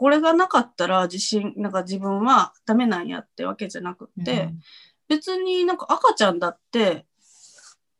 [0.00, 4.60] これがなかったら自信、なんか自分はダメなんやってわけじゃなくて、うん
[5.08, 7.04] 別になんか赤ちゃんだって、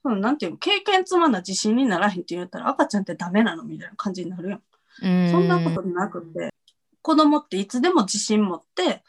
[0.02, 4.62] そのなんていうの、経験積まな自信にならへんって言ったら赤ちゃんってダメなのみたいな感じになるやん。
[5.02, 6.54] うんそんなことなくて、
[7.02, 9.02] 子供っていつでも自信持って、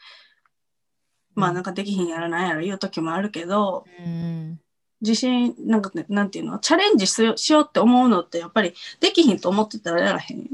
[1.34, 4.60] まあなんかできひんやらなんやら言う時もあるけど、うん
[5.00, 10.46] 自信、なんかね、なんていうの、チャレンジしようって思うのってやっぱりできひんと思ってたらやらへんよ。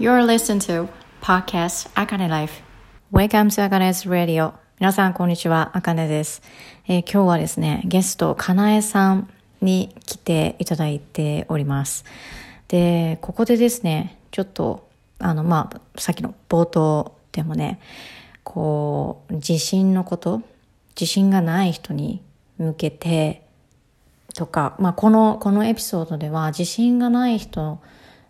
[0.00, 0.88] You're listening to
[1.20, 2.62] Podcast Akane Life.
[3.10, 4.52] Welcome to Akane's Radio.
[4.78, 5.72] 皆さん、こんにちは。
[5.74, 6.40] あかねです、
[6.86, 9.28] えー今日はですね、ゲスト、かなえさん
[9.60, 12.04] に来ていただいております。
[12.68, 17.80] で、ここでですね、ちょっと、あの、まあ、さっきの冒頭でもね、
[18.44, 20.42] こう、自信のこと、
[20.90, 22.22] 自信がない人に
[22.56, 23.42] 向けて、
[24.36, 27.80] とか、まあ、この、このエピソードでは自信がない人、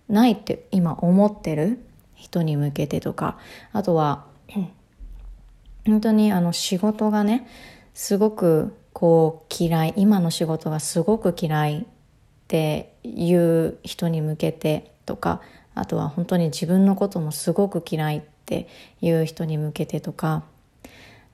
[0.09, 1.85] ないって今思ってる？
[2.15, 3.39] 人に向けてとか、
[3.73, 4.27] あとは、
[5.87, 7.47] 本当にあの仕事がね、
[7.95, 11.85] すごくこう嫌い、今の仕事がすごく嫌いっ
[12.49, 15.41] ていう人に向けてとか、
[15.77, 18.67] あとは本当に自分のこともすごく嫌いって
[19.01, 20.43] いう人に向けてとか、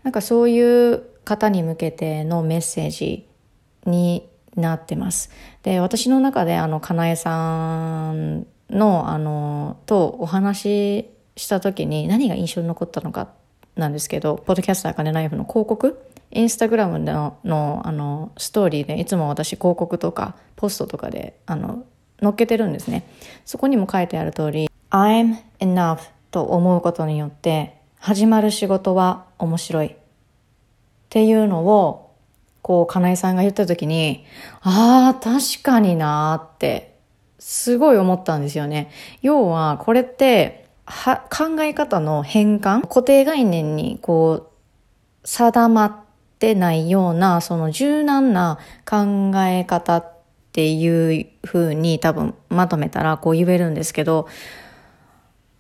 [0.02, 3.26] なんかそういう方に向けてのメッセージ
[3.86, 5.30] になってます。
[5.62, 13.28] で、私の中であの、かなえさんの、あの、とお話しした時に何が印象に残ったのか
[13.76, 21.84] なんですけど、ポッドキャスターかねナイフの広告インスタグラムののあのストーリーでいつも私広告とかポストとかであの
[22.20, 23.04] 載っけてるんですね。
[23.44, 25.98] そこにも書いてある通り、I'm enough
[26.30, 29.94] と思うことによって始まる仕事は面白いっ
[31.08, 32.04] ていうのを
[32.64, 34.24] こう、かなえさんが言った時に、
[34.62, 36.93] ああ、確かになーって、
[37.46, 38.90] すごい思ったんですよね。
[39.20, 44.48] 要は、これって、は、考え方の変換固定概念に、こ
[45.22, 45.94] う、定まっ
[46.38, 50.12] てないような、その柔軟な考え方っ
[50.52, 54.26] ていう風に多分まとめたらこう言えるんですけど、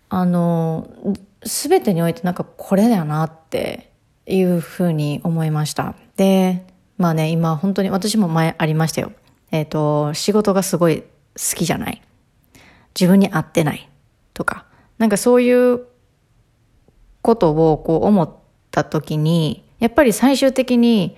[0.08, 0.88] あの、
[1.44, 3.92] すべてにおいてなんかこれだよなって
[4.24, 5.94] いうふうに思いました。
[6.16, 6.64] で、
[6.96, 9.12] まあね、今本当に私も前ありましたよ。
[9.50, 11.04] えっ、と、仕事がすごい
[11.36, 12.02] 好きじゃない。
[12.98, 13.88] 自分に合ってない。
[14.34, 14.66] とか。
[14.98, 15.86] なんかそういう
[17.22, 18.30] ことをこう思っ
[18.70, 21.16] た時に、やっぱり最終的に、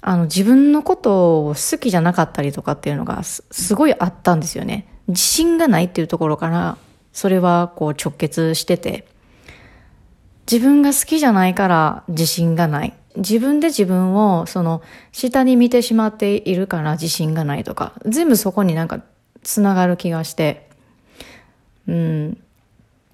[0.00, 4.86] あの自分のことを好きじゃなかったりとかっていうのがすすごいあったんですよね。
[5.08, 6.76] 自信がないっていうところから、
[7.12, 9.06] それはこう直結してて、
[10.50, 12.94] 自分が好きじゃないから自信がない。
[13.16, 19.02] 自分で自分をその下に見てしまっているから自信がないとか、全部そこになんか
[19.48, 20.68] つながる気がして。
[21.86, 22.38] うん。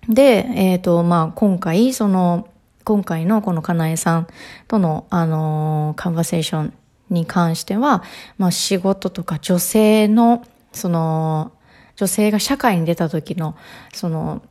[0.09, 2.49] で、えっ、と、まあ今回、その、
[2.83, 4.27] 今回のこのかなえさん
[4.67, 6.75] との、あのーカンバセーション
[7.09, 8.03] に関しては、
[8.37, 11.53] まあ仕事とか女性の、その、
[11.95, 13.55] 女性が社会に出た時の、
[13.93, 14.43] その、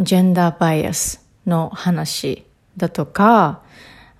[0.00, 2.44] ジェンダーバイアスの話
[2.76, 3.62] だとか、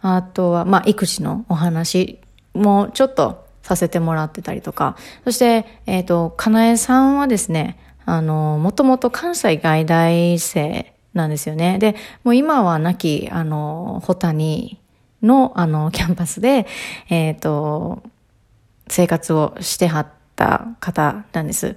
[0.01, 2.21] あとは、まあ、育児のお話
[2.55, 11.79] もちょっとさせてもらってたりとか、そして、えっ、と、かなえさんはですね、あの、もともと関西外大生なんですよね。
[11.79, 11.95] で、
[12.25, 14.81] もう今は亡き、あの、ホタニ
[15.23, 16.67] の、あの、キャンパスで、
[17.11, 18.03] えっ、と、
[18.89, 21.77] 生活をしてはった方なんです。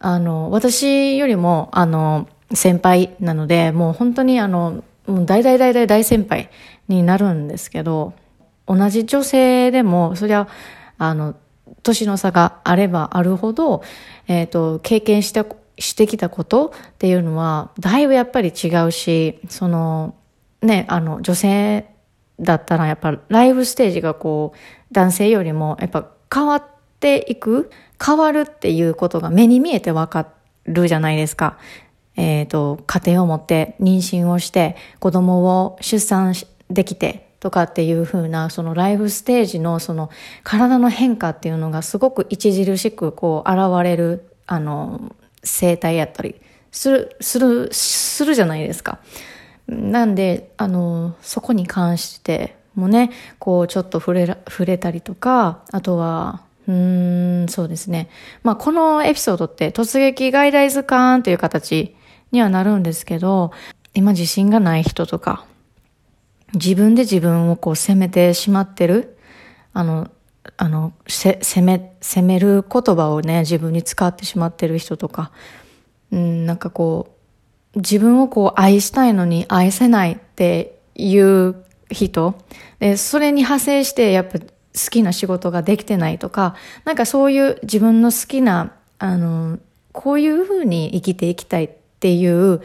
[0.00, 6.50] あの、私よりも、あの、先輩なので、もう本当にあの、もう大大大大大先輩
[6.88, 8.14] になるんですけど、
[8.66, 10.46] 同じ女性でも、そりゃ、
[11.00, 11.34] あの、
[11.82, 13.82] 年の差があればあるほど、
[14.28, 15.46] えっ、と、経験した、
[15.78, 20.14] してきたことっていうのは、だいぶやっぱり違うし、その、
[20.60, 21.86] ね、あの、女性
[22.38, 24.58] だったらやっぱライフステージがこう、
[24.92, 26.64] 男性よりもやっぱ変わっ
[27.00, 27.70] ていく、
[28.04, 30.28] 変わるっていうことが目に見えてわか
[30.66, 31.56] るじゃないですか。
[32.16, 36.34] えっ、と、家庭を持って妊娠をして子供を出産
[36.68, 40.10] できてとかっていう風なそのライフステージのその
[40.44, 46.36] 体の変化っていうのがすごく著しくこう現れるあの生態やったり
[46.72, 48.98] する、する、するじゃないですか。
[49.66, 58.08] なんで、あの、そこに関してもね、こうちょっと触れ、触れたりとか、あとは、うーん、そうですね。
[58.42, 61.96] まあ、このエピソードって突撃外来図鑑という形
[62.32, 63.52] にはなるんですけど、
[63.94, 65.44] 今自信がない人とか、
[66.54, 69.16] 自分で自分をこう責めてしまってる、
[69.72, 70.10] あの、
[70.56, 75.30] あの、せ、責め、責める言葉をね、自分に使ってしまってる人とか、
[76.12, 77.08] うん、なんかこ
[77.74, 81.54] う自分をこう愛したいのに愛せないっていう
[81.90, 82.34] 人。
[82.78, 84.46] で、それに派生してやっぱ好
[84.90, 89.58] きな仕事ができてないとか、なんかそういう自分の好きな、あの、
[89.92, 91.70] こういうふうに生きていきたいっ
[92.00, 92.60] ていう、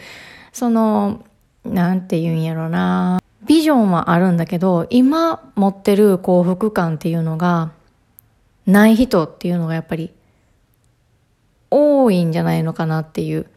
[0.51, 1.23] その、
[1.63, 3.21] なんて言うんやろな。
[3.45, 7.71] ビジョンはあるんだけど、今持ってる幸福感っていうのが、
[8.65, 10.11] ない人っていうのがやっぱり
[11.69, 13.47] 多いんじゃないのかなっていう。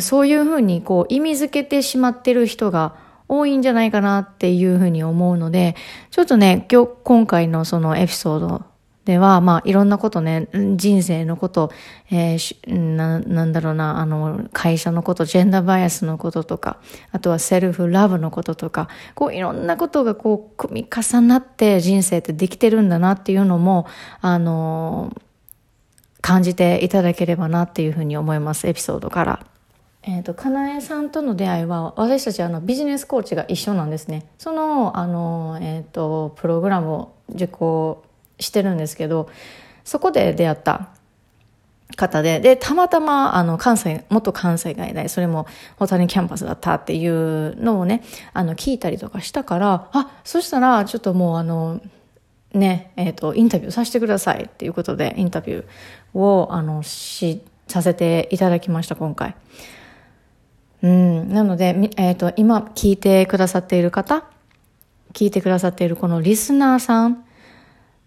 [0.00, 2.94] そういうふうにこう意味づけてしまってる人が
[3.26, 5.76] 多いんじゃないかなっていうふうに思うので、
[6.10, 8.62] ちょっとね、今日、今回のそのエピソード
[9.08, 11.72] では、まあ、いろんなことね、人生のこと、
[12.10, 16.76] えー、な、なんだろうな、あの、会社のこと、ジェンダーバイアスのこととか、
[17.10, 23.86] あとはセルフラブのこととか、こう、いろんなことがこう、組み重なって人生ってできてるんだなっていうのも、
[24.20, 25.16] あの、
[26.20, 29.46] 感じていただければなっていうふうに思います、エピソードから。
[30.02, 34.26] えっ、ー、と、かなえさんとの出会いは、私たちあのビジネスコーチが一緒なんですね。
[34.36, 38.02] その、あの、えっ、ー、と、プログラムを受講
[38.38, 39.28] してるんですけど、
[39.84, 40.88] そこで出会った
[41.96, 45.46] 方で、で、たまたま、あの、関西、元関西外大、それも、
[45.78, 48.02] 大谷キャンパスだったっていうのをね、
[48.32, 51.80] あの、聞いたりとかしたから、あ、そしたら、ちょっともう、あの、
[52.52, 59.34] ね、えっ、ー、と、インタビューさせてくださいっていうことで、インタビューを、あの、し、させていただきました、今回。
[60.82, 64.24] うん、なので、えっ、ー、と、今聞いてくださっている方、
[65.12, 67.24] 聞いてくださっているこのリスナーさん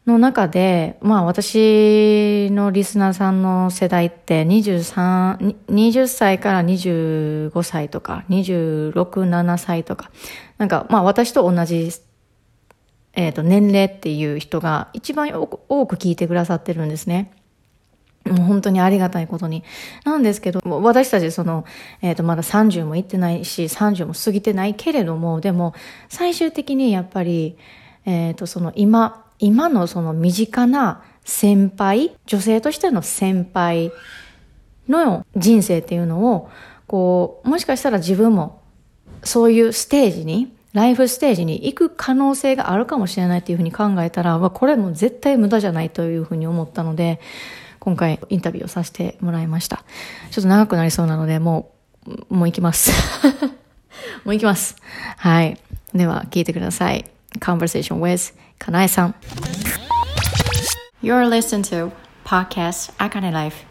[0.07, 10.09] の中で、まあ私のリスナーさんの世代って23、20歳から25歳とか、26、7歳とか、
[10.57, 11.91] なんかまあ私と同じ、
[13.13, 15.29] えっ、ー、と年齢っていう人が一番
[15.69, 17.31] 多く聞いてくださってるんですね。
[18.25, 19.63] もう本当にありがたいことに。
[20.03, 21.65] なんですけど、私たちその、
[22.01, 25.73] えっ、ー、と、まだ30も行ってないし、30も過ぎてないけれども、でも、
[26.07, 27.57] 最終的にやっぱり、
[28.05, 33.91] えっ、ー、と、その今、今のその身近な先輩、女性としての先輩
[34.87, 36.49] の人生っていうのを、
[36.87, 38.61] こう、もしかしたら自分も
[39.23, 47.19] そういうステージに、ライフステージに行く可能性があるかもしれないっていうふうに考えたら、これも絶対無駄じゃないというふうに思ったので、
[47.79, 49.83] 今回インタビューをさせてもらいました。
[50.29, 51.71] ちょっと長くなりそうなので、も
[52.29, 52.91] う、もう行きます。
[54.23, 54.75] もう行きます。
[55.17, 55.57] はい。
[55.95, 57.05] では、聞いてください。
[57.39, 59.15] Conversation with かなえさん。
[61.01, 61.91] You're listening to
[62.23, 63.65] Podcast Akane Life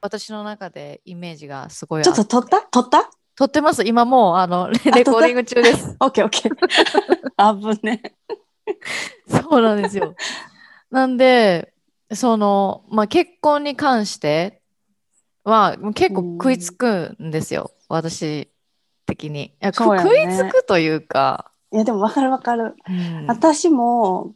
[0.00, 2.60] 私の中でイメージがすごいちょっと撮った？
[2.70, 3.10] 撮った？
[3.34, 3.82] 撮ってます。
[3.84, 5.96] 今もう、あの、レコーディング中です。
[5.98, 6.52] オッケーオッケー。
[7.36, 8.14] あぶね。
[9.26, 10.14] そうなんですよ。
[10.92, 11.72] なんで、
[12.12, 14.62] その、まあ、結婚に関して
[15.42, 18.52] は結構食いつくんですよ、私
[19.06, 19.46] 的に。
[19.46, 21.50] いや、ね、食いつくというか。
[21.74, 24.32] いやでも分かる分かる、うん、私も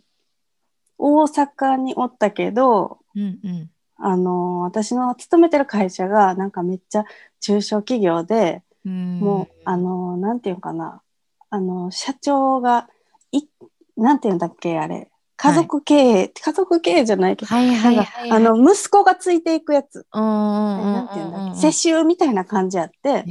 [0.98, 7.04] 大阪におったけど、うんうん、あの私の勤めてる会社がなんかめっちゃ
[7.40, 11.00] 中小企業で、うん、もうあのなんていうかな。
[11.50, 12.88] あの社長が
[13.32, 13.42] い
[13.96, 15.08] なんていうんだっけあれ。
[15.36, 20.04] 家族経営、はい、家族経営じゃないけど、はいはいはいはい、あの、息子がついていくやつ。
[20.12, 23.22] なんていうんだっけ、世襲みたいな感じやって、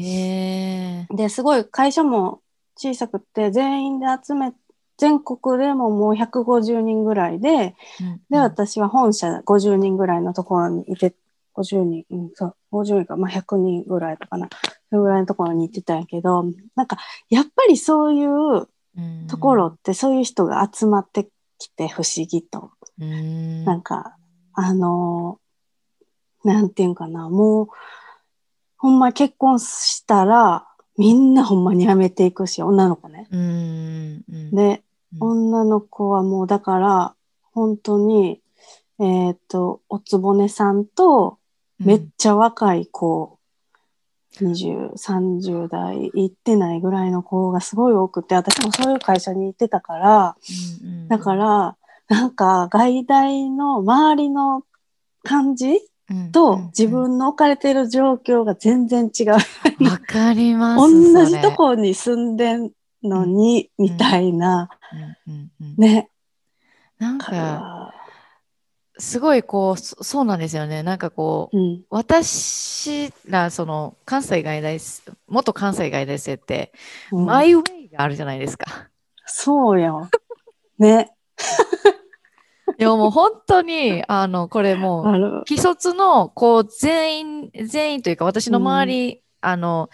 [1.11, 2.39] で、すごい会社も
[2.77, 4.53] 小さくて、全員で集め、
[4.97, 8.07] 全国でももう150人ぐらいで、うん。
[8.07, 11.13] うん、で、私は本社50人ぐらいのところにいて、
[11.53, 14.47] 50人、うん、そう、50人か、まあ100人ぐらいかな、
[14.89, 16.97] それぐらいのところに行ってたんやけど、なんか、
[17.29, 18.67] やっぱりそういう
[19.27, 22.71] ところって、そういう人が集まってきて不思議と。
[23.05, 23.63] ん。
[23.65, 24.15] なんか、
[24.53, 25.39] あの、
[26.43, 27.67] なんていうんかな、もう、
[28.77, 30.66] ほんま結婚したら、
[30.97, 33.27] みんなほんまに辞めていくし、女の子ね。
[34.51, 34.83] で、
[35.19, 37.15] 女の子はもうだから、
[37.53, 38.41] 本当に、
[38.99, 41.37] えっ、ー、と、おつぼねさんと、
[41.79, 43.37] めっちゃ若い子、
[44.41, 50.35] うん、20、30代行ってないぐらいの子がすごい多くて、私もそういう会社に行ってたから、
[50.83, 51.77] うんうん、だから、
[52.09, 54.63] なんか外大の周りの
[55.23, 55.79] 感じ
[56.31, 59.31] と自分の置かれている状況が全然違う。
[59.31, 59.41] わ
[60.05, 61.13] かります。
[61.13, 62.71] 同じとこに住んでん
[63.03, 64.69] のに、みたいな。
[65.77, 66.09] ね。
[66.97, 67.93] なんか、
[68.99, 70.81] すごいこうそ、うなんですよね。
[70.81, 74.79] なんかこう、うん、私ら、その、関西外大、
[75.27, 76.73] 元関西外大生って、
[77.11, 78.89] うん、マイウェイがあるじゃないですか。
[79.25, 80.09] そうよ。
[80.79, 81.11] ね。
[82.79, 89.89] いやもう本当に、 あの、これもう、既卒の、こう、全員、全員というか、私の周り、うん、あの、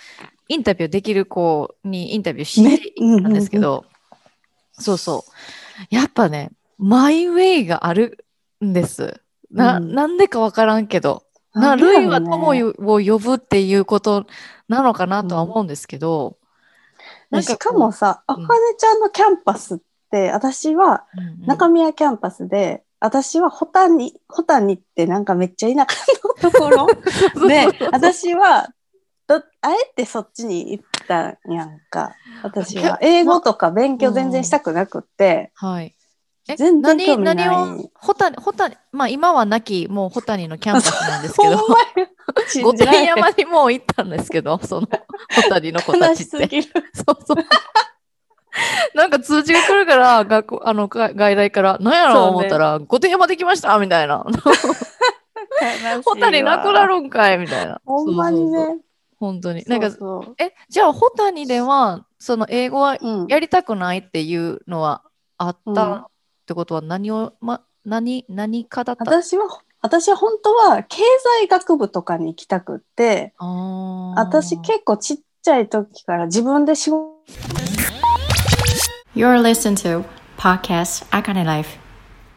[0.50, 3.86] インタビューできる子にインタビューしていったんですけど、
[4.74, 5.96] そうそう。
[5.96, 8.26] やっぱね、マイウェイがある
[8.64, 9.22] んです。
[9.50, 11.24] な、うん、なんでかわからんけど。
[11.54, 14.26] な、ルイは友を呼ぶっていうこと
[14.68, 16.38] なのかなとは思うんですけど。
[17.32, 18.48] うん、なんかしかもさ、あかね
[18.78, 19.86] ちゃんのキャンパスって、
[20.32, 21.06] 私は
[21.46, 26.02] 中宮キャンパスで、私はホタニ、ホタニってなんかめっちゃ田舎
[26.44, 26.88] のところ
[27.48, 28.70] で、私は
[29.28, 32.16] ど、あえてそっちに行ったんやんか。
[32.44, 32.98] 私は。
[33.02, 35.52] 英語とか勉強全然したくなくって。
[35.56, 35.96] はい。
[36.46, 37.36] 全然興味ない。
[37.36, 41.58] 何を、ホタニ、ホタニ、まあ今はなき、もう穂谷のキャンパスなんですけど、
[42.64, 46.62] 御殿 山にもう行ったんですけど、その穂谷の子たちって。
[46.94, 47.38] そうそう。
[48.94, 54.26] なんか通知が来るから、学校、あの、外来から、何やろう思ったら、御殿山できましたみたいな。
[56.04, 57.82] ホタニなくなるんかいみたいな。
[57.86, 58.78] ほんまにね。
[59.20, 59.64] 本当に。
[59.68, 59.88] なんか、
[60.38, 65.02] え、じゃあ、ホタニでは、その英語はやりたくないっていうのは
[65.38, 66.06] あったっ
[66.46, 69.04] てことは何を、ま、何、何かだった？
[69.06, 69.46] 私は、
[69.82, 71.02] 私は本当は経
[71.42, 73.34] 済学部とかに行きたくって、
[74.16, 77.14] 私結構ちっちゃい時から自分で仕事
[79.16, 80.04] You're listening to
[80.38, 81.78] Podcast Akane Life.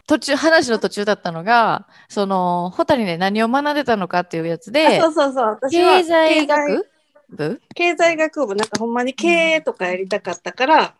[0.06, 5.47] 途中、話の途中だったのが、その、ホタルで何を学んでたのかっていうやつで、そうそうそう。
[5.47, 6.90] 私は経済学？
[7.30, 7.62] 部？
[7.75, 10.95] 経済学部、なんかほんまに経営とかやりたかったから、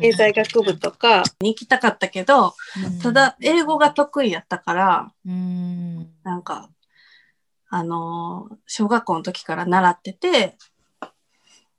[0.00, 6.68] 経済学部とかに行きたかったけど、うん、ただ英語が得意やったから、うん、なんか、
[7.68, 10.56] あのー、小学校の時から習ってて、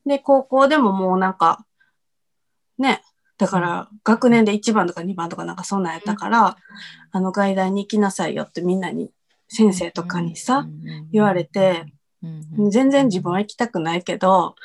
[0.06, 1.65] で、高校でももうなんか、
[2.77, 3.01] ね、
[3.38, 6.57] だから学年で1番とか2番とかなんかそんなんやったから、
[7.12, 9.12] あの外大に行きなさいよってみんなに、
[9.50, 10.67] 先生とかにさ、
[11.12, 11.86] 言われて、
[12.69, 14.55] 全然自分は行きたくないけど、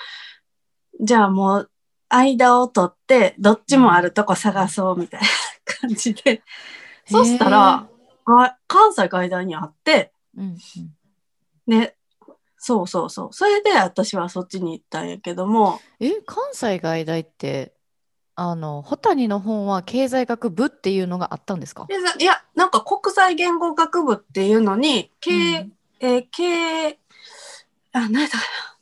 [1.01, 1.71] じゃあもう
[2.09, 5.27] 間を取ってどっちもあるとこ探そうみたいな
[5.81, 6.43] 感じで、
[7.07, 7.89] そしたら、
[8.67, 10.13] 関西外大にあって、
[11.67, 11.95] ね、
[12.57, 13.33] そうそうそう。
[13.33, 15.81] それで私はそっちに行ったんやけども。
[16.01, 17.75] え、関西外大って
[18.35, 21.87] あの、ホタニの本は経済学部っていうのがあったんですか？
[22.19, 25.35] いや、なんか国際言語学部っていうのに、経、う
[25.65, 26.99] ん、えー、経、
[27.93, 28.29] あ、なんだ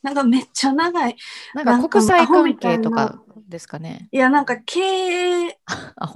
[0.02, 1.16] なんかめっちゃ長い。
[1.54, 4.08] なんか国際関係とかですかね。
[4.12, 4.16] い。
[4.16, 4.80] や、なんか経
[5.48, 5.58] 営、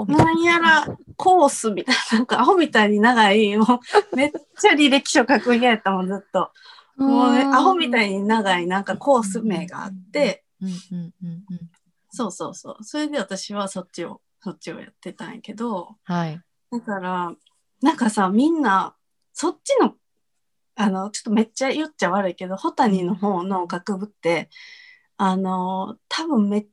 [0.09, 0.87] なんやら
[1.17, 3.81] コースみたいな、 なんかアホみたいに長い、も
[4.13, 6.51] うめっちゃ履歴書書くんやったもん、ずっと。
[6.97, 10.75] もうね、アホみたいに長いなんかコース名があって、うんうん
[11.23, 11.71] うんうん
[12.15, 12.85] そうそうそう。
[12.85, 16.41] それで私はそっちを、そっちをやってたんやけど、はい。
[16.71, 17.33] だから、
[17.83, 18.95] なんかさ、みんな、
[19.33, 19.95] そっちの、
[20.77, 24.49] あの、ちょっとめっちゃ言っちゃ悪いけど、ホタニの方の学部って、
[25.17, 26.67] あの、多分め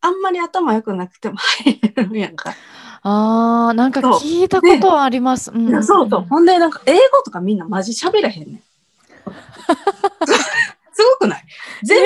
[0.00, 2.54] あんまり頭良くなくても入れるやんか。
[3.02, 5.50] あー、なんか聞いたことはあります。
[5.50, 6.20] うん、そうそう。
[6.22, 8.62] ほんで、なんか英語とかみんなマジ喋らへんねん。
[10.96, 11.44] すごくない？
[11.84, 11.98] 全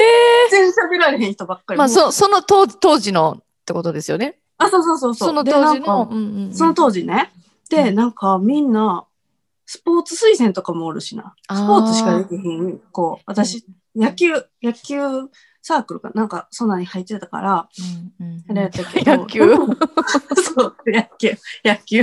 [0.51, 1.79] 然喋られへん人ばっかり。
[1.79, 4.41] まあ、そその当当時のってことですよね。
[4.59, 5.29] あ、そうそうそうそう。
[5.29, 6.09] その当時の。
[6.11, 7.33] うんうんうん、その当時ね。
[7.69, 9.07] で、なんかみんな、
[9.65, 11.37] スポーツ推薦とかもおるしな。
[11.49, 12.81] スポーツしかできへん。
[12.91, 14.99] こう、私、野球、野球
[15.63, 17.69] サークルかなんか、そんなに入ってたから、
[18.21, 19.17] うんうん、やれたけど。
[19.19, 19.41] 野球
[20.57, 22.03] そう、野球、野球。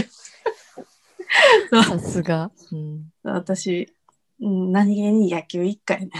[1.69, 2.51] さすが。
[2.71, 3.93] うん、私、
[4.39, 6.11] 何気に野球一回ね。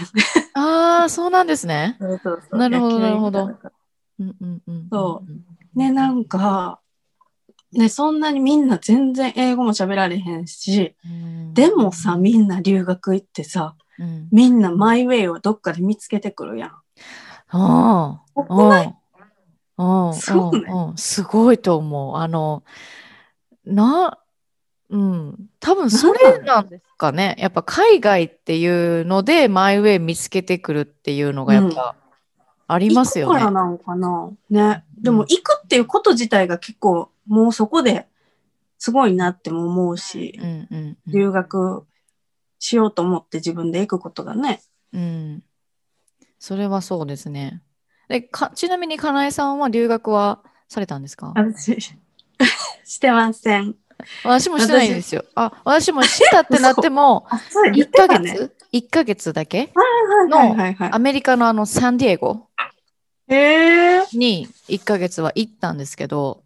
[0.54, 1.96] ああ、そうなんですね。
[2.00, 3.50] そうそうそうなるほど、なるほど。
[4.90, 5.24] そ
[5.74, 5.78] う。
[5.78, 6.80] ね、なんか、
[7.72, 16.70] ね、そんなにみんな全然英語も喋られへんし、んでもさ、みんな留学行ってさ、うん、みんなマイウェイをどっかで見つけてくるやん。
[17.50, 18.22] あ
[19.76, 20.12] あ。
[20.12, 22.16] すごい、ね、すごいと思う。
[22.16, 22.64] あの、
[23.64, 24.18] な、
[24.90, 27.36] うん、多分それなんですかね。
[27.38, 28.66] やっぱ海外ってい
[29.00, 31.96] うのでマイウェイ見つけてくるっていうのがやっぱ
[32.66, 33.32] ありますよね。
[33.32, 34.30] うん、からなのかな。
[34.50, 34.84] ね。
[35.00, 38.06] でも行くっていうこと自体が結構もうそこで
[38.76, 41.86] すごいなっても思うし、うんうんうん、留学
[42.58, 44.60] しようと思って自分で行くことがね。
[44.92, 45.42] うん。
[46.38, 47.62] それはそうですね。
[48.08, 51.32] でかちなみにかなえさんは留学はされたんですか？
[52.84, 53.76] してません。
[54.24, 55.24] 私もしてないんですよ。
[55.34, 57.26] あ、私もしたってなっても、
[57.74, 59.72] 1ヶ月、1ヶ月だけ？
[60.28, 62.46] のアメリカのあのサンディエゴ？
[64.12, 66.42] に1ヶ月は行ったんですけど、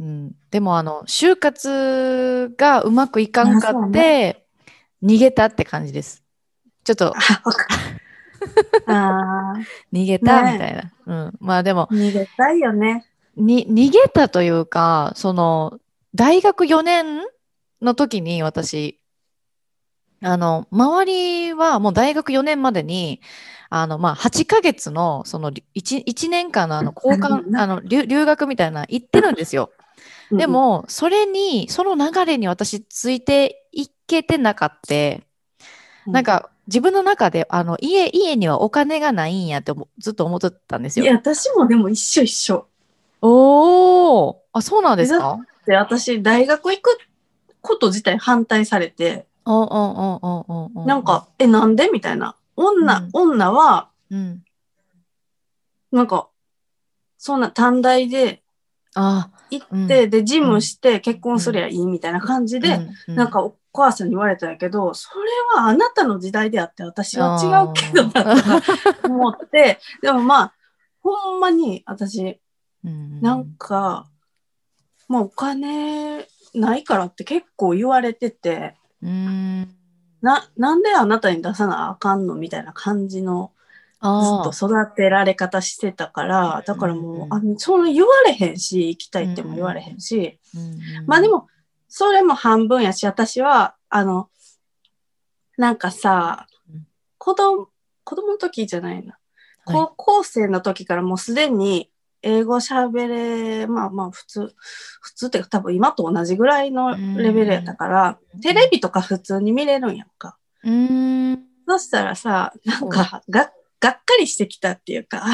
[0.00, 4.44] うん、でもあの、就活がうまくいかんかって、
[5.02, 6.24] 逃げたって感じです。
[6.82, 7.14] ちょっと、
[8.86, 9.54] あ
[9.92, 10.92] 逃げたみたいな。
[11.06, 11.32] うん。
[11.40, 11.88] まあでも。
[11.92, 13.06] 逃げたいよね。
[13.36, 15.78] に、逃げたというか、その、
[16.14, 17.22] 大学4年
[17.82, 19.00] の時に私、
[20.22, 21.04] あの、周
[21.48, 23.20] りはもう大学4年までに、
[23.68, 29.70] あの、まあ、8ヶ月の、その1、1年間のあの、交換、あの留、留学みたいな行ってるんですよ。
[30.30, 34.94] でも、それに、その流れに私ついていけてなかった。
[36.06, 41.04] なんか、自分の中で、あの、家、家にはお金がないんやってずっと思ってたんですよ。
[41.04, 42.66] いや、私もでも一緒一緒。
[43.20, 45.38] おお、あ、そうなんですか？
[45.66, 46.98] で、私、大学行く
[47.60, 49.26] こと自体反対されて、
[50.86, 52.36] なんか、え、なんでみたいな。
[52.56, 54.44] 女、うん、女は、うん、
[55.92, 56.28] なんか、
[57.18, 58.42] そんな短大で、
[58.94, 59.24] 行
[59.64, 68.62] って、で、ジムして結婚すりゃいいみたいな感じで、なんかお母さんに言われたんやけど、それはあなたの時代であって私は違うけどな
[69.02, 70.54] と思って、 でもまあ、
[71.02, 72.40] ほんまに私、
[72.82, 74.08] なんか、
[75.08, 78.74] もうお金ないからって結構言われてて、
[80.22, 83.52] な、なんであなたに出さなあかんのみたいな感じの、
[84.00, 84.08] ず
[84.50, 90.38] っと育てられ方してたから、だからもう、あその言われへんし、行きたいっても言われへんし、
[91.06, 91.48] まあでも、
[91.88, 94.28] それも半分やし、私は、あの、
[95.56, 96.46] なんかさ、
[97.18, 97.68] 子供、
[98.04, 99.18] 子供の時じゃないな。
[99.64, 101.90] 高校生の時からもうすでに
[102.26, 104.54] 英語喋れ、まあまあ普通、
[105.02, 110.38] 普通って多分今と同じぐらいのレベルやったから、テレビとか普通に見れるんやんか。
[110.64, 111.44] うん。
[111.68, 115.24] そしたらさ、なんかが、がっかりしてきたっていうか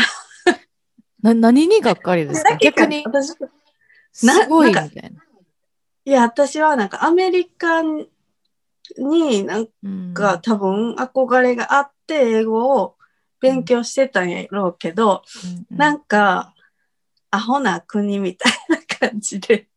[1.23, 2.57] な、何にがっかりですか？
[2.57, 3.03] 逆に。
[3.07, 3.35] 私、
[4.13, 5.23] すごいみたいな。
[6.05, 7.83] いや、私はなんかアメリカ
[8.99, 12.97] になんか多分憧れがあって英語を
[13.41, 16.55] 勉強してたんやろうけど、うんうん、なんか
[17.31, 19.69] アホな国みたいな感じで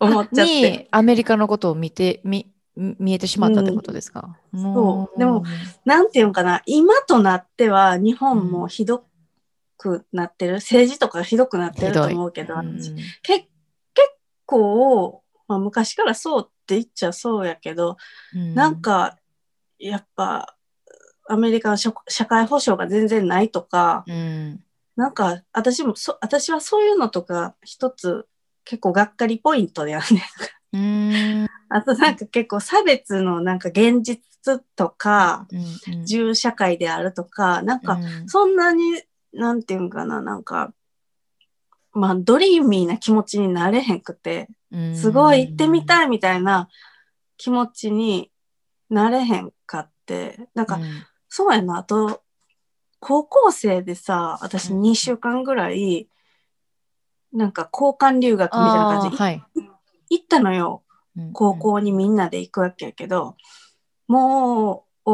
[0.00, 0.70] 思っちゃって。
[0.70, 5.18] にアメリカのことを見て、見、見えてしまったってことですか、うん、そう。
[5.18, 5.44] でも、
[5.84, 9.04] なんていうのかな、今となっては日本もひど
[9.76, 12.78] くなってる、うん、政治とかひどくなってると思うけど、うん、
[13.22, 13.50] け結
[14.46, 17.96] 構、まあ、昔からそうって言っちゃそうやけど、
[18.34, 19.18] うん、なんか、
[19.78, 20.56] やっぱ、
[21.28, 21.92] アメリカの社
[22.26, 24.64] 会保障が全然ないとか、うん、
[24.96, 28.26] なんか、私もそ、私はそういうのとか、一つ
[28.64, 30.22] 結構がっかりポイントであるね。
[30.72, 31.48] うん。
[31.68, 34.20] あとなんか結構差別のなんか現実
[34.76, 35.56] とか、う
[35.92, 39.02] んうん、銃社会であるとか、なんかそんなに、
[39.32, 40.74] なんていうんかな、なんか、
[41.92, 44.48] まあドリーミーな気持ちになれへんくて、
[44.94, 46.68] すごい行ってみたいみたいな
[47.36, 48.30] 気持ちに
[48.90, 50.82] なれへんかって、なんか、うん、
[51.28, 52.22] そうやな、あと、
[53.04, 56.08] 高校生でさ、私2週間ぐらい、
[57.32, 59.42] なんか交換留学みたいな感じで、はい、
[60.08, 60.84] 行ったのよ。
[61.32, 63.36] 高校にみんなで行くわけやけど、
[64.06, 65.10] もう、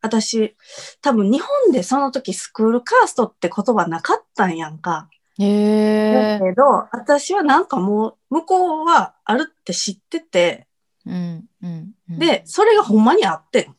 [0.00, 0.56] 私、
[1.02, 5.10] 多分日本でその時スクールカーストって言葉なかったんやんか。
[5.38, 10.66] へだけど、私はなんかもう、向こうはあるって知ってて、
[11.04, 13.77] うんうんうん、で、それがほんまにあってん。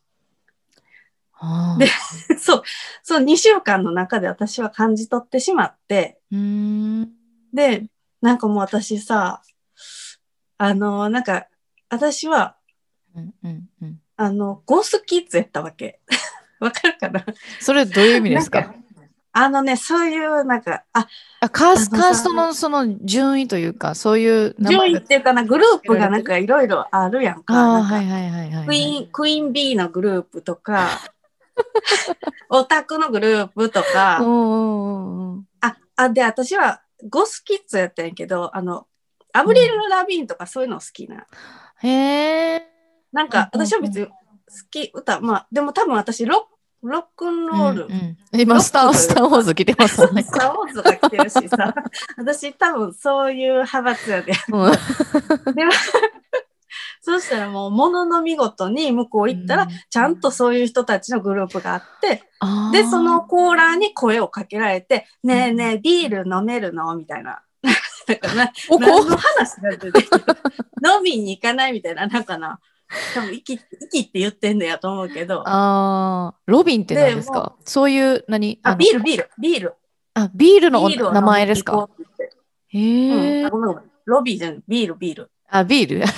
[1.78, 1.88] で、
[2.38, 2.64] そう、
[3.04, 6.20] そう2週間の中で私は感じ取ってしまって、
[7.54, 7.86] で、
[8.22, 9.42] なんかもう私さ、
[10.58, 11.48] あの、なんか、
[11.90, 12.58] 私は、
[13.16, 16.02] うんうんうん、あの、ゴースキッズやったわけ。
[16.60, 17.26] わかるかな？
[17.62, 18.74] それどういう意味ですか？
[19.32, 21.08] あのね、そういう、なんか、あ、
[21.40, 27.78] あカースカーストのその順位というか、そういう順位っていうかな、グループがなんかいろいろあるやんか。
[27.78, 30.90] あはいはいはいはい、クイーン、クイーン B のグループとか、
[32.50, 34.20] オタクのグループとか、
[35.62, 38.88] あ、あ、で、私はゴスキッズやったんやけど、あの、
[39.34, 41.28] アブリル・ラビーンとかそういうの好きな。
[41.82, 42.68] へえ。
[43.12, 44.14] なんか、私は別に好
[44.70, 46.48] き、歌、まあ、でも多分私ロ、
[46.82, 47.86] ロックンロール。
[47.86, 50.24] うんうん、今スター、スターウォーズ来てますね。
[50.24, 51.74] スターウォーズが来てるしさ、
[52.18, 54.34] 私多分そういう派閥やで。
[54.52, 55.72] うん、でも、
[57.02, 62.24] そしたらもう、ものの見事に向こう行ったら、ちゃんとそういう人たちのグループがあって、
[62.72, 66.96] で、そのコーラーに声をかけられて、ねえねえ、ビール飲めるの？
[66.96, 67.42] みたいな。
[68.08, 72.60] だからな、何の話なんて、飲みに行かないみたいな、なんかな。
[73.14, 75.44] 多分、息、息って言ってんのやと思うけど。
[75.48, 77.56] ああ、ロビンって何ですか？
[77.64, 78.60] そういう、何？
[78.64, 79.76] あ、ビール、ビール、ビール。
[80.16, 81.88] あ、ビールの名前ですか？
[82.70, 83.82] へえ、うん。
[84.06, 85.32] ロビーじゃん、ビール、ビール。
[85.52, 86.06] あ、ビール？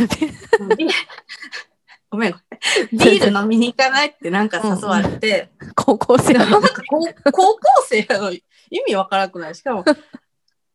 [2.10, 2.36] ごめん。
[2.92, 5.50] ビール飲みに行かないってなんか誘われて。
[5.76, 8.44] 高校生なんか高高校生の意
[8.88, 9.56] 味わからなくない？
[9.56, 9.84] しかも、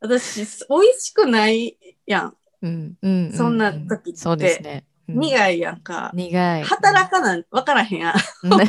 [0.00, 0.56] 私、美味
[0.98, 2.36] しくないやん。
[2.62, 4.84] うんうんうんうんそんな時ってそうですね。
[5.08, 6.10] うん苦いやんか。
[6.14, 6.64] 苦い。
[6.64, 8.14] 働かな、わからへんやん。
[8.58, 8.66] ね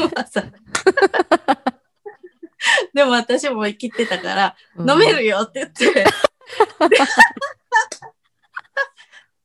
[2.93, 6.06] でも私も生きてたから、うん飲めるよって言って。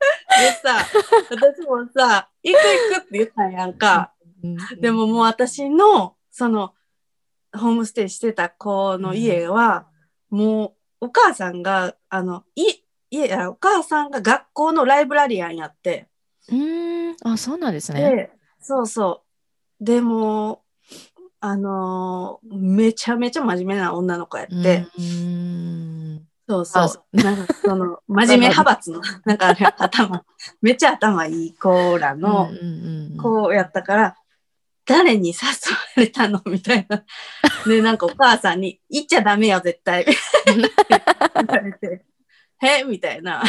[0.40, 0.86] でさ、
[1.30, 2.60] 私もさ、行く
[2.94, 4.12] 行くって言ったんやんか。
[4.42, 6.74] うんでももう私の、その、
[7.54, 9.86] ホームステイしてた子の家は、
[10.30, 12.64] もう、お母さんが、あの、い、
[13.10, 16.08] 家や、お母さんが学校のライブラリアンやって、
[16.48, 17.16] うーん。
[17.24, 18.00] あ、そうなんですね。
[18.00, 19.22] で、そうそ
[19.80, 19.84] う。
[19.84, 20.62] でも、
[21.40, 26.01] あのーめちゃめちゃ真面目な女の子やって、うーん。
[26.52, 27.04] そうそ。
[27.12, 30.24] うなんかその、真面目派閥の、 なんか頭、
[30.60, 34.16] めっちゃ頭いい子らのうんうやったから、
[34.84, 37.04] 誰に誘われたのみたいな。
[37.66, 40.04] で、なんかお母さんに、行っちゃダメよ、絶対。
[40.46, 42.04] 言われて、
[42.58, 42.84] へ？
[42.84, 43.42] みたいな。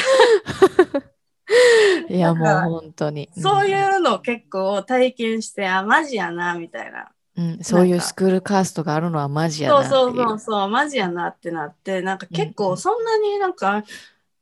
[2.09, 3.29] いや、もう本当に。
[3.35, 7.11] そういうのを結構体験して、あ、マジやな、みたいな。
[7.35, 10.27] うん、そういうスクールカーストがあるのはマジやなそうっていう。
[10.27, 12.53] そうそうそう、マジやなってなって、なんか結うんうん。
[12.53, 13.83] 構そんなになんか、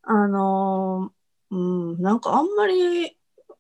[0.04, 1.58] あのーう
[1.97, 3.15] ん、なんかあんまり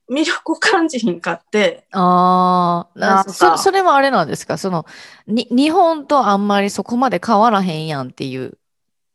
[0.09, 3.31] 魅力を感じひんかって、ああ、なんか。
[3.31, 4.57] そ、それもあれなんですか？
[4.57, 4.85] その、
[5.27, 8.57] に、日本とあんまりそこまで変わらへんやんっていう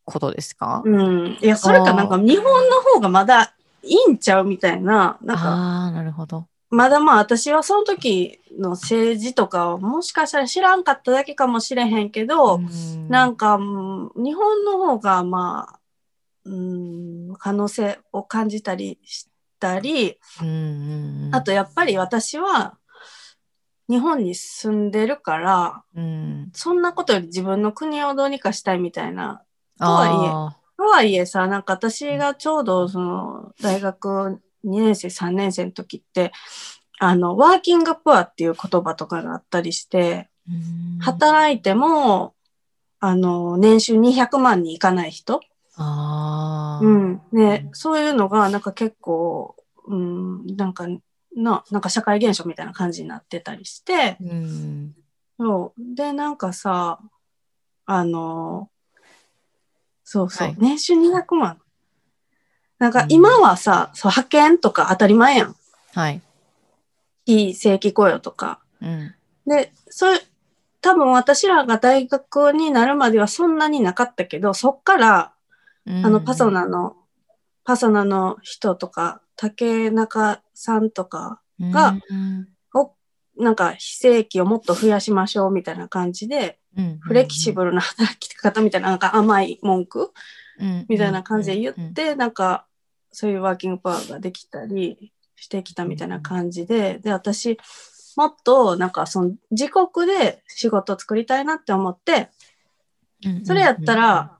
[0.06, 6.46] ことですか、うん、いや、それかなんか日本の方がまだいいんちゃうみたいな、なんか、ああ、なるほど。
[6.70, 13.08] まだまあ私はその時の政治とかはもしかしたら知らんかっただけかもしれへんけど、うん。
[13.08, 15.80] なんか、うん日本の方がまあ、
[16.44, 19.28] うん、可能性を感じたりし
[19.60, 21.34] たり、うんうんうん。
[21.34, 22.78] あとやっぱり私は
[23.88, 29.42] 日本に住んでるから、うん、そんなことより自分の国をどうにかしたいみたいな。
[29.78, 36.32] とはいえあとはいえさ、なんか私がちょうどその大学2年生、3年生の時って、
[36.98, 40.28] あの、ワーキングプアっていう言葉とかがあったりして、
[41.00, 42.34] 働いても、
[43.00, 45.40] あの、年収200万にいかない人
[46.82, 47.20] うん。
[47.32, 50.86] ね、そういうのが、なんか結構、うん、なんか、
[51.36, 54.94] な、なんか社会現象みたいな感じになってたりして、うん
[55.38, 55.94] そう。
[55.94, 56.98] で、なんかさ、
[57.84, 58.70] あの、
[60.02, 61.60] そうそう、はい年収200万。
[62.78, 63.12] なんかうん。
[63.12, 65.56] 今はさ、そう派遣とか当たり前やん。
[65.94, 66.20] はい。
[67.24, 68.60] 非正規雇用とか。
[68.80, 69.14] うん。
[69.46, 70.20] で、それ、
[70.80, 75.32] 多分私らが大学になるまではそんなになかったけど、そっから、
[75.86, 76.96] あの、パソナの、
[77.64, 82.48] パソナの人とか、竹中さんとかがうん。
[82.74, 82.94] を、
[83.36, 86.98] なんか非正規をもっと増やしましょうみたいな感じで、うん。
[87.00, 90.12] フレキシブルな働き方みたいな、なんか甘い文句
[90.58, 90.86] うん。
[90.88, 91.88] みたいな感じで言うん。
[91.88, 92.65] って、なんか
[93.18, 97.58] そういうワーキングパワーができたりしてきたみたいな感じで、で、私、
[98.14, 102.28] もっとなんかその自国で仕事を作りたいなって思って、
[103.24, 103.46] うん。
[103.46, 104.36] それやったら、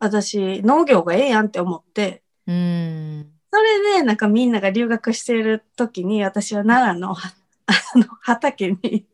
[0.00, 3.30] 私農業がええやんって思って、うん。
[3.52, 7.32] それでなんかみんなが留学してる時に私は奈良のは
[7.66, 9.06] あの畑に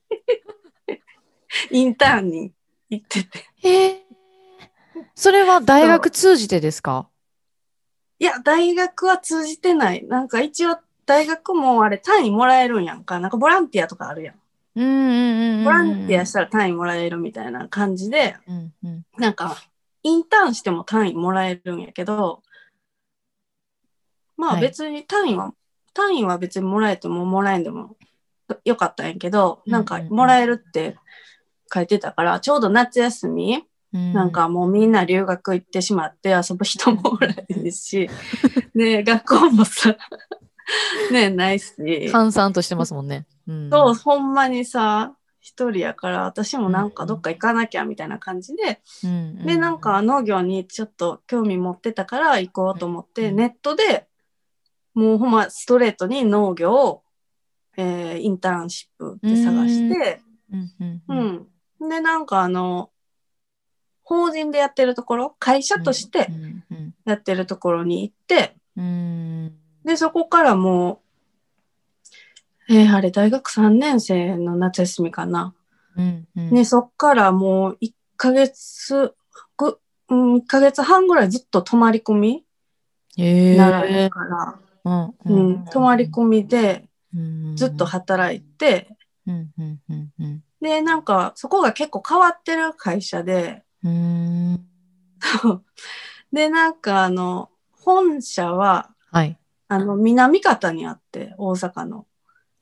[1.70, 2.52] インターンに
[2.88, 3.44] 行ってて。
[3.62, 3.96] えー。
[5.14, 7.10] それは大学通じてですか？
[8.18, 10.06] いや、大学は通じてない。
[10.06, 13.20] なんか一応大学もあれ単位もらえるんやんか。
[13.20, 14.34] なんかボランティアとかあるやん。
[14.76, 19.56] うんうんうんうんボランティアしたら単位もらえるみたいな感じで、うんうんなんか
[20.02, 22.42] インターンしても単位もらえるんやけど、
[24.36, 25.52] まあはい別に単位は、
[25.94, 27.96] 単位は別にもらえてももらえんでも
[28.64, 30.96] よかったんやけど、なんかもらえるって
[31.72, 33.62] 書いてたから、ちょうど夏休み、うん
[34.12, 38.08] なんかもうみんな留学行ってしまって遊ぶ人もおらへんし、
[38.74, 39.96] ね学校もさ、
[41.10, 41.74] ねないし、
[42.10, 43.26] 閑散としてますもんね。
[43.46, 43.70] うん。
[43.70, 54.08] そう、ほんまにさ、一人やから、私もなんかどっか行かなきゃみたいな感じで、うんで、なんか農業にちょっと興味持ってたから行こうと思って、うんネットで
[54.94, 57.02] もうほんまストレートに農業を、
[57.76, 60.70] えーインターンシップで探して、うん。
[60.78, 61.14] うんう
[61.80, 61.86] うん。
[61.86, 61.88] ん。
[61.90, 62.90] で、なんかあの、
[64.06, 69.52] 法人でやってるところ、会社としてうんうんやってるところに行って、うん。
[69.84, 71.00] で、そこからも
[72.68, 75.54] う、えーあれ、大学3年生の夏休みかな。
[75.96, 76.50] うんうん。
[76.50, 79.14] ね、そっからもう1ヶ月、
[79.56, 82.44] ぐうん、1ヶ月半ぐらいずっと泊まり込み
[83.16, 86.88] へならえから、うんうん、泊まり込みで、
[87.56, 88.96] ずっと働いて、
[90.60, 93.65] で、なんかそこが結構変わってる会社で、
[96.32, 102.06] で、なんかあの、本社は、はい、あの、南方にあって、大阪の。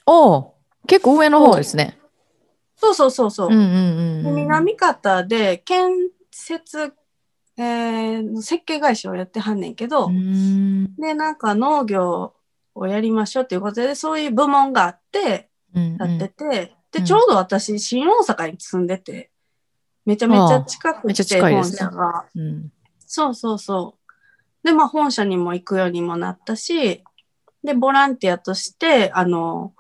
[0.07, 0.55] おお
[0.87, 1.99] 結構上の方ですね。
[2.77, 3.51] そうそうそうそう。
[3.51, 6.93] 南方で建設、
[7.57, 10.11] えー、設計会社をやってはんねんけど、
[10.99, 12.35] で、なんか農業
[12.75, 19.31] をやりましょうっていうことで、そういう部門があって、やってて、うんうん、で、ちょうど私、新大阪に住んでて、
[20.05, 22.73] めちゃめちゃ近くて、本社が、うん。
[23.07, 23.97] そうそうそ
[24.63, 24.67] う。
[24.67, 27.03] で、まあ本社にも行くようにもなったし、
[27.63, 29.73] で、ボランティアとして、あの、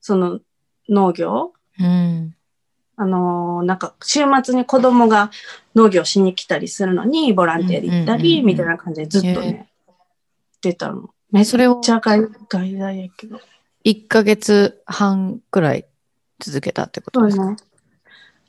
[0.00, 0.40] その
[0.88, 2.34] 農業、うん、
[2.96, 5.30] あの、なんか週末に子供が
[5.74, 9.68] 農業しに来たりするのにボランティアで行ったり、みたいな感じでずっとね、
[10.60, 11.10] 出たの。
[11.30, 13.40] めっちゃ外外来やけど。
[13.84, 15.86] 1ヶ月半くらい
[16.38, 17.56] 続けたってことですか、ね、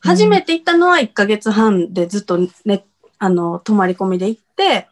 [0.03, 2.85] 初めて行ったのは1ヶ月半でずっとね、
[3.19, 4.87] あの、泊まり込みで行って、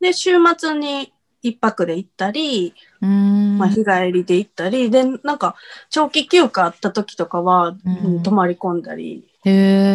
[0.00, 5.56] で、週末に一泊で行ったり、まあ、日帰りで行ったり、で、なんか、
[5.90, 9.28] 長期休暇あった時とかは、うん、泊まり込んだり。
[9.44, 9.94] へ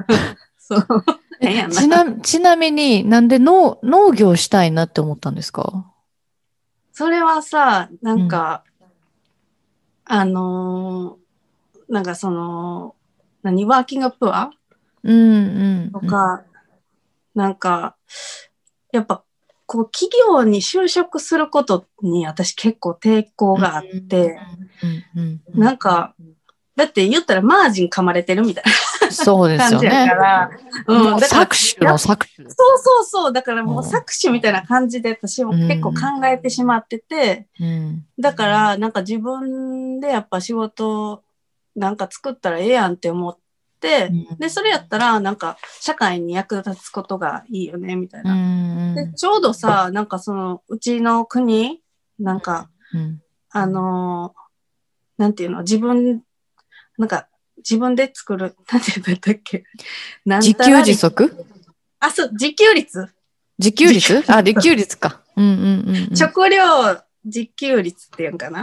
[0.58, 0.84] そう。
[1.70, 5.92] ちなちなみになんで農農業したいなって思ったんですか？
[6.92, 8.86] それはさ、なんか、うん、
[10.16, 12.94] あのー、なんかその、
[13.44, 14.50] 何、ワーキングプア
[15.04, 16.42] うんうん、とか、
[17.34, 17.94] なんか、
[18.90, 19.22] やっぱ
[19.66, 24.38] こう企業に就職することに私結構抵抗があって、
[25.54, 26.14] なんか、
[26.76, 29.12] だって言ったらマージン噛まれてるみたいな。
[29.12, 29.88] そうですよね。
[29.90, 30.50] 感じやから。
[30.88, 31.14] うん。
[31.16, 32.28] 搾取の搾取。
[32.36, 33.32] そうそうそう。
[33.32, 41.22] だからもう搾取みたいな感じで私も結構考えてしまってて、うん、だからなんか自分でやっぱ仕事
[41.76, 43.36] なんか作ったらええやんって思っ、
[43.84, 48.32] うん、で、それやったら、なんか、社会に役立つことがいいよね、みたいな。
[48.32, 51.82] うん、で、ちょうどさ、なんかその、うちの国、
[52.18, 54.34] なんか、うん、あの
[55.18, 56.22] なんていうの、自分、
[56.96, 59.64] なんか、自分で作る、 なんて言うんだっけ？
[60.24, 61.46] 自給自足？
[62.00, 63.08] あ、そう、自給率。
[63.58, 64.24] 自給率？
[64.32, 65.20] あ、自給率か。
[65.36, 66.58] うんうんうん、食料
[67.24, 68.62] 自給率っていうんかな。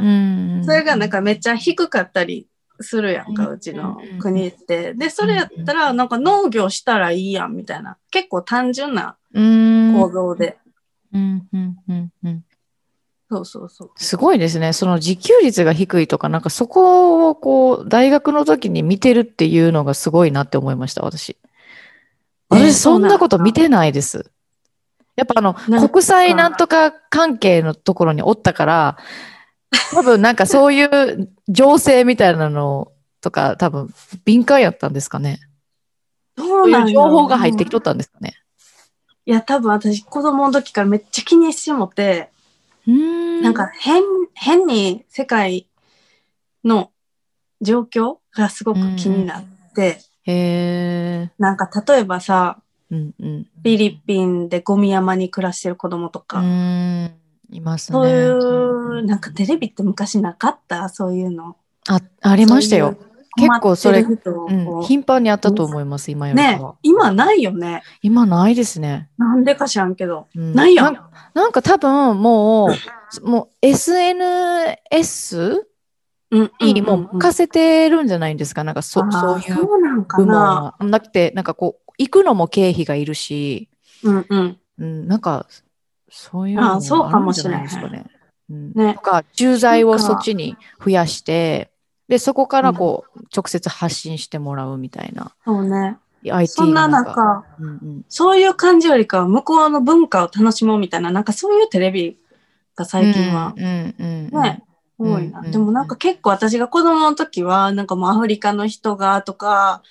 [0.64, 2.48] それがなんかめっちゃ低かったり
[2.84, 4.94] するやんか、うちの国って。
[4.94, 7.98] で、それやったら、なんか農業したらいいやん、みたいな。
[8.12, 10.58] 結構単純な構造で。
[11.14, 12.44] うんうんうんうん、
[13.30, 13.92] そうそうそう。
[13.96, 14.74] すごいですね。
[14.74, 21.38] その自給率が低いとか、なんかそこをこう、大学の時に見てるっていうのがすごいなって思いました、私。
[22.50, 24.32] 私、そんなこと見てないです。
[25.16, 25.54] やっぱあの、
[25.90, 28.98] 国際なんとか関係のところにおったから、
[29.92, 33.94] 多分なんかそういう情勢みたいなのとか多分
[34.26, 35.40] 敏感やったんですかね。
[36.38, 38.34] そういう情報が入ってきとったんですかね。
[39.26, 42.30] いや、多分私子供の時からめっちゃ気にしてもて、
[42.92, 43.42] ん。
[43.42, 44.02] なんか変、
[44.34, 45.68] 変に世界
[46.64, 46.92] の
[47.62, 49.44] 状況がすごく気になっ
[49.76, 56.42] て、へなんか例えばさ、うんうん、フィリピンでゴミ山に暮らしてる子供とか、
[57.52, 57.94] いますね。
[57.94, 58.28] そうい
[59.02, 60.90] う、なんかテレビって昔なかった？
[60.90, 61.56] そういうの。
[61.88, 62.96] あ、ありましたよ。
[63.38, 66.48] 結構それ、うん、頻繁にあったと思います、今よりは。
[66.50, 67.82] ね、今ないよね。
[68.02, 69.10] 今ないですね。
[69.18, 70.28] なんでか知らんけど。
[70.36, 71.00] うん、ないやん
[71.34, 72.72] なんか多分もう、
[73.30, 75.66] もう SNS
[76.60, 79.56] にも任せてるんじゃないんですか、なんかそそういう
[80.18, 80.76] 部門は。
[80.82, 83.70] なくて、なんかこう、行くのも経費がいるし、
[84.04, 84.58] うんうん。
[84.78, 85.48] うん、なんか
[86.12, 88.06] そういうのもあるんじゃないですかね。
[88.50, 91.72] うん、ね、とか、駐在をそっちに増やして、
[92.08, 95.32] で、そこからこう、うん、直接発信してもらうみたいな。
[95.46, 95.98] そうね。
[96.24, 102.20] IT そんな中、うんうん、そういう感じよりかは向こうの文化を楽しもうみたいな、なんかそういうテレビ
[102.76, 104.64] が最近は、ね、
[105.00, 105.42] 多いな。
[105.42, 109.82] でもなんか結構私が子供の時は、なんかもうアフリカの人がとか、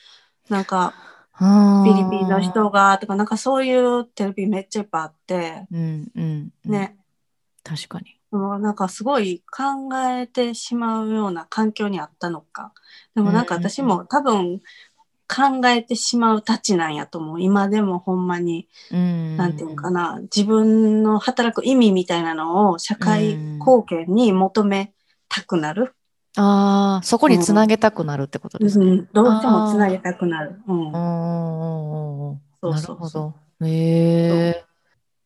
[0.49, 0.95] なんか、
[1.41, 6.97] フィリピンの人がとか、なんかそういうテレビめっちゃいっぱいあって、うんうん、ね。
[7.65, 8.17] 確かに。
[8.31, 12.73] もうなんかすごい考えてしまうような環境にあったのか。
[13.15, 14.61] でもなんか私も多分
[15.29, 17.43] 考えてしまうたちなんやと思う。
[17.43, 24.93] 今でもほんまに、なんていうかな、自分の働く意味みたいなのを社会貢献に求め
[25.29, 25.95] たくなる。
[26.37, 28.87] ああ、そこにつなげたくなるってことですね。
[28.87, 30.61] うん、どうしてもつなげたくなる。
[30.67, 30.93] うん。
[30.93, 33.35] なるほど。
[33.63, 34.65] へえ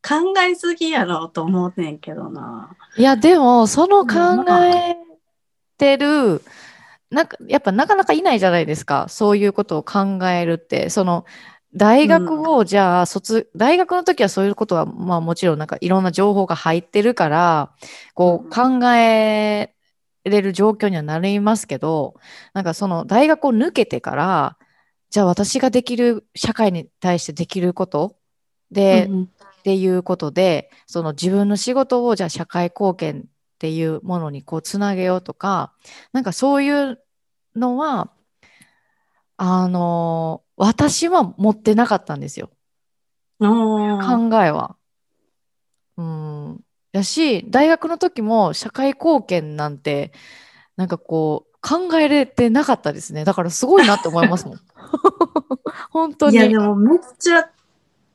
[0.07, 2.77] 考えすぎやろと思うねんけどな。
[2.97, 4.97] いや、でも、その考え
[5.79, 6.43] てる、
[7.11, 9.07] なんか、やっぱなかなかいないじゃないですか。
[9.09, 10.91] そういうことを考えるって。
[10.91, 11.25] その、
[11.75, 17.73] 大学をじゃあ卒、うん、大学の時はそういうことは、まあもちろんなんかいろんな情報が入ってるから、
[18.15, 19.74] こう考え
[20.25, 22.15] れる状況にはなりますけど、
[22.53, 24.59] なんかその大学を抜けてから、
[25.11, 28.17] じゃあ私ができる、社会に対してできること
[28.71, 29.29] で、うんうん、っ
[29.63, 33.25] ていうことで、その自分の仕事をじゃあ社会貢献っ
[33.59, 35.73] ていうものにこうつなげようとか、
[36.13, 36.99] なんかそういう
[37.55, 38.11] のは、
[39.37, 42.51] あの私は持ってなかったんですよ。
[43.39, 44.77] 考えは。
[45.97, 46.64] うん。
[46.95, 50.13] やし、大学の時も社会貢献なんて、
[50.77, 53.25] なんかこう、考えれてなかったですね。
[53.25, 54.61] だからすごいなって思いますもん。
[55.91, 56.37] 本当に。
[56.37, 57.51] いや、でもめっちゃ、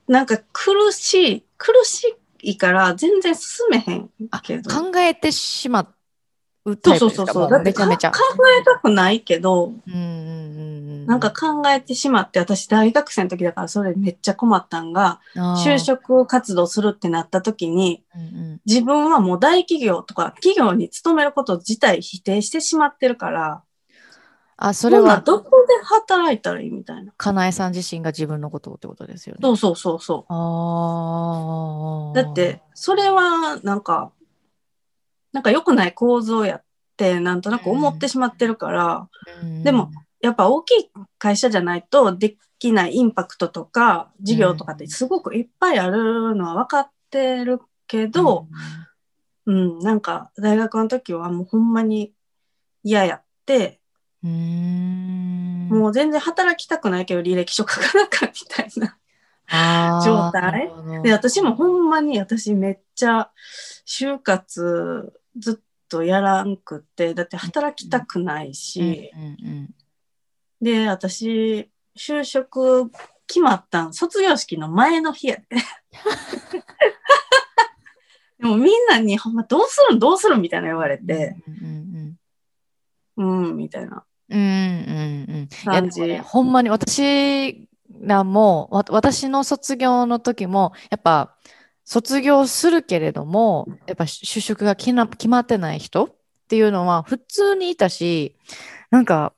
[0.07, 4.09] なんか苦しい、苦しいから全然進めへん
[4.43, 4.69] けど。
[4.69, 5.87] 考えてしまっ
[6.83, 7.63] そうそうそうそう。
[7.63, 8.11] めちゃめちゃ。
[8.11, 8.19] 考
[8.59, 9.93] えたくないけど、うん、
[11.09, 23.63] なんか考えてしまって、私大学生の時だからそれめっちゃ困ったんが、就職活動するってなった時に、うんうん、自分はもう大企業とか企業に勤めること自体否定してしまってるから、
[24.55, 25.21] あ、それは。
[25.21, 27.11] どこで働いたらいいみたいな。
[27.17, 29.39] かなえさん自身が自分のことってことですよね。
[29.41, 30.31] そうそうそうそう。
[30.31, 34.11] あだって、それはなんか、
[35.31, 36.63] なんか良くない構造やっ
[36.97, 39.09] てなんとなく思ってしまってるから、
[39.41, 39.89] うん、でも
[40.21, 48.47] やっぱ大きい会社じゃないとできないインパクトとか事業とかってすごくいっぱいあるのは分かってるけど、
[49.45, 52.13] うん、うん、なんか大学の時はもうほんまに
[52.83, 53.79] 嫌やって、
[54.23, 55.69] うん。
[55.69, 58.95] もう全然働きたくないけど履歴書書かなかったみたいな。
[60.05, 60.71] 状態。
[61.03, 63.31] で私もほんまに私めっちゃ
[63.87, 69.11] 就活ずっとやらんくってだって働きたくないし、
[70.61, 72.91] で私就職
[73.27, 75.43] 決まったん卒業式の前の日やで。
[78.39, 79.99] でもみんなにほんまどうするん？
[79.99, 80.37] どうする？
[80.37, 82.17] んみたいな言われて、うん、
[83.17, 84.03] うん、みたいな。
[85.65, 87.67] 感じ、ね、ほんまに私
[88.01, 91.35] らも私の卒業の時もやっぱ
[91.83, 96.09] 卒業するけれども、やっぱ就職が決まってない人っ
[96.47, 98.35] ていうのは普通にいたし、
[98.91, 99.33] なんか、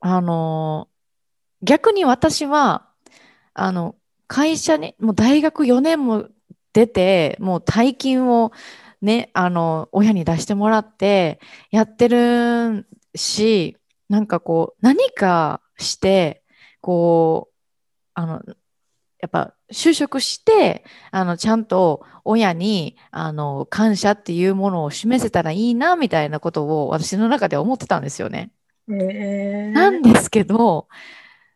[0.00, 0.88] あの、
[1.62, 2.88] 逆に私は、
[3.54, 6.28] あの、会社に、もう大学4年も
[6.72, 8.52] 出て、もう大金を
[9.02, 13.76] ね、あの、親に出してもらってやってるし、
[14.08, 16.42] なんかこう、何かして、
[16.80, 17.54] こう、
[18.14, 18.42] あの、
[19.20, 28.50] やっぱ就職してあのちゃんと親にあの感謝っていうものを示せたらいいなみたいなことを私の中で思ってたんですよね。
[28.90, 30.88] えー、なんですけど、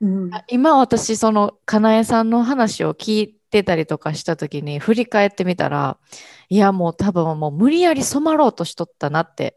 [0.00, 5.98] うん、今私そのかなえさんの話を聞いてたりとかした時に振り返ってみたら
[6.48, 9.56] いやもう多分もう無理やり染まろうとしとったなって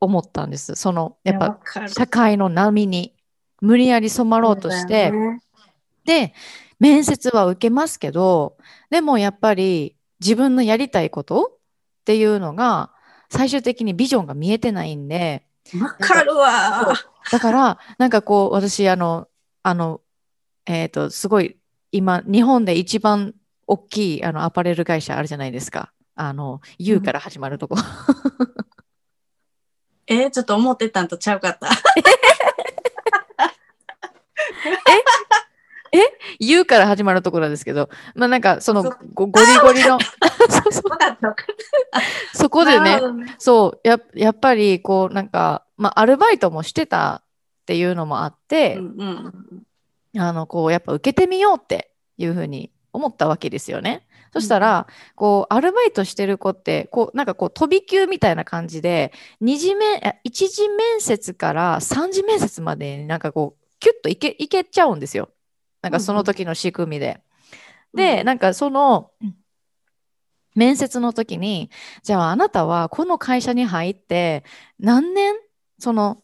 [0.00, 0.74] 思ったんです。
[0.76, 3.14] そのやっぱ社会の波に
[3.60, 5.40] 無理やり染まろうとして、ね、
[6.04, 6.32] で
[6.78, 8.56] 面接は受けますけど、
[8.90, 12.92] でもやっぱり自分のやりたいことっていうのが
[13.30, 15.47] 最終的にビジョンが見えてないんで。
[15.80, 16.94] わかるわ。
[17.30, 19.28] だから、なんかこう、私、あの、
[19.62, 20.00] あの、
[20.66, 21.58] えっ、ー、と、すごい、
[21.92, 23.34] 今、日本で一番
[23.66, 25.92] 大きいあのアパレル会社あるじゃないですか。
[26.14, 27.76] あの、U から始まるとこ。
[30.06, 31.68] えー、ちょっと思ってたんとちゃうかった。
[31.68, 31.70] え？
[35.92, 35.98] え？
[36.38, 38.82] 言うから始まるところですけど、まあなんかその
[39.14, 39.98] ゴリゴリの。
[42.34, 43.00] そこでね、
[43.38, 49.32] そうや、やっぱりこうなんか、まあアルバイトもしてたっていうのもあって、うん
[50.14, 54.04] うん、あのこうやっぱ受けてみようっていうふうに思ったわけですよね。
[54.30, 65.30] そしたら、こう、アルバイトしてる子って、こう、なんかこう、飛び級みたいな感じで、二次面、一次面接から三次面接までなんかこう、キュッといけ、いけちゃうんですよ。
[65.82, 67.20] なんかその時の仕組みで。
[67.92, 69.10] うん、で、なんかその、
[70.54, 71.70] 面接の時に、
[72.02, 74.44] じゃああなたはこの会社に入って
[74.80, 75.34] 何年、
[75.78, 76.22] その、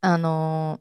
[0.00, 0.80] あの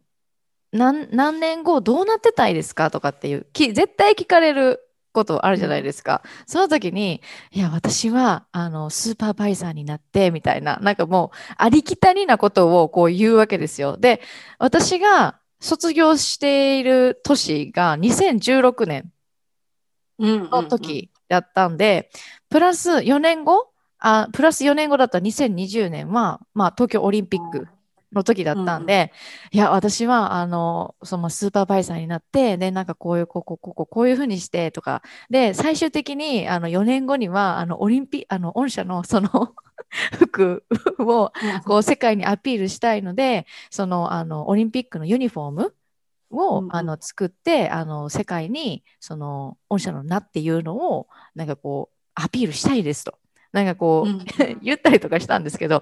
[0.75, 4.81] 何、何年後どうなってたいですかとかっていう、き絶対聞かれる
[5.13, 6.21] ことあるじゃないですか。
[6.23, 13.97] うん、その時に、いや、私は、あの、スーパーバイザーになって、みたいな、なんかもう、ありきたりなことをこう言うわけですよ。
[13.97, 14.21] で、
[14.59, 19.11] 私が、卒業している年が2016年
[20.19, 22.09] の時やったんで、
[22.49, 27.67] プラス4年後あプラス4年後だった2020年は、まあ、東京オリンピック
[28.15, 29.11] の時だったんで、
[29.53, 39.29] うん、いや、私は、あの、そのスーパーバイザーになって、で、なんかこういう、ここ、ここ、こういうふうにしてとか、で、最終的に、あの、4年後には、あの、オリンピあの、御社のその
[40.17, 40.63] 服
[40.99, 41.31] を、
[41.65, 45.75] こう、世界にアピールしたいので、その、あの、オリンピックのユニフォーム
[46.35, 53.17] を、うん、あの作ってあの世界にその御社の名っていうのをなんかこうアピールしたいですと。
[53.51, 54.25] なんかこう、うん、
[54.61, 55.81] 言ったりとかしたんですけど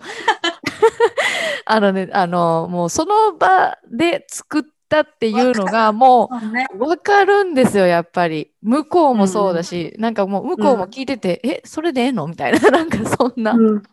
[1.65, 6.29] あのね、あの、もうその場で作ったっていうのがも
[6.73, 8.51] う分かるんですよ、やっぱり。
[8.61, 12.27] 向こうもそうだし、うん、なんかもう向こうも聞いてて、うん、え、それでええの？
[12.27, 13.53] みたいな、 なんかそんな。
[13.53, 13.83] うん、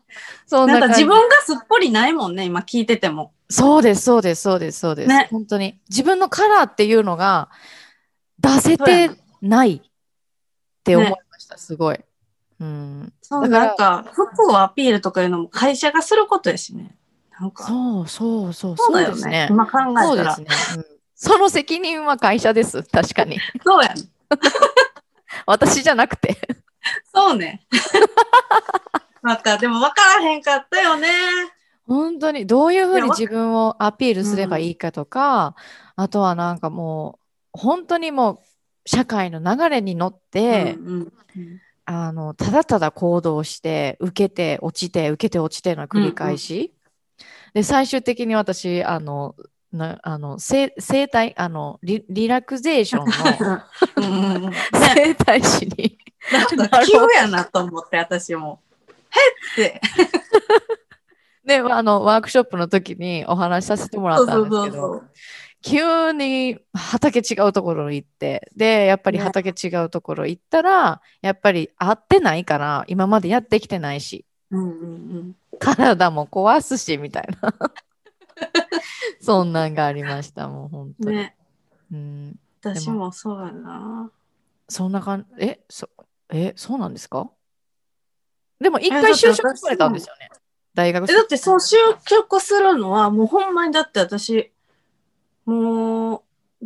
[0.46, 3.32] そんななんか自分がすっぽりないもんね、今聞いてても。
[3.48, 5.08] そうです、そうです、そうです、そうです。
[5.08, 5.80] ね、本当に。
[5.88, 7.48] 自分のカラーっていうのが
[8.38, 9.10] 出せて
[9.42, 9.90] ないっ
[10.84, 12.00] て思いました、ね、すごい。
[12.60, 16.94] うん、そうなんか服をアピールとかいうのも会社がすることやしね。
[17.41, 19.49] なんかそうそうそうそうですね。
[19.51, 20.34] 今考えたら。
[20.34, 20.84] そうですね、うん。
[21.14, 22.82] その責任は会社です。
[22.82, 23.38] 確かに。
[23.64, 24.03] そうや、ね、
[25.47, 26.36] 私じゃなくて。
[27.14, 27.66] そうね。
[29.22, 31.09] なんかでも分からへんかったよね。
[31.86, 35.57] 本当にどういうふうに自分をアピールすればいいかとか、
[35.97, 37.18] うん、あとはなんかも
[37.55, 38.38] う本当にもう
[38.86, 46.72] 社会の流れに乗って、うんうんうんあのただただ行動して受けて落ちて受けて落ちての繰り返し、
[47.55, 49.34] で最終的に私あの
[49.72, 55.98] なあの生生体あのリリラクゼーションの生体師に
[56.32, 58.61] なんか急やなと思って私も。
[59.57, 59.80] へって。
[61.44, 65.03] であのワークショップの時にお話しさせてもらったんですけど
[65.62, 74.74] 急に畑違うところ行って、で、やっぱり畑違うところ行ったら、ね、やっぱり合ってないから、今までやってきてないし、うんうんう
[75.20, 77.55] ん、体も壊すし、みたいな。
[79.20, 81.16] そんなんがありました、もう本当に。
[81.16, 81.36] ね、
[81.92, 84.11] うん、私もそうやな。
[84.68, 85.88] そんな感じ、え、そ、
[86.30, 87.30] え、そうなんですか？
[88.61, 90.30] でも一回就職されたんですよね。
[90.74, 91.76] 大学だってそう就
[92.07, 94.53] 職するのはもうほんまにだって私
[95.44, 96.22] もう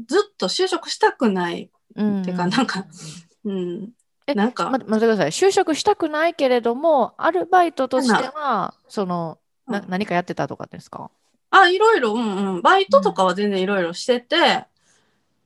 [0.06, 2.84] ずっと就職したくない、うん、っていうかなんか、
[3.44, 3.92] うん、
[4.32, 5.30] なんか待ってください。
[5.30, 11.10] 就職したくないけれどもアルバイトとしてはそのな、うん、何かやってたとかですか？
[11.50, 14.64] あいろいろ、うんうん、バイトとかは全然いろいろしてて、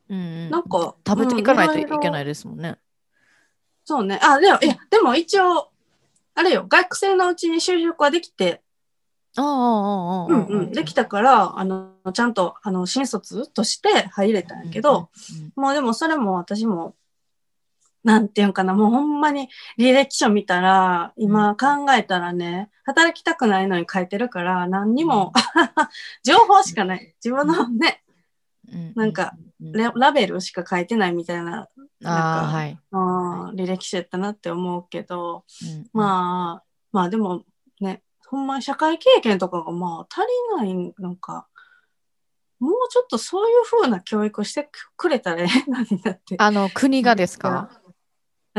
[0.09, 2.77] うん、なんか食べていかないといけないですもんね、
[3.85, 4.21] そうね。
[4.23, 5.71] あでもいやでも一応
[6.35, 8.63] あれよ学生のうちに就職はできて。
[9.37, 15.11] うんうん、できたからあのちゃんとあの新卒として入れたんやけど、
[15.55, 16.97] もうでもそれも私も
[18.05, 25.33] なんていうかなもうほんまに履歴書見たら今考えたらね働きたくないのに書いてるから何にも
[26.25, 27.15] 情報しかない。
[27.23, 28.03] 自分のね、
[28.95, 29.35] なんか
[29.97, 32.11] ラベルしか書いてないみたいななんか、
[32.47, 32.79] はい、
[33.57, 35.45] 履歴書やったなって思うけど、
[35.93, 37.45] まあまあでも
[37.81, 40.21] ねほんまに社会経験とかがまあ足
[40.61, 41.49] りないなんか
[42.61, 46.37] もうちょっとそういうふうな教育してくれたらええのになって。
[46.39, 47.71] あの国がですか？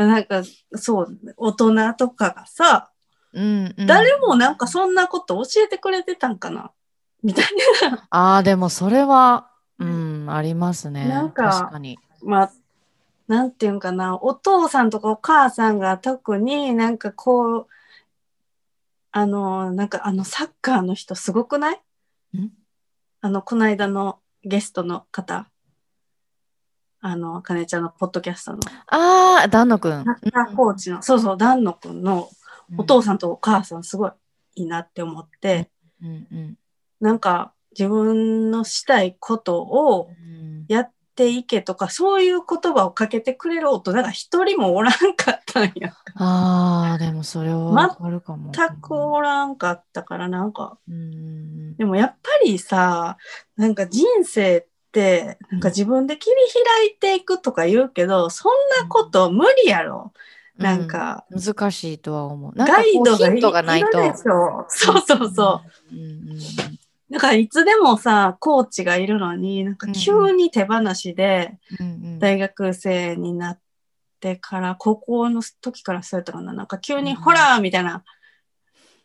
[0.06, 0.42] なんか
[0.74, 2.90] そう大人とかがさ、
[3.32, 6.72] うんうん、誰もなんかそんなこと教えてくれてたんかな？
[7.22, 7.44] みたい
[7.90, 8.06] な。
[8.10, 11.08] ああでもそれは、うん、ありますね。
[11.08, 11.98] なんか確かに。
[12.22, 12.52] まあ
[13.28, 14.16] なんていうんかな？
[14.22, 17.66] お父さんとかお母さんが特になんかこう
[19.12, 21.80] あの、なんかあのサッカーの人すごくない？
[23.20, 25.48] あの、この間のゲストの方。
[27.00, 28.58] あの、あかねちゃんのポッドキャストの。
[28.88, 30.04] ああ、丹野くん。
[30.54, 32.28] コーチの、そうそう、丹野くんの。
[32.78, 34.12] お父さんとお母さんすごい
[34.54, 35.70] いいなって思って、
[36.02, 36.58] うんうん、
[37.00, 40.10] なんか自分のしたいことを
[40.68, 45.94] やっていけとか、そういう言葉をかけてくれる大人が一人もおらんかったんや。
[46.14, 48.52] ああ、でもそれはわかるかも。
[48.52, 53.18] 全くおらんかったから、なんか、うん、でもやっぱりさ、
[53.56, 54.69] なんか人生って、
[55.50, 60.12] なんか自分で切り開いていくとか言うけど、そんなこと無理やろ。
[60.58, 62.52] うん、なんか、難しいとは思う。
[62.56, 64.14] ガイドががないと。
[64.68, 65.60] そうそうそ
[65.92, 65.94] う。
[65.94, 66.38] うんうん
[67.10, 71.58] だからいつでもさ、コーチがいるのに、なんか急に手放しで、
[72.20, 73.60] 大学生になっ
[74.20, 78.04] てから、高校の時からそうやったかな、なんか急に、ほらみたいな、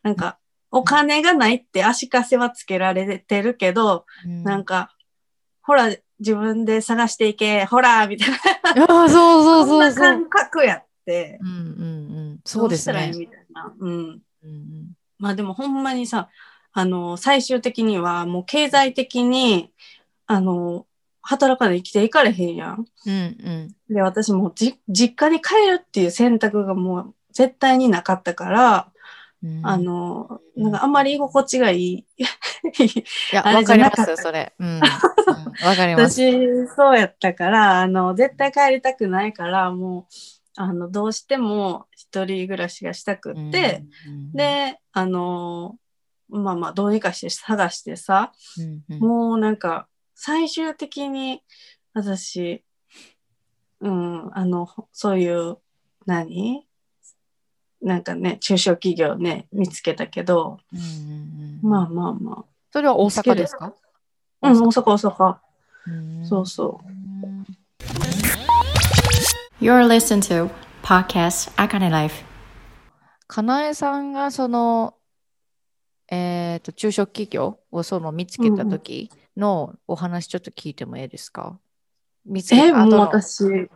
[0.03, 0.37] なんか、
[0.69, 4.94] お金がないって足かせはつけられてるけど、なんか、
[5.65, 5.89] ほら、
[6.19, 8.83] 自分で探していけ、ほらみたいな。
[8.85, 11.61] あそうそうそうそんな感覚やって、うんうんう
[12.35, 13.11] ん、そうですね。
[13.15, 13.73] みたいな。
[13.77, 13.91] うん。
[13.91, 16.29] うんうん、まあでもほんまにさ、
[16.71, 19.71] あの、最終的にはもう経済的に、
[20.27, 20.85] あの、
[21.21, 22.85] 働かない生きていかれへんやん。
[23.07, 23.17] うんう
[23.91, 28.94] ん、で、私もじ実家に帰るっていう選択がもう絶対になかったから、うん、
[29.63, 31.93] あの、なんかあんまり居心地がいい。
[31.93, 32.05] い
[33.31, 34.53] や、 わかりますよ、それ。
[34.57, 34.79] うん。
[34.79, 34.89] わ、
[35.71, 36.21] うん、かります。
[36.21, 40.13] 私、そうやったから、あの、絶対帰りたくないから、もう、
[40.55, 45.77] あの、どうしても一人暮らしがしたくって、うん、で、あの、
[46.29, 48.95] まあまあ、どうにかして探してさ、うん。
[48.95, 51.43] うん、もうなんか、最終的に
[51.93, 52.63] 私、
[53.81, 55.57] うん、あの、そういう、
[56.05, 56.67] 何？
[57.85, 60.85] なんかね、中小企業ね、見つけたけど、うんうん
[61.63, 62.45] うん、まあまあまあ。
[62.73, 63.73] それは大阪ですか？
[64.41, 65.37] うん、大阪、大阪。
[66.23, 66.85] うそうそう。
[69.63, 70.49] You're listening to
[70.81, 72.25] Podcast Akane Life.
[73.27, 74.95] かなえさんがその、
[76.09, 81.59] えっ、ー、と、中小企業をその見つけた時のお話ちょっと聞いてもいいですか、
[82.25, 83.69] 見つけえもう私、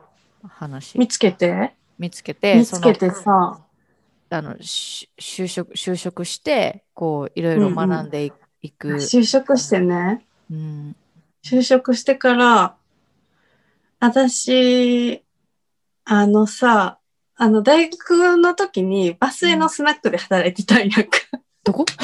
[0.48, 0.98] 話。
[0.98, 1.76] 見つけて？
[2.00, 3.62] 見つけて、見つけてさ、
[4.30, 10.96] あの就職就職してこういろいろ学んでいく、うんうん、就職してね、うん、
[11.44, 12.76] 就職してから
[14.00, 15.24] 私
[16.06, 17.00] あのさ
[17.36, 21.20] あの大学の時にバスへのスナックで働いてたんやんか、
[21.64, 21.86] どこ？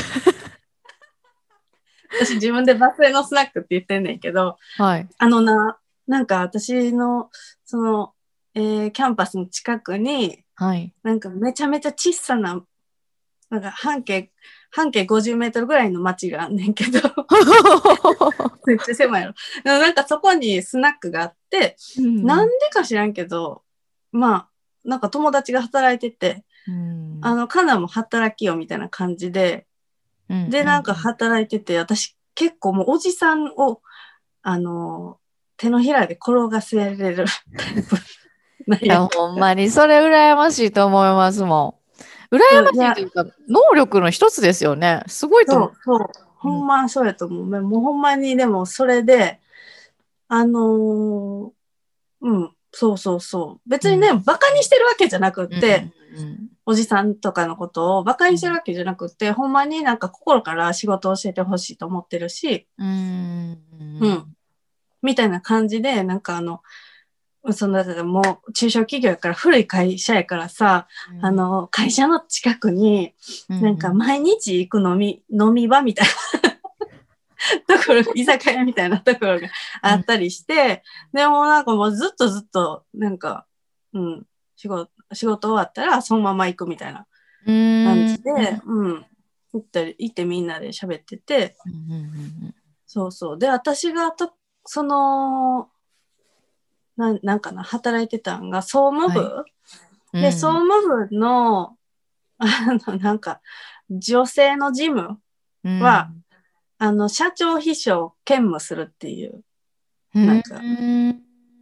[2.18, 7.30] 私自分でバスへのスナックって言ってんねんけど、はい、あのななんか私の
[7.66, 8.14] その、
[8.54, 12.64] えー、キャンパスの近くにはい、なんかめちゃめちゃ小さな、
[13.50, 14.32] なんか半径、
[14.72, 17.00] 半径50メートルぐらいの街があんねんけど、
[18.66, 19.34] めっちゃ狭いの。
[19.64, 23.64] なんかそこにスナックがあって、うん、なんでか知らんけど、
[24.12, 24.50] まあ、
[24.86, 29.68] なんか友達が働いてて、うん、あの、カナも働きよみたいな感じで、
[30.30, 33.82] うん、で、なんか働いてて、私結構もうおじさんを、
[34.42, 35.20] あの、
[35.58, 37.26] 手のひらで転がせれる
[37.58, 37.96] タイプ
[38.82, 41.80] いや、ほんまにそれ羨ましいと思いますも
[42.32, 42.36] ん。
[42.36, 45.04] 羨ましいというか、能力の一つですよね。
[45.08, 45.74] すごいと思う。
[45.84, 47.44] そう、そうほんまそうやと思う。
[47.44, 49.40] うん、もうほんまにでもそれで、
[50.28, 51.52] あのー、
[52.22, 53.70] うん、そうそうそう。
[53.70, 63.60] 別にね、うん、バカにしてるわけじゃなくって、うんうん、おじさんとかのことをバカにしてるわけじゃなくって、ほんまになんか心から仕事を教えてほしいと思ってるし、うん、
[64.02, 64.36] うん。
[65.02, 66.62] みたいな感じで、なんかあの、
[67.54, 73.14] その、もう中小企業やから古い会社やからさ、うん、あの、会社の近くに、
[73.50, 76.08] なんか毎日行く飲み、飲み場みたい
[77.68, 79.48] な ところ、居酒屋みたいなところが
[79.82, 80.84] あったりして、
[81.14, 83.46] うん、でもなんかもうずっとずっと、なんか、
[83.94, 87.06] うん、仕事、仕事終わったらそのまま行くみたいな
[87.46, 89.06] 感じで、うん、うん、
[89.54, 91.56] 行ったり、行ってみんなで喋ってて、
[92.88, 93.40] そうそう。
[93.40, 94.34] で、私がと、
[94.66, 95.70] その、
[96.98, 99.46] ななんかな、働いてたんが、総務部、は
[100.14, 101.76] い、で、総務部の、
[102.38, 102.48] あ
[102.88, 103.42] の、なんか、
[103.90, 105.20] 女性の事務
[105.64, 106.24] は、うん、
[106.78, 109.44] あの、社長秘書を兼務するっていう、
[110.14, 110.62] なんか、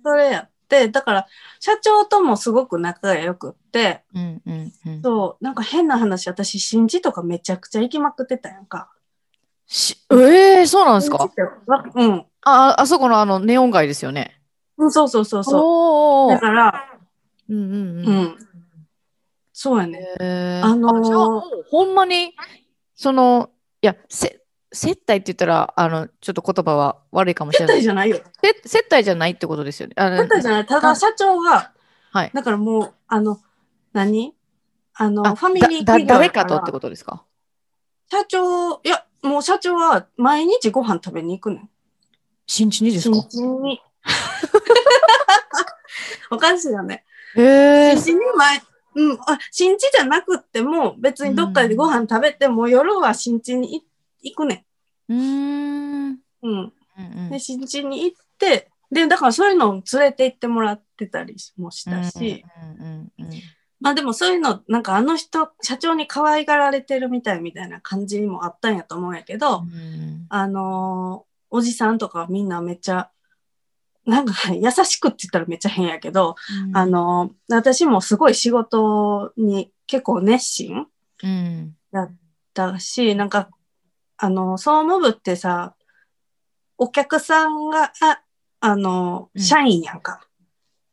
[0.03, 1.27] それやって、だから、
[1.59, 8.91] 社長ともすごく仲が良くって、うんうんうん、そう、なんか変な話、私、新地とかめちゃくちゃ行きまくってたやんか。
[9.65, 11.29] しええー、そうなんですか？
[11.95, 12.25] うん。
[12.41, 14.39] あ、あそこのあの、ネオン街ですよね。
[14.77, 16.31] うん、そうそうそうそう。
[16.31, 16.99] だから、
[17.49, 18.07] うんうんうん。
[18.07, 18.37] うん、
[19.51, 20.61] そうやね。
[20.63, 22.33] あのー、ほんまに、
[22.95, 23.49] その、
[23.81, 27.77] いや、せ、接待って言ったら、あの、ちょっと言葉は悪いかもしれない。
[27.77, 28.19] 接待じゃないよ。
[28.65, 29.93] 接待じゃないってことですよね。
[29.97, 30.65] 接待じゃない。
[30.65, 31.71] ただ社長が、
[32.11, 32.31] はい。
[32.33, 33.39] だからもう、あの、
[33.91, 34.33] 何？
[34.95, 37.23] あの、あファミリーだ誰かとってことですか？
[38.11, 41.69] 社長、いや、もう社長は毎日ご飯食べに行くねん。
[42.45, 43.15] 新地にですか？
[43.15, 43.81] 新地に。
[46.31, 47.05] おかしいよね。
[47.35, 48.61] へ新地に前、
[48.95, 53.83] うん、あ新地じゃなくっても別にどっかでご飯食べても、夜は新地に
[54.21, 54.65] 行くね
[55.09, 55.13] ん。
[55.13, 56.19] うん。
[56.43, 57.29] うん。
[57.29, 62.45] で、新地に行って、で、だからそういうのを連れて行ってもらってたりもしたし、
[63.79, 73.09] まあでもそういうの、なんかあの人、社長に可愛がられてるみたいみたいな感じにもあったんやと思うんやけど、うん、あのー、おじさんとかみんなめっちゃ
[74.05, 76.35] なんか優しくって言ったらめっちゃ変やけど、
[76.67, 80.87] うん、あの、私もすごい仕事に結構熱心
[81.91, 82.15] だっ
[82.53, 83.49] たし、うん、なんか、
[84.17, 85.75] あの、総務部ってさ、
[86.77, 88.21] お客さんが、あ
[88.59, 90.27] あの、社員やんか。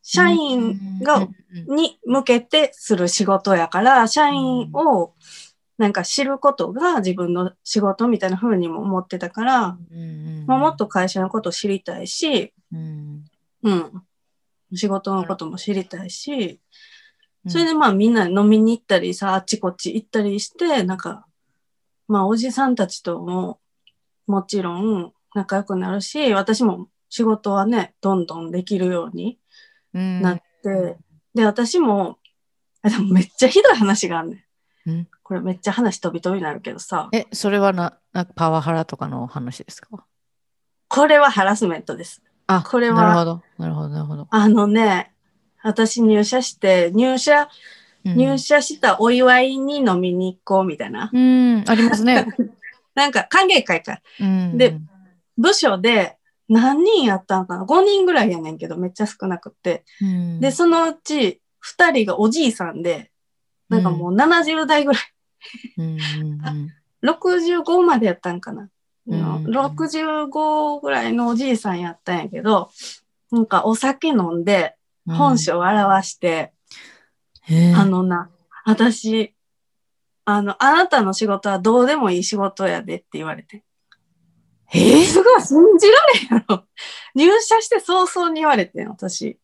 [0.02, 1.28] 社員が
[1.68, 5.14] に向けてする仕事やから、社員を
[5.80, 9.78] なんか知ることが自分の仕事みたいな風にも思ってたから、
[10.46, 13.24] まあ、もっと会社のことを知りたいし、うん、
[13.62, 14.02] うん、
[14.74, 16.60] 仕事のことも知りたいし、
[17.48, 21.24] それでまあみんな飲みに行ったりさ、あっちこっち行ったりして、なんか、
[22.08, 23.58] まあおじさんたちとも
[24.26, 29.38] もちろん仲良くなるし、私も仕事はね、どんどんできるように
[29.94, 30.96] なって、うん、
[31.34, 32.18] で、私も、
[32.84, 34.44] でもめっちゃひどい話があるね
[34.86, 34.90] ん。
[34.90, 37.08] んこれめっちゃ話飛び飛びになるけどさ。
[37.12, 40.04] え、それはな、なパワハラとかの話ですか？
[40.88, 42.22] これはハラスメントです。
[42.46, 43.02] あ、これは。
[43.02, 44.26] なるほど、なるほど、なるほど。
[44.30, 45.12] あのね、
[45.62, 47.48] 私入社して、入社、
[48.04, 51.10] 入社したお祝いに飲みに行こうみたいな。
[51.12, 52.26] うん、ありますね。
[52.94, 54.00] なんか歓迎会か。
[54.18, 54.78] うん、で、
[55.38, 56.18] 部署で
[56.48, 59.84] 何人やったんかな ?5 人ぐらいやねんけど、めっちゃ少なくて。
[60.00, 61.40] うん、で、そのうち
[61.78, 63.12] 2人がおじいさんで、
[63.70, 65.02] なんかもう70代ぐらい。
[65.78, 65.98] うん、
[67.02, 68.68] 65までやったんかな、
[69.06, 72.70] うん、65ぐらいのおじいさんやったんやけど、
[73.30, 76.52] なんかお酒飲んで本性を表して、
[77.74, 78.28] あのな、
[78.66, 79.34] 私、
[80.26, 83.64] あの、あなたの仕事はどうでもいい仕事やでって言われて。
[84.72, 84.78] え？
[84.78, 86.64] ー、すごい信じられんやろ。
[87.14, 89.38] 入社して早々に言われてん、私。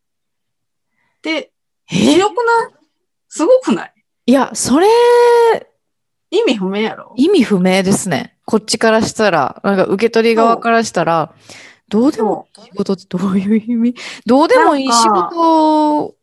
[1.22, 1.52] で、
[1.86, 2.72] ひどくない？
[3.28, 3.92] すごくない？
[4.26, 4.86] いや、それ、
[6.30, 8.36] 意味不明やろ意味不明ですね。
[8.44, 11.32] こっちからしたら、なんか受け取り側からしたら、
[11.88, 13.94] どうでもいい仕事ってどういう意味？
[14.26, 16.16] どうでもいい仕事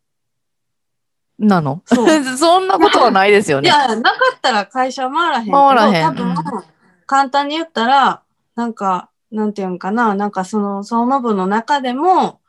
[1.40, 1.82] なの？
[1.86, 1.96] そ
[2.38, 3.70] そんなことはないですよね。
[3.70, 5.58] いや、なかったら会社回らへんけど。
[5.58, 6.06] 回らへん。
[6.08, 6.36] 多分、
[7.06, 8.22] 簡単に言ったら、
[8.56, 12.42] なんか、なんていうんかな、なんかその総務部の中でも、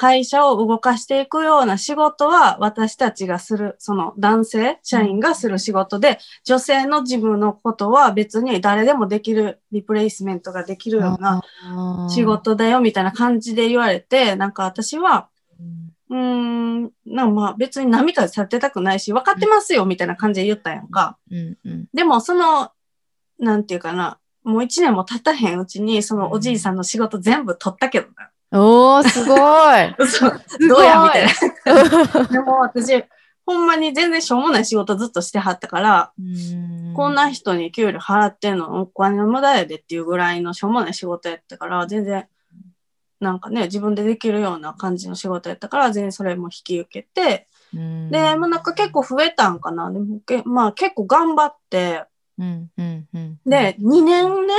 [0.00, 11.42] 会社を動かしていくような仕事は私たちがする、その男性社員がする仕事で、女性の自分のことは別に誰でもできるリプレイスメントができるような
[12.08, 15.30] 仕事だよみたいな感じで言われて、なんか私は、
[16.10, 21.18] うん、なんまあ別に波風されてたくないし、分かってますよみたいな感じで言ったやんか。
[21.28, 22.70] うんうん、でもその、
[23.40, 28.30] なんていうかな、もう一年も経たへんうちに、そのおじいさんの仕事全部取ったけどな。
[28.52, 30.68] おー、 すごい。
[30.68, 31.26] どうやみたい
[32.16, 32.24] な。
[32.32, 33.04] でも私、
[33.44, 36.12] ほんまに全然しょうもない仕事ずっとしてはったから、
[36.94, 42.26] こんな人に給料払ってんのお金の無駄やでっていうぐらいのしょうもない仕事やったから、全然、
[43.20, 47.46] なんかね、自分でできるような感じの仕事やったから、全然それも引き受けて、
[48.10, 49.90] で、まあなんか結構増えたんかな。
[49.90, 52.04] でもまあ結構頑張って、
[53.46, 54.54] で、2年ね、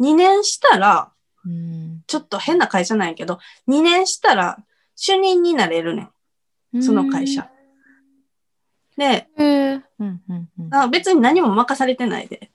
[0.00, 1.10] 2年したら、
[2.06, 3.38] ちょっと変な会社なんやけど、
[3.68, 4.58] 2年したら
[4.96, 6.08] 主任になれるね
[6.76, 6.82] ん。
[6.82, 7.48] その会社。
[8.96, 9.28] で、
[10.70, 12.50] あ別に何も任されてないで。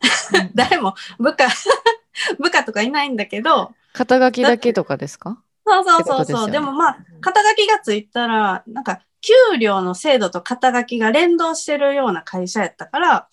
[0.56, 1.48] 誰も部下
[2.40, 3.74] 部下とかいないんだけど。
[3.94, 5.42] 肩書きだけとかですか？
[5.66, 6.46] そうそうそうそう。
[6.46, 13.28] でね、でもまあ、肩書きがついたら、なんか、給料の制度と肩書きが連動してるような会社やったから、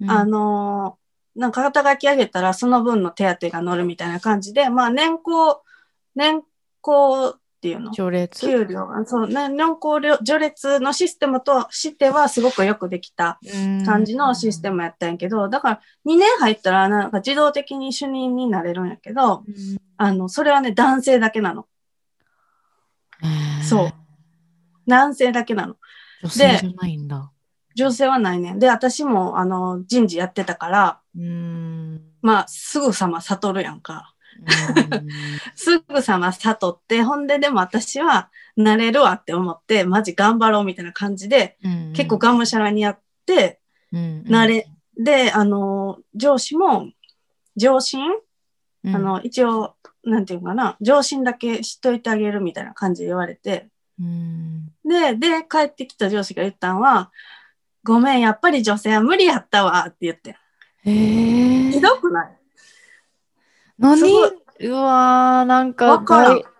[0.00, 1.01] うん、あのー、
[1.34, 5.62] なんか肩書き上げたらその分の手当が乗るみたいな感じで、まあ年功、
[6.14, 6.42] 年
[6.82, 7.92] 功っていうの？
[7.92, 8.40] 序列？
[8.40, 13.38] 給料が、そう、ね、年功序列のシステムとしてはすごくよくできた
[13.86, 19.44] 感じのシステムやったんやけど、だから2年入ったらなんか自動的に主任になれるんやけど、
[19.96, 21.66] あの、それはね、男性だけなの。
[23.62, 23.92] そう。
[24.88, 25.76] 男性だけなの。
[26.22, 27.30] 女性じゃないんだ。
[27.74, 28.52] 女性はないね。
[28.52, 28.58] ん。
[28.58, 32.00] で、私も、あの、人事やってたから、うん。
[32.20, 34.14] まあ、すぐさま悟るやんか。
[35.54, 41.92] すぐさま悟って、ほんででも私はなれるわって思って、マジ頑張ろうみたいな感じで、うん。
[41.94, 43.60] 結構がむしゃらにやって、
[43.92, 44.66] うん、なれ、
[44.96, 46.90] で、あの、上司も、
[47.56, 47.98] 上司、
[48.84, 53.68] うん、あの、一応、なんていうかな、上司だけ知っといてあげるみたいな感じで言われて、
[54.00, 57.12] うん、で、で、帰ってきた上司が言ったんは、
[57.84, 60.36] ごめん、やっぱり女性は無理やったわって言って。
[60.84, 61.70] へえ。
[61.72, 62.38] ひどくない？
[63.78, 64.02] 何？
[64.60, 66.04] うわー、なんか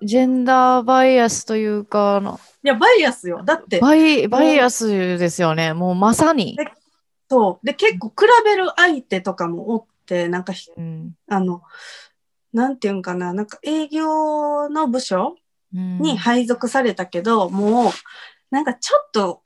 [0.03, 2.21] ジェンダーバイアスというか、
[2.65, 3.43] いや、バイアスよ。
[3.45, 3.79] だって。
[3.79, 5.73] バイ、バイアスですよね。
[5.73, 6.59] もうまさに。
[7.31, 7.67] そう。
[7.67, 8.15] で、結構比
[8.45, 11.63] べる相手とかもおって、なんか、うん、あの、
[12.53, 15.37] なんていうんかな、なんか営業の部署
[15.73, 17.93] に配属されたけど、うん、もう、
[18.51, 19.42] なんかちょっと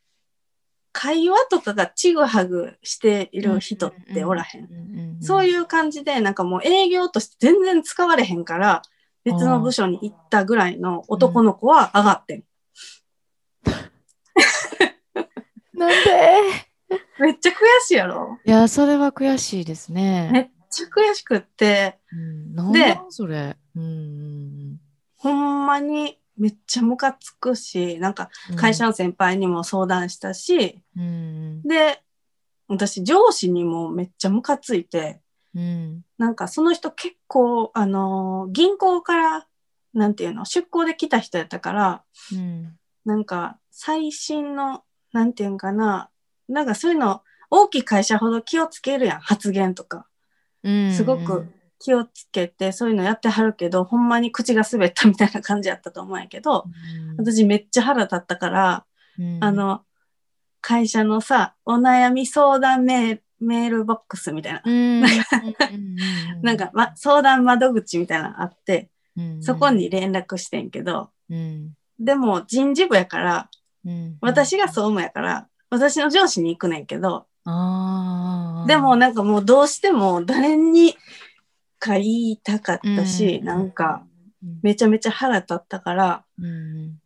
[0.99, 5.21] 会話とかがちぐはぐしている人っておらへん。
[5.21, 8.81] そういう感じで、なんかもう営業として全然使われへんから、
[9.23, 12.45] 別の部署に行ったぐらいの男の子は上がってん。
[15.77, 16.41] なんで？
[17.21, 18.39] めっちゃ悔しいやろ。
[18.47, 20.31] いや、それは悔しいですね。
[20.33, 24.81] めっちゃ悔しくって、うん、なんでそれ、うん、
[25.19, 32.03] ほんまにめっちゃムカつくし、なんか会社の先輩にも相談したし、うん、で、
[32.69, 35.21] 私上司にもめっちゃムカついて、
[35.55, 39.47] うん、なんかその人結構、あのー、銀行から、
[39.95, 44.83] なんていうの、出向で来た人やったから、うん、なんか最新の、
[45.13, 46.11] なんていうんかな、
[46.49, 50.07] なんかそういうの、大きい会社ほど気をつけるやん、発言とか。
[50.93, 51.47] すごく
[51.79, 56.65] 気をつけて、そういうのやってはるけど、ほんまに口が滑ったみたいな感じやったと思うんやけど、
[57.19, 58.85] 私めっちゃ腹立ったから、
[59.41, 59.83] あの、
[60.61, 64.63] 会社のさ、お悩み相談メールボックスみたいな。
[66.43, 68.91] なんか、ま、相談窓口みたいなのあって、
[69.41, 71.11] そこに連絡してんけど、
[71.99, 73.51] でも人事部やから、
[74.21, 77.27] 私が総務やから、私の上司に行くねんけど、
[78.67, 80.97] でもなんかもうどうしても誰に
[81.79, 84.05] か言いたかったし、うん、なんか
[84.63, 86.99] めちゃめちゃ腹立ったから、うん、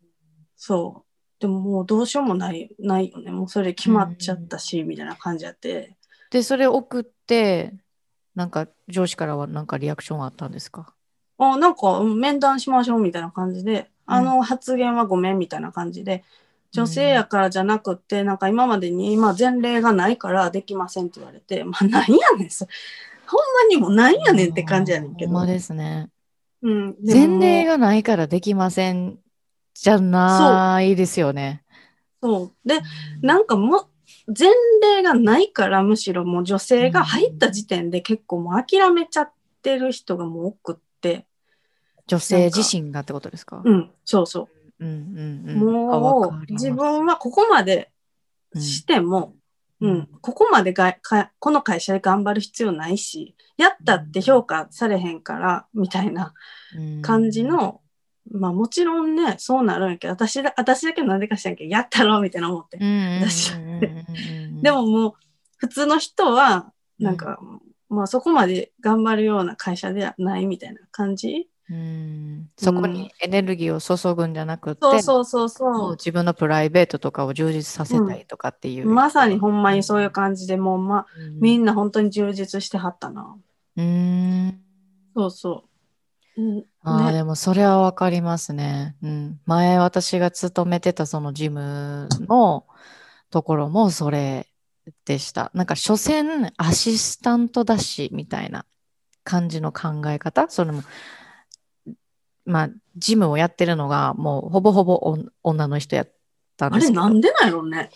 [0.57, 1.41] そう。
[1.41, 3.31] でももうどうしようもない、ないよね。
[3.31, 5.97] もうそれ決まっちゃったし、みたいな感じやって。
[6.31, 7.73] で、それ送って、
[8.35, 10.93] なんか上司からはなんかリアクションあったんですか？
[11.39, 16.25] あ、なんか面談しましょうみたいな感じで、あの発言はごめんみたいな感じで、
[16.73, 22.67] 女性やからじゃなくて、なんか今までに今前例がないからできませんって言われて、まあなんやねん、そ
[23.31, 25.33] ほんまにもなんやねんって感じやねんけど。
[25.33, 26.09] ほんまですね。
[26.63, 26.97] うん。
[27.05, 29.19] 前例がないからできません
[29.75, 31.63] じゃないですよね。
[32.23, 32.69] そう。
[32.69, 32.81] で、
[33.23, 33.89] なんかも、
[34.27, 34.51] 前
[34.83, 41.27] 例がないからむしろもう女性が入った時点で結構もう諦めちゃってる人がもう多くって。
[42.07, 43.63] 女性自身がってことですか？
[43.65, 44.49] うん、そうそ
[44.81, 44.85] う。
[44.85, 47.91] うんうんうん、もう自分はここまで
[48.55, 49.35] しても、
[49.81, 56.35] うん、うん、ここまでがかこの会社で頑張る必要ないしやったって評価されへんからみたいな
[57.03, 57.81] 感じの、
[58.33, 62.79] うん、まあもちろんねそうなるんやけど私だ私だけなんでかしらんけどやったろみたいな思って、
[63.23, 63.53] 私
[64.63, 65.13] でももう
[65.57, 67.39] 普通の人はなんか、
[67.89, 72.51] まあそこまで頑張るような会社ではないみたいな感じうん。
[72.59, 75.91] そこにエネルギーを注ぐんじゃなくて、そうそうそうそう。
[75.93, 83.37] 自分のプライベートとかを充実させたいとかっていう、うん、まさにほんまにそういう感じでもう、まうん、みんな本当に充実してはったな。
[83.77, 84.61] うん。
[85.15, 85.65] そうそ
[86.37, 92.65] う、うん、ああ、でもそれはわかりますね、うん、前私が勤めてたそのジムの
[93.31, 94.47] ところもそれ
[95.05, 95.51] でした。
[95.53, 98.67] なんか所詮アシスタントだしみたいな
[99.25, 100.49] 感じの考え方？
[100.49, 100.83] それも
[102.51, 106.09] まあ、ジムをやってるのが、もうほぼほぼ女の人やっ
[106.57, 107.03] たんですけど。
[107.03, 107.91] あれなんでなんやろうね。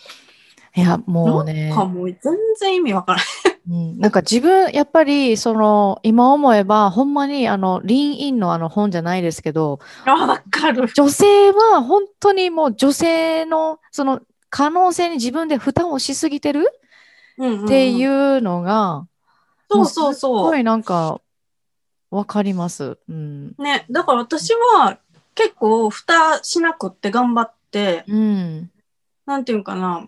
[0.75, 1.69] いや、もうね。
[1.69, 2.19] なんかもう全
[2.59, 3.25] 然意味わからない。
[3.67, 10.87] うん、なんか自分、やっぱり、その、今思えば、ほんまに、あの、リンインのあの本じゃないですけど、わかる。
[10.93, 16.69] 女性は本当にもう女性の、その、可能性に自分で負担をしすぎてる？
[17.37, 19.07] っていうのが、
[19.69, 20.37] そうそうそう。
[20.39, 21.19] すごいなんか、
[22.15, 22.97] わかります。
[23.09, 23.55] うん。
[23.57, 24.97] ね、だから私は
[25.35, 28.71] 結構蓋しなくって頑張って、うん、
[29.25, 30.07] なんていうかな、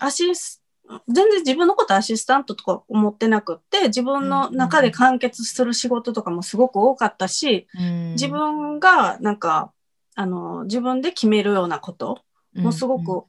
[0.00, 0.62] アシス、
[1.06, 9.72] 全然自分のことアシスタントとか思ってなくって、自分の中で完結する仕事とかもすごく多かったし、うん、自分がなんか、
[10.14, 12.22] あの、自分で決めるようなこと
[12.54, 13.26] もすごく、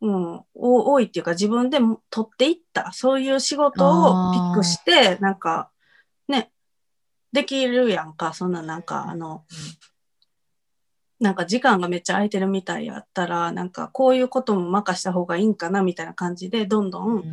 [0.00, 1.78] うん、うん、多いっていうか自分で
[2.08, 5.77] 取っていった、そういう仕事をピックして、なんか、ね、
[7.32, 9.44] できるやんか、そんななんか、あの、
[11.20, 17.24] なんか時間がめっちゃ空いてるみたいやったら、なんかこういうことも任した方がいいんかなみたいな感じで、どんどん、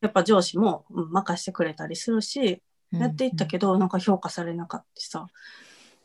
[0.00, 2.62] やっぱ上司も、うん、任してくれたりするし、
[2.92, 5.26] やっていったけど、なんか評価されなかったさ、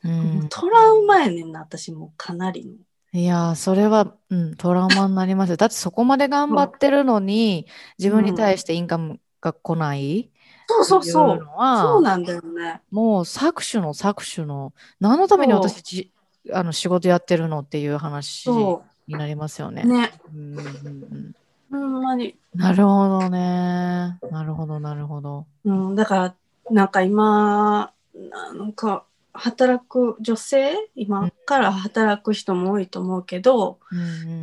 [0.03, 2.73] うん、トラウマやねんな、私もかなりの。
[3.13, 5.55] いやそれは、うん、トラウマになります。
[5.55, 10.31] だってそこまで頑張ってるのに、自分に対してインカムが来ない、
[10.67, 11.47] そうそうそう。
[11.57, 12.81] そうなんだよね。
[12.91, 16.11] もう搾取の搾取の、何のために私じ
[16.51, 19.83] あの仕事やってるのっていう話になりますよね。
[19.83, 20.11] ね。
[20.33, 21.35] うんうんうん
[21.71, 22.37] ほんまに。
[22.53, 24.17] なるほどね。
[24.31, 25.45] なるほど、なるほど。
[25.65, 26.35] うん、だから、
[26.71, 29.03] なんか今、なんか、
[29.33, 34.01] 働く女性今から働く人も多いと思うけど、うんう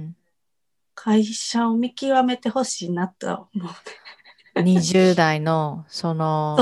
[0.09, 0.17] ん、
[0.95, 3.73] 会社を見極めてほしいなと思う。
[4.55, 6.59] 20代のその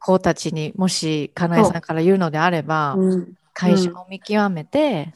[0.00, 5.12] 子たちにもしかなえさんから言うのであれば、うん、会社を見極めて、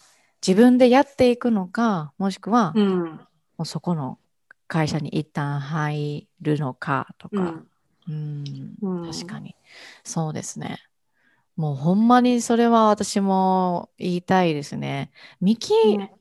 [0.47, 3.23] 自分でやっていくのかもしくは、うん、も
[3.59, 4.19] うそこの
[4.67, 7.63] 会社に一旦入るのかとか、
[8.09, 9.55] うん、うん、確かに。
[10.05, 10.79] そうですね。
[11.57, 15.11] もうほんまにそれは私も言いたいですね。
[15.41, 16.15] ミキ、ね、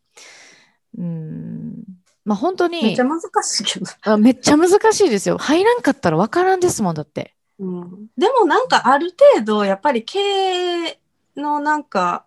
[0.98, 1.84] うん
[2.30, 3.86] まあ本当にめっちゃ難しいけど。
[4.04, 5.40] あめっちゃ難しいですよ。
[5.40, 11.00] 入らんかったら分からんですもんだって、うん、でもなんかある程度やっぱり経営
[11.36, 12.26] のなんか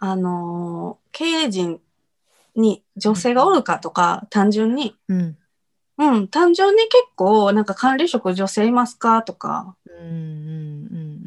[0.00, 1.80] あのー、経営陣
[2.56, 5.36] に女性がおるかとか、単純に、うん、
[5.98, 9.76] うん、単純に結構、なんか管理職女性いますかとか。
[9.86, 10.14] うんうんう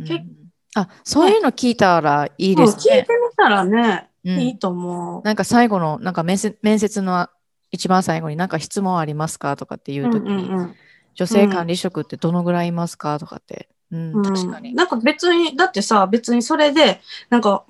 [0.04, 0.28] んうん、
[0.76, 3.00] あ、そういうの聞いたらいいですね。
[3.00, 5.22] 聞いてみたらね、うん、いいと思う。
[5.24, 7.28] なんか最後の、なんか面接面接の
[7.72, 10.76] 一番最後になんか質問ありますかとかっていう時に、うんうんうん、
[11.16, 13.70] 女性管理職ってどのぐらいいますかとかって。
[13.92, 14.74] うん、確かに。
[14.74, 17.66] なんか別に、だってさ、別にそれで、なんか、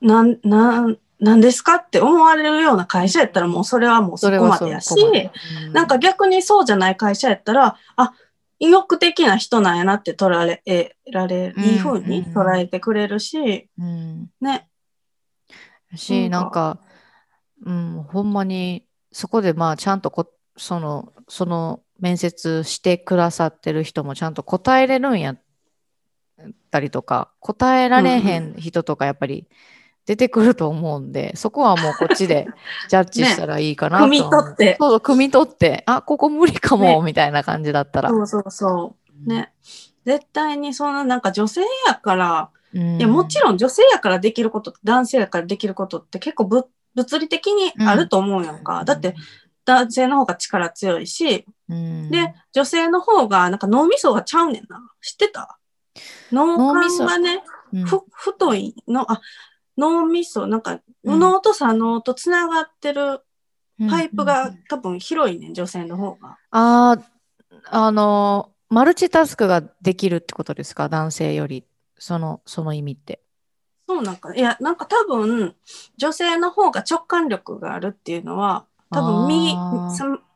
[0.00, 8.12] なん、なん、何ですかって思われるような会社やったらもうそれはもうそこまでやし、うん、なんか逆にそうじゃない会社やったら、あ、
[8.58, 14.68] 意欲的な人なんやなって捉えられ、いい風に捉えてくれるし、うん、ね。
[15.94, 16.78] し、なんか、
[17.64, 18.85] うん、ほんまに、
[19.16, 25.40] そこでまあちゃんとこ、その、その面接してくださってる人もちゃんと答えれるんやっ
[26.70, 29.46] たりとか、答えられへん人とかやっぱり、うん
[30.06, 32.46] 出てくると思うんで、そこはもうこっちで
[32.88, 34.20] ジャッジしたらいいかなと、ね。
[34.20, 34.76] 汲み取って。
[34.78, 38.10] そうそう、汲み取って、あ、ここ無理かも、ね、みたいな感じだったら。
[38.10, 38.94] そうそうそ
[39.26, 39.28] う。
[39.28, 39.52] ね。
[40.04, 48.80] 絶対にそのなんか女性やから、うん、いやもちろん女性やからできること、男性やからできることって結構ぶ物理的にあると思うやんか。
[48.80, 49.14] うん、だって
[49.64, 54.80] 男性の方が力強いし、うん、で、女性の方がなんか脳みそがちゃうねんな。
[55.00, 55.58] 知ってた？
[56.32, 57.42] 脳幹がね、
[57.84, 59.20] ふ太いの、あ、
[59.78, 63.20] 脳みそ、なんか、右脳と左脳とつながってる
[63.88, 66.38] パイプが多分広いね、女性の方が。
[66.50, 66.98] ああ、
[67.70, 70.88] あの、マルチタスクができるってことですか？
[70.88, 71.64] 男性より。
[71.98, 73.22] その、その意味って。
[73.88, 75.54] そうなんか、いや、なんか多分、
[75.96, 79.54] 女性の方が直感力があるっていうのは、多分右、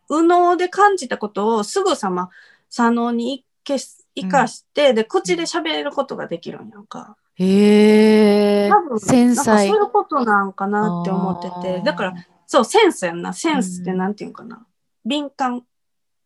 [0.09, 2.31] 右脳で感じたことをすぐさま
[2.69, 7.17] 左脳に生かして、うん、で、口で喋れることができるんやんか。
[7.35, 8.69] へえ。
[8.71, 9.69] 多分、繊細。
[9.69, 11.83] そういうことなんかなって思ってて。
[11.85, 12.15] だから、
[12.47, 13.33] そう、センスやんな。
[13.33, 14.57] センスってなんていうかな。
[14.57, 14.65] うん、
[15.05, 15.65] 敏感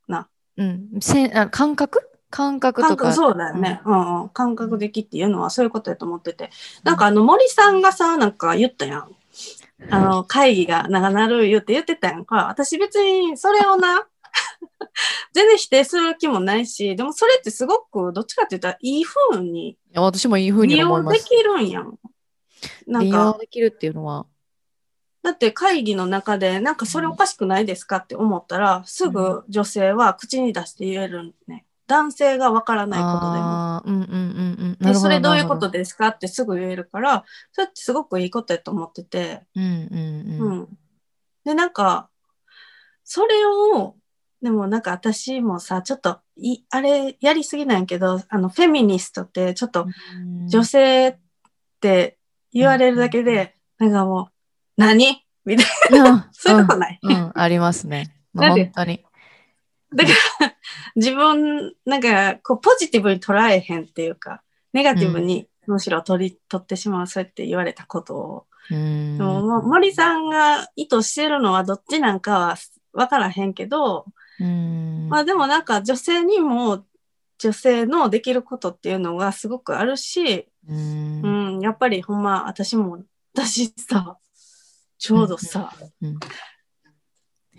[0.08, 0.28] な。
[0.56, 0.88] うん。
[1.00, 2.13] せあ感覚？
[2.34, 3.12] 感覚とか。
[3.12, 6.50] そうだよね、うん、うんうん感覚的っていうのはそういうことやと思ってて。
[6.82, 9.08] なんかあの森さんがさ、なんか言ったやん。
[9.88, 12.48] あの、会議が長なる言って言ってたやんか。
[12.48, 14.08] 私別にそれをな、
[15.32, 19.68] 全然否定する気もないし、でもそれってすごく、どっちかって言ったらいい風に。
[19.68, 20.74] いや、私もいい風に。
[20.74, 21.98] 利用できるんやん。
[22.88, 23.04] なんか。
[23.04, 24.26] 利用できるっていうのは。
[25.22, 31.64] だって会議の中で、なんかそれおかしくないですかって思ったら、うん、すぐ女性は口に出して言えるね。
[31.86, 33.82] 男性がわからないことでも。
[33.84, 39.42] うんうんうん、で、それどういうことですかってすぐ言えるから、それってすごくいいことやと思ってて。
[39.54, 40.58] うんうんうん。
[40.60, 40.68] うん、
[41.44, 42.08] で、なんか、
[43.04, 43.96] それを
[44.44, 49.86] でもなんか私もさ、ちょっとい、あれやりすぎなんやけど、あの、フェミニストってちょっと
[50.48, 51.16] 女性っ
[51.80, 52.18] て
[52.52, 54.26] 言われるだけで、なんかもう、
[54.76, 55.24] 何？
[55.46, 55.66] みたい
[55.98, 56.28] な。
[56.36, 58.14] そういうことない、うん、うん、ありますね。
[58.34, 59.02] まあ、本当に。
[59.94, 60.10] だか
[60.40, 60.53] ら、
[60.96, 68.46] 自分、なんか、こう、ポジティブに捉えへんっていうか、ネガティブにむしろ取り、取ってしまう、そうやって言われたことを。
[68.70, 72.56] でも、森さんが意図してるのはどっちなんかは
[72.92, 74.06] 分からへんけど、
[74.40, 75.08] うん。
[75.08, 76.84] まあでもなんか女性にも
[77.38, 81.22] 女性のできることっていうのがすごくあるし、うん、
[81.54, 83.02] うん、やっぱりほんま私も
[83.34, 84.18] 私さ
[84.98, 86.18] ちょうどさ、うん。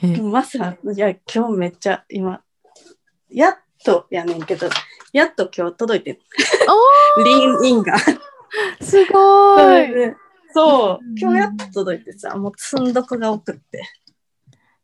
[0.04, 2.42] うん、まさいや今日めっちゃ今
[3.36, 4.70] やっとやねんけど
[5.12, 6.20] やっと今日届いてる
[7.24, 7.98] リンインが
[8.82, 9.88] すごい。
[10.54, 11.00] そう。
[11.20, 13.84] 今日やっと届いてさもう積んどくが多くって。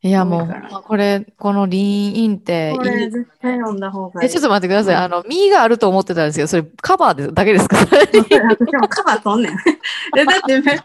[0.04, 2.74] いやもう、これ、このリーンインって。
[2.76, 4.28] これ絶対読んだ方がいい。
[4.28, 4.96] え、ちょっと待ってください。
[4.96, 7.78] あの、ミーがあると思ってたんですけど、それカバーでだけですか？
[7.86, 7.94] 私
[8.78, 9.54] もカバーとんねん。
[10.18, 10.82] え、だって、ミー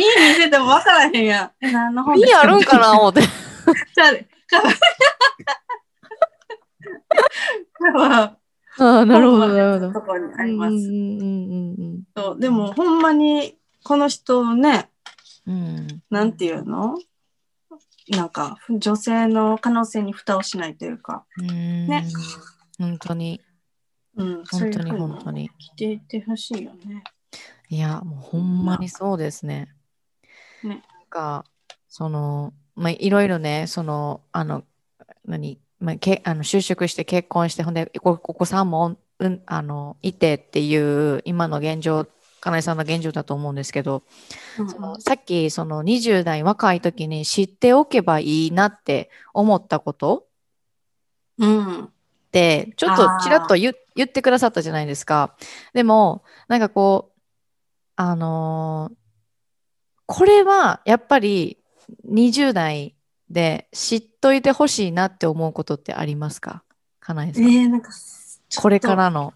[0.00, 0.02] 見
[0.34, 1.70] せても分からへんやん。
[1.70, 2.98] 何の本ミーあるんかな？
[2.98, 3.20] 思って。
[3.20, 4.12] じゃ
[7.96, 8.36] あ、
[8.78, 9.92] あ、なるほど、なるほど。
[9.92, 10.76] とこにあります。
[12.16, 14.90] そう、でも、ほんまに、この人ね、
[15.46, 16.98] うん、なんていうの
[18.10, 22.06] なんか女性の可能性に蓋をしないというか、ね。
[22.78, 23.40] 本当に。
[24.16, 25.50] うん、本当に本当に。
[25.58, 25.94] 来てい。
[25.94, 27.04] ってほしいよね。
[27.68, 29.68] いや、もうほんまにそうですね。
[30.64, 30.68] ね。
[30.68, 31.44] なんか、
[31.88, 34.64] その、まあ、いろいろね、その、あの、
[35.26, 42.06] 何、まあ、けあの就職して結婚して、ほんでお、お子さんも、うん、あの、いてっていう今の現状、
[42.40, 44.02] 金井さんの現状だと思うんですけど、
[44.58, 50.24] うん、そのさっきその20代若い時に知っておけばいいなって思ったこと、
[51.36, 51.90] うん、
[52.32, 55.36] でちょっとちらっと言ってくださったじゃないですか。
[55.74, 57.20] でもなんかこう
[57.96, 58.94] あのー、
[60.06, 61.59] これはやっぱり
[62.08, 62.94] 20代
[63.28, 66.62] で知っといてほしいなって思うことってありますか？
[67.00, 67.44] かなえさん。
[67.44, 67.90] えー、なんか
[68.56, 69.32] これからの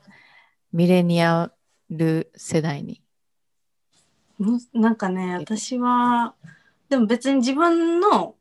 [0.72, 1.52] ミレニア
[1.90, 3.00] ル世代に。
[4.72, 6.34] なんかね、私は、
[6.88, 8.34] でも別に自分の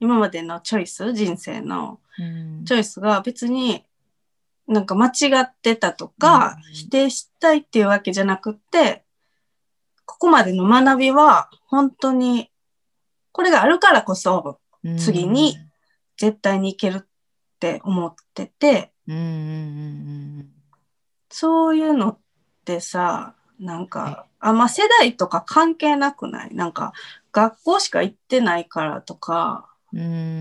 [0.00, 2.00] 今までのチョイス、人生の
[2.64, 3.84] チョイスが別に
[4.66, 5.10] なんか間違
[5.42, 9.04] ってたとか、うん、否定したいっていうわけじゃなくって、
[10.06, 12.49] ここまでの学びは本当に
[13.32, 14.58] これがあるからこそ
[14.98, 15.56] 次に
[16.16, 17.06] 絶対にいけるっ
[17.58, 18.92] て思ってて、
[21.28, 22.18] そういうのっ
[22.64, 26.54] てさ、なんか、あんま世代とか関係なくない？
[26.54, 26.92] なんか、
[27.32, 29.68] 学校しか行ってないからとか、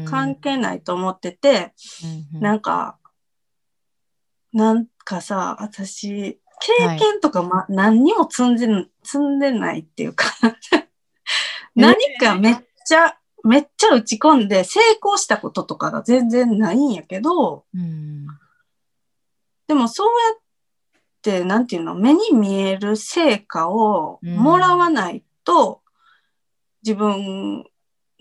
[0.05, 1.73] 関係ないと思ってて、
[2.33, 2.97] なんか、
[4.53, 8.67] なんかさ、私、経験とか、ま、何にも積んで、
[9.03, 10.25] 積んでないっていうか。
[11.75, 12.55] 何かめっ
[12.89, 17.65] ちゃ、めっちゃ打ち込んで成功したこととかが全然ないんやけど、
[19.67, 20.07] でもそう
[21.27, 25.81] やっ、なんていうの、目に見える成果をもらわないと、
[26.81, 27.65] 自分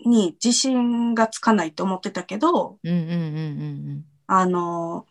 [0.05, 2.77] に自信がつかないと思ってたけど、
[4.27, 5.07] あの、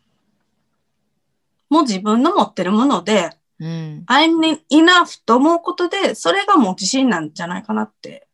[1.68, 8.28] もう自分の持ってるもので、うん、I'm enough と思うことで、それがもう自信なんじゃないかなって。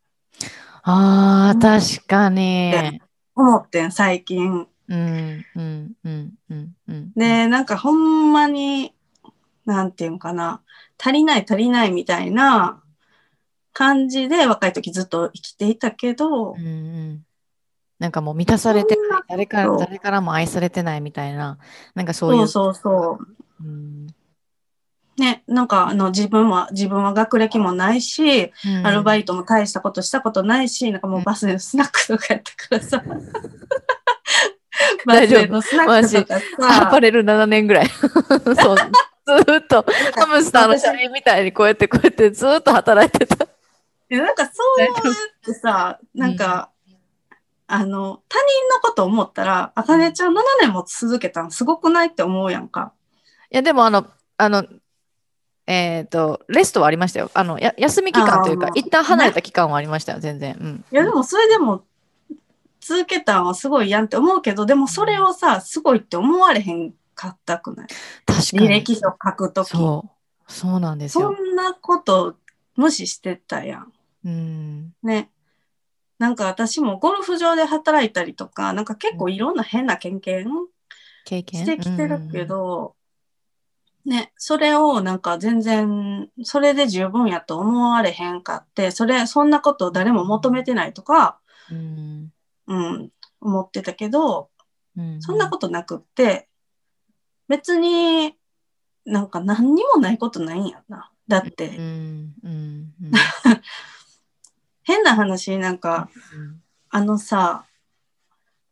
[0.86, 3.00] ああ、確かに。
[3.34, 4.68] 思ってん、最近。
[4.86, 8.94] うんうんうんうんうん、で、なんかほんまに、
[9.64, 10.60] なんていうんかな、
[10.98, 12.82] 足りない足りないみたいな
[13.72, 17.24] 感じで若い時ずっと生きていたけど、うん、
[17.98, 21.58] なんかもう満たされてない誰から誰からも愛されてないみたいな
[21.94, 22.46] なんかそういう。
[22.46, 23.18] そうそうそ
[23.62, 24.06] う、うん、
[25.18, 33.02] ねなんかあの自分は自分は学歴もないし、うん、アルバイトも大したことしたことないしなんかもうバスでスナックとかやってからさ、
[35.06, 35.60] 大丈夫。
[36.62, 37.88] アパレル7年ぐらい。
[38.60, 38.76] そう。
[39.26, 39.84] ずっと
[40.16, 43.46] ハムスターの車輪みたいにこうやってこうやってずっと働いてた。
[44.10, 44.92] いやなんかそうやっ
[45.44, 46.96] てさ、なんか、うん、
[47.66, 52.92] あの、他人のこと思ったら、あかねちゃん7年も続けたのすごくないって思うやんか。
[53.50, 54.06] いや、でもあの、
[54.36, 54.64] あの、
[55.66, 57.30] えっ、ー、と、レストはありましたよ。
[57.34, 60.56] あの、や休み期間というか、一旦離れた期間はありましたよ、全然。
[60.60, 60.84] うん。
[60.92, 61.84] いや、でもそれでも、
[62.80, 67.86] 続けたんはすごいやんって思うけど、でもそれをさ、すごいって思われへんかったくない？
[68.26, 68.66] 確かに。
[68.66, 69.68] 履歴書書くとき。
[69.68, 70.10] そう。
[70.52, 71.34] そうなんですよ。
[71.34, 72.36] そんなこと
[72.76, 73.92] 無視してたやん。
[74.26, 74.92] うん。
[75.02, 75.30] ね。
[76.18, 80.20] なんか私もゴルフ場で働いたりとか、なんか結構いろんな変な経験
[81.24, 81.60] 経験？
[81.60, 82.94] してきてるけど、
[84.04, 91.38] ね、それをなんか全然、それで十分やと思われへんかって、それ、そんなことを誰も求めてないとか、
[91.70, 92.32] うん、
[92.66, 94.50] うん、思ってたけど、
[94.96, 96.48] うん、そんなことなくって、
[97.48, 98.36] 別に
[99.06, 101.10] なんか何にもないことないんやな。
[101.26, 101.70] だって、
[104.82, 106.10] 変な話、なんか、
[106.90, 107.64] あのさ、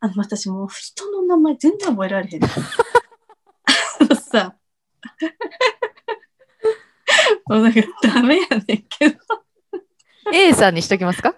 [0.00, 2.42] あの私もう人の名前全然覚えられへん。
[2.44, 2.48] あ
[4.00, 4.56] のさ、
[7.46, 9.18] もうなんかダメやねんけど。
[10.32, 11.34] A さんにしときますか？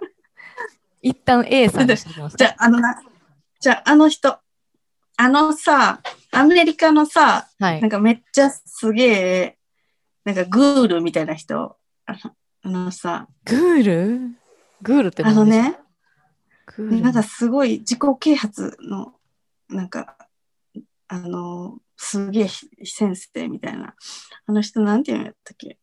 [1.03, 2.45] 一旦 A さんにしときますか？
[2.45, 3.03] じゃあ、あのな、
[3.61, 4.39] じゃあ、あの人、
[5.17, 6.01] あのさ、
[6.33, 9.59] アメリカのさ、はい、なんかめっちゃすげえ、
[10.25, 12.19] なんかグールみたいな人、あの
[12.63, 14.21] あのさ、グール？
[14.83, 15.79] グールってあのね、
[16.79, 19.15] なんかすごい自己啓発の、
[19.69, 20.17] なんか、
[21.09, 22.49] あの、すげえ
[22.85, 23.95] 先生みたいな。
[24.47, 25.79] あの人なんて言うんやったっけ？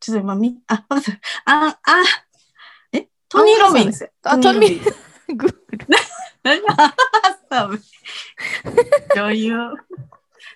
[0.00, 0.84] ちょっと今み、あ。
[1.46, 2.04] あ、あ、
[2.92, 3.08] え？
[3.28, 4.10] トニー・ロビンス。
[4.22, 4.84] あ、トニー、
[5.36, 5.86] グール。
[6.42, 6.60] 何
[9.14, 9.56] 女優。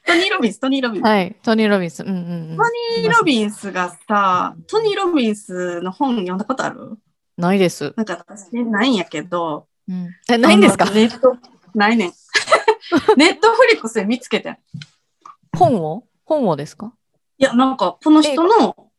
[0.07, 1.05] トニー・ロビンス、トニー・ロビンス。
[1.05, 2.03] はい、トニー・ロビンス。
[2.03, 2.16] うんうん
[2.53, 2.62] うん、ト
[2.99, 6.99] ニー・ロビンスがさ、トニー・ロビンスの本読んだことある？
[7.36, 7.95] ないです。
[7.97, 9.66] なんか私ないんやけど。
[9.89, 10.84] うん、え、ないんですか？
[10.86, 11.36] ネット、
[11.74, 12.12] ないねん。
[13.16, 14.59] ネットフリックスで見つけて。
[15.57, 16.05] 本を？
[16.24, 16.93] 本をですか？
[17.39, 18.91] いや、なんか、この人の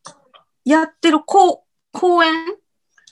[0.65, 2.33] やってる講講演？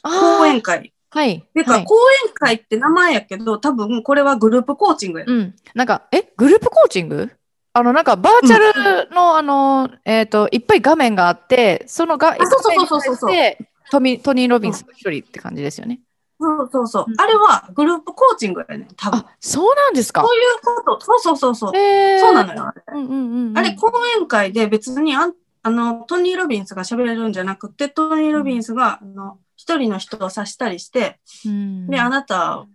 [0.03, 1.41] 講演会はい。
[1.53, 1.95] てか、はい、講
[2.27, 5.25] 演会って名前やけど、多分これはグループコーチングや。
[5.27, 5.55] うん。
[5.73, 7.31] なんか、え、グループコーチング？
[7.73, 13.57] あの、なんか、バーチャルの、うん、あの、えっ、ー、と、いっぱい画面があって、そのが、そうそうそうそうそう。
[13.89, 16.01] トミトニー・ロビンスの一人って感じですよね。
[16.39, 17.05] そうそうそう。
[17.07, 19.19] うん、あれはグループコーチングやね、多分。
[19.19, 20.21] あ、そうなんですか？
[20.21, 21.01] そういうこと。
[21.01, 21.77] そうそうそうそう。
[21.77, 22.67] えー、そうなのよ。
[22.67, 25.31] あれ,、うんうんうん、あれ講演会で別にあ
[25.63, 32.65] あのトニー・ロビンスが喋れるんじゃなくて、トニー・ロビンスが、あの一人の人を指したりして、うん、で、あなた、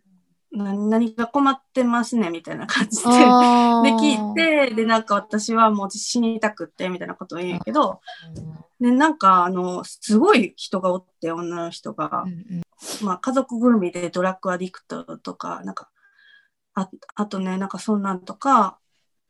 [0.54, 3.16] 何が困ってますねみたいな感じでで
[3.94, 8.02] 聞いてでなんか私はもう死にたくってみたいなことを言うんやけど
[8.78, 12.62] でなんかあのすごい人がおって女の人が、うんうん、
[13.03, 15.89] まあ、家族ぐるみでドラッグアディクトとかなんか
[16.74, 18.78] ああとねなんかそんなんとか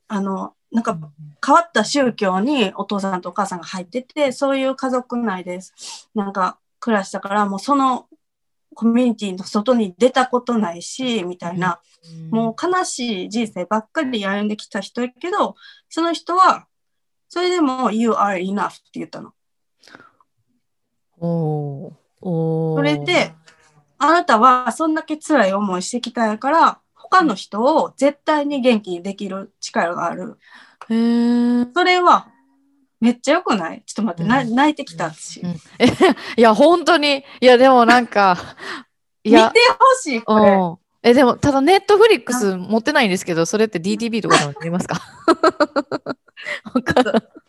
[0.08, 0.98] あのなんか
[1.44, 6.08] 変わった宗教にお父さんとお母さんが入っててそういう家族内です。
[6.14, 8.06] なんか暮らしたからもうその
[8.74, 15.56] コミュニティの外に出たことないし、みたいな、うん、もう悲しい人生ばっかり歩んできた人やけど、
[15.88, 16.66] その人は、
[17.28, 19.32] それでも You are enough って言ったの。
[21.18, 23.34] おおそれで、
[24.04, 30.38] あなたはそんだけ辛い思いしてきたやから、他の人を絶対に元気にできる力がある。
[30.88, 32.26] へそれは
[33.00, 33.82] めっちゃよくない？
[33.86, 35.50] ちょっと待って、うん、泣いてきたし、うん、
[36.36, 37.24] いや、本当に。
[37.40, 38.36] いや、でもなんか、
[39.22, 39.46] いや。
[39.48, 40.38] 見てほしい、こ
[41.02, 41.10] れ。
[41.10, 45.00] え、でも、ただ、ネットフリックス持ってないんですけど、それって DTV とかでも見ますか？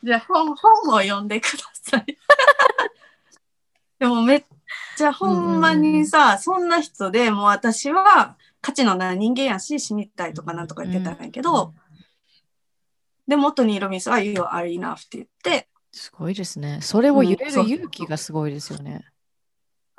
[0.03, 2.17] じゃあ本、本を読んでください。
[3.99, 4.43] でも、めっ
[4.97, 11.83] ちゃほんまにさ、うんうん、そんな人でもう私は価値のない人間やし、死にたいとかなんとか言ってたんやけど、うん
[13.27, 16.79] で、元にロビンスは You are enough って言って、すごいですね。
[16.81, 19.05] それを言える勇気がすごいですよね。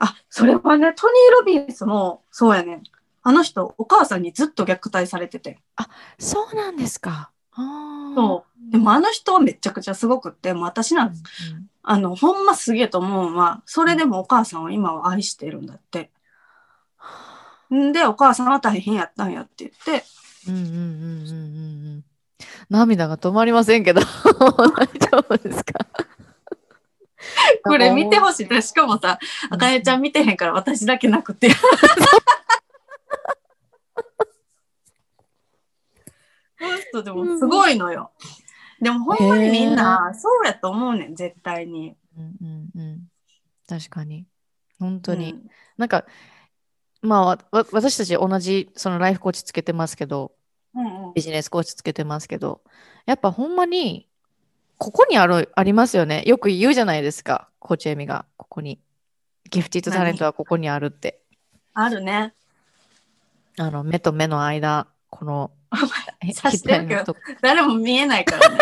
[0.00, 2.82] うん、あ、それはね、トニー・ロビンスもそうやね。
[3.22, 5.58] あの人、お母さんにずっと虐待されてて。
[5.76, 5.88] あ、
[6.18, 7.30] そうなんですか。
[7.56, 8.70] そう。
[8.72, 11.22] でもあの人はめちゃくちゃすごくって、もう私なんです。
[11.52, 16.10] うん、あの、ほんますげえと思うのは、それでもお母さんを今は愛してるんだって。
[17.72, 20.04] んで、お母さんは大変やったんやって言って。
[20.48, 22.04] うんうんうんうんうんうん。
[22.70, 24.00] 涙が止まりませんけど、
[24.34, 25.86] 大丈夫ですか？
[27.64, 28.46] これ見てほしい。
[28.62, 29.18] しかもさ、
[29.50, 31.48] あかねちゃん見てへんから私だけなくて。
[36.58, 38.12] この人でもすごいのよ。
[38.80, 41.96] でもほんまにみんなそうやと思うねん、絶対に。
[42.16, 42.34] うん
[42.74, 43.02] うんうん。
[43.68, 44.26] 確かに。
[44.78, 45.32] 本当に。
[45.32, 46.04] うん、なんか、
[47.02, 50.32] まあ、私たち同じそのライフコーチつけてますけど、
[50.74, 52.62] うんうん、ビジネスコーチつけてますけど、
[53.06, 54.08] やっぱほんまに、
[54.78, 56.22] ここにある、ありますよね。
[56.26, 58.80] よく言うじゃないですか、コーチエミが、ここに。
[59.50, 61.20] ギフティッドタレントはここにあるって。
[61.74, 62.34] あるね。
[63.58, 65.52] あの、目と目の間、この、
[66.32, 68.58] さしてるけど、誰も見えないからね。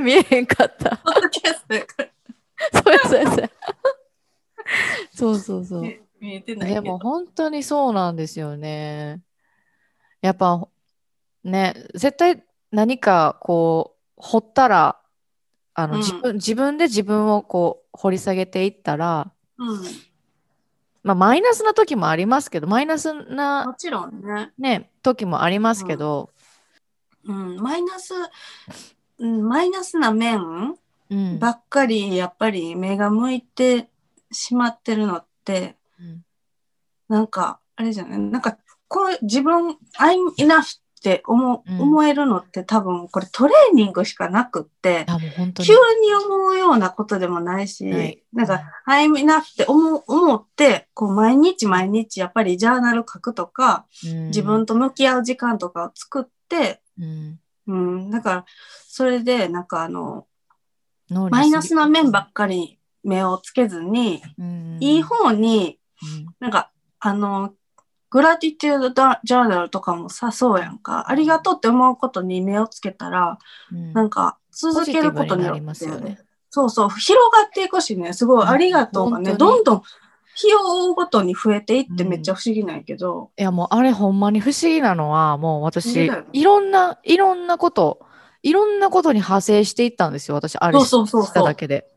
[0.00, 1.00] 見えへんかった。
[2.72, 3.50] そうそうそう。
[5.12, 5.82] そうそうそう。
[6.20, 9.20] 見えてないでも本当にそうなんですよね。
[10.20, 10.66] やっぱ
[11.42, 14.98] ね、絶対何かこう掘ったら
[15.74, 19.84] あの、うん、自分自分で自分をこう掘り下げていったら、うん、
[21.04, 24.52] まあマイナスな時もありますけどマイナスなもちろんね。
[24.58, 26.30] ね時もありますけど、
[27.24, 28.14] うん、うん、マイナス、
[29.18, 30.74] うん、マイナスな面
[31.38, 33.88] ばっかりやっぱり目が向いて
[34.32, 35.76] しまってるのって、
[37.08, 38.18] なんか、あれじゃない？
[38.18, 38.58] なんか、
[38.88, 45.04] こう、自分、I'm enough って思,、うん、思えるのって多分、これトレーニングしかなくって、
[45.62, 58.44] 急に思うようなことでもないし、はい、なんか、I'm enough って思思って、こう、毎日毎日やっぱりジャーナル書くとか、うん、自分と向き合う時間とかを作って、うん、うん、だから、
[58.88, 60.26] それで、なんかあの、
[61.10, 64.22] マイナスな面ばっかり目をつけずに、
[64.80, 65.78] いい方に、
[66.40, 67.52] なんかあの、
[68.14, 68.90] グラティテュード
[69.24, 71.10] ジャーナルとかもさ、そうやんか。
[71.10, 73.38] ありがとうって思うことに目をつけたら、
[73.72, 79.82] うん、なんか続けることによって、ね、そうそう、広がっていくしね、すごいありがとうがね、どんどん
[80.36, 83.18] 日を追うごとに増えていってめっちゃ不思議なんやけど。
[83.18, 88.06] うん、いやもうあれほんまに不思議なのは、もう私、いろんな、いろんなこと、
[88.44, 91.88] いろんなことに派生していったんですよ、私、あれしただけで。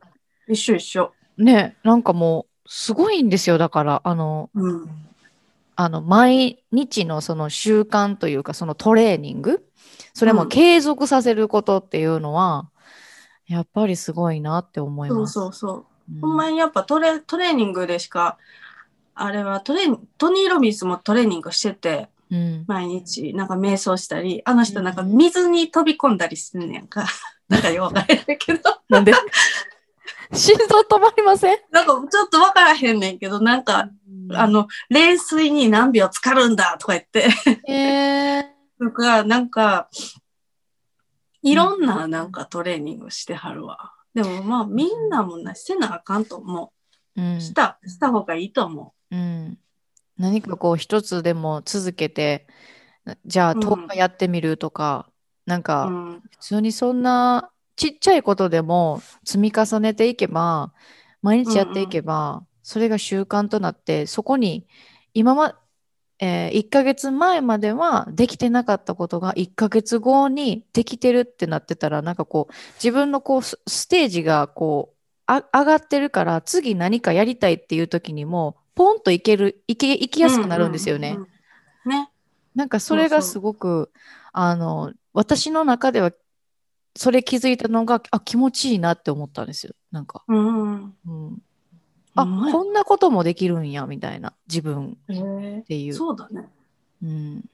[0.49, 1.11] 一緒一緒。
[1.37, 3.59] ね、なんかもう、すごいんですよ。
[3.59, 5.07] だから、あの、うん、
[5.77, 9.63] あの、毎日のその習慣というか、そのトレーニング、
[10.13, 12.69] それも継続させることっていうのは、
[13.47, 15.33] うん、やっぱりすごいなって思います。
[15.33, 15.85] そうそうそう。
[16.19, 18.37] ほんまにやっぱトレトレーニングでしか、
[19.13, 19.87] あれはトレ
[20.17, 27.05] トニー・ロビンスもトレーニングしてて、うん、毎日なんか瞑想したり、あの人なんか水に飛び込んだりしてんねんか。
[27.49, 28.61] なんかよくわかるけど。
[28.89, 29.13] なんで？
[30.33, 31.57] 心臓止まりません？
[31.71, 37.27] なんかちょっとわからへんねんけど、なんか、うん、あの、冷水に何秒浸かるんだとか言って
[37.71, 38.45] えー。
[38.79, 39.89] とか、なんか、
[41.41, 43.93] いろんななんかトレーニングしてはるわ。
[44.13, 46.73] でもまあみんなもなしてなあかんと思
[47.15, 47.21] う。
[47.21, 49.15] うん、した、した方がいいと思う。
[49.15, 49.57] うん。
[50.17, 52.47] 何かこう一つでも続けて、
[53.25, 55.07] じゃあ10日やってみるとか、
[55.45, 55.89] うん、なんか
[56.31, 60.73] 普通にそんなちっちゃいことでも積み重ねていけば、
[61.21, 64.67] 毎日やっていけば、それが習慣となって、そこに
[65.13, 65.57] 今ま、
[66.19, 81.11] えー、1ヶ月前まではできてなかったことが1ヶ月後にできてるってなってたら、なんかこう、自分のこうステージがこう、あ上がってるから次何かやりたいっていう時にもポンといけるいけいきやすくなるんですよね。
[81.11, 81.27] うんうん
[81.85, 82.09] うん、ね。
[82.53, 83.93] なんかそれがすごく
[84.33, 86.11] あの私の中では
[86.97, 89.73] それ気づいたのがあ気持ちいいなって思ったんですよ。
[89.91, 90.95] なんか、うん。
[91.05, 91.41] うん、
[92.17, 94.33] あ、うん、こんなこともできるんやみたいな。
[94.47, 96.47] 自分っていう、そうだね、
[97.03, 97.45] うん、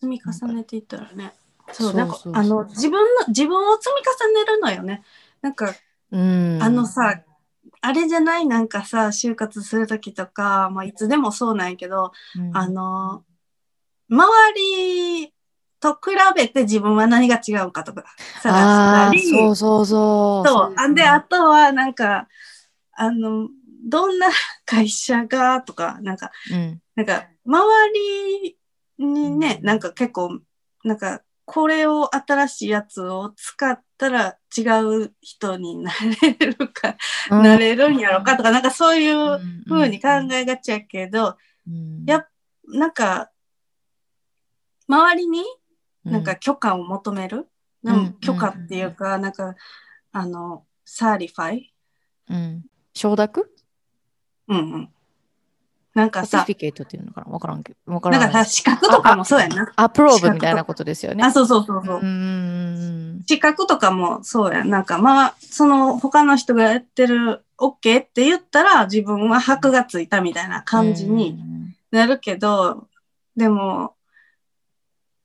[0.00, 1.34] 積み重ねていったらね。
[1.72, 5.02] そうなんかあの自分の自分を積み重ねるのよね。
[5.42, 5.74] なんか、
[6.10, 7.20] うん、あのさ
[7.80, 13.22] あれじゃないなんかさ就活する時とか、まあ、いつでもそうなんやけど、うん、あの
[14.08, 15.32] 周り
[15.80, 18.04] と比べて自分は何が違うかとか
[18.42, 19.30] 探したり。
[19.30, 20.48] そうそうそう。
[20.48, 20.74] そう。
[20.76, 22.28] あで、あとはなんか、
[22.92, 23.48] あの、
[23.88, 24.28] どんな
[24.66, 28.58] 会社がとか、なんか、うん、なんか、周り
[28.98, 30.40] にね、なんか結構、
[30.84, 35.90] なんか、これを新しいやつを使ったら違う人にな
[36.22, 36.96] れるか、
[37.30, 42.26] うん、なれるんやろかとか、なんかそういうふうに考えがちやけど、うん、や
[42.66, 43.30] なんか、
[44.86, 45.42] 周りに
[46.04, 47.48] なんか許可を求める、
[47.82, 49.54] うん、許可っていうか、なんか、
[50.12, 51.72] あの、 certify。
[52.28, 52.64] うん。
[52.92, 53.54] 承諾？
[54.48, 54.88] うんうん。
[55.94, 57.32] なんかさ、 certifi cate っていうのかな？
[57.32, 57.92] わからんけど。
[57.92, 58.20] わからん。
[58.20, 59.72] なんかさ、資格とかもそうやな。
[59.76, 61.24] approve みたいなことですよね。
[61.24, 62.00] あ、そうそうそうそう。
[62.00, 64.64] うん資格とかもそうや。
[64.64, 71.36] なんかまあ、その他の人がやってる OK って言ったら自分は箔がついたみたいな感じに
[71.90, 72.86] なるけど、
[73.36, 73.94] でも、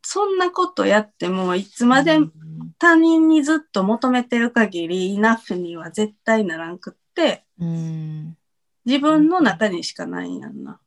[0.02, 2.20] そんなことやっても、いつまで
[2.78, 7.44] 他人にずっと求めてる限り、イナフには絶対ならんくって、
[8.86, 10.80] 自分の中にしかないんやんな。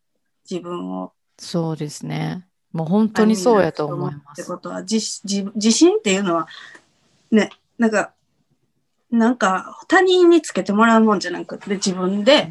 [0.48, 1.12] 自分を。
[1.38, 2.46] そうですね。
[2.72, 4.42] もう本当にそうやと思います。
[4.42, 6.46] ってことは自、信っていうのは、
[7.30, 8.12] ね、なんか、
[9.10, 12.50] なんか他人につけてもらうもんじゃなくて、自分で、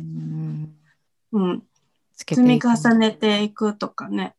[1.31, 1.63] うん、
[2.15, 4.35] 積み重ねていくとかね。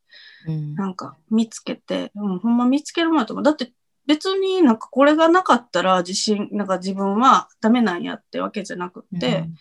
[0.76, 3.42] なんか見つけて、うん、ほんま見つけるもんやと思う。
[3.42, 3.72] だって
[4.06, 9.54] 別になんかこれがなかったら自信、なんか自分はダメなんやってわけじゃなくて、うん、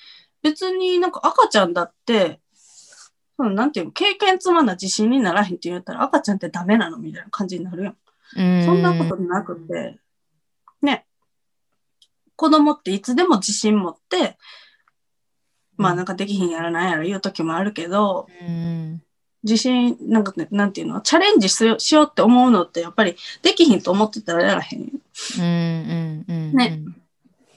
[0.46, 2.40] 別になんか赤ちゃんだって、
[3.36, 7.98] そのなんていうの、経験つまな自信にならへんって言ったら赤ちゃんってダメなのみたいな感じになるやん。
[8.38, 9.98] うん、そんなことなくて、
[10.84, 11.08] ね、
[12.36, 14.38] 子供っていつでも自信持って、
[15.78, 19.02] まあなんかできひんやらないやら言う時もあるけど、うん、
[19.42, 24.80] 自信、なんかね、なんていうの、チャレンジしようって思うのって、やっぱりできひんと思ってたらやらへん。
[24.80, 26.82] うんうんうん、ね。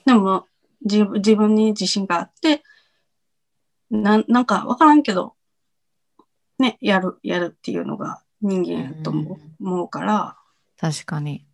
[0.07, 0.47] でも
[0.83, 2.63] 自、自分に自信があって、
[3.91, 5.35] ななんかわからんけど、
[6.59, 9.11] ね、やる、やるっていうのが人間やと
[9.61, 10.37] 思うから。
[10.79, 11.45] 確かに。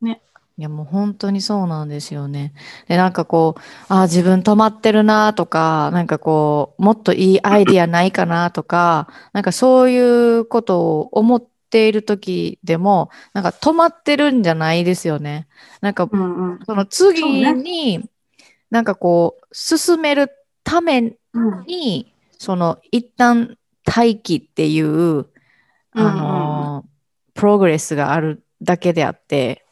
[0.00, 0.20] ね。
[0.58, 2.52] いやもう本当にそうなんですよね。
[2.86, 9.98] で、なんかこう、ああ、自分止まってるなとか、なんかこう、もっといいアイディアないかなとか、なんかそうい
[10.38, 15.48] うことを思っている時でも、なんか止まってるんじゃないですよね。
[15.80, 17.24] なんか、うんうん、その次
[17.54, 18.04] に、ね、
[18.70, 20.30] なんかこう、進める
[20.64, 21.14] ため
[21.66, 23.56] に、うん、その一旦
[23.86, 25.26] 待機っていう、
[25.92, 26.84] あの、
[27.34, 29.64] プログレスがあるだけであって、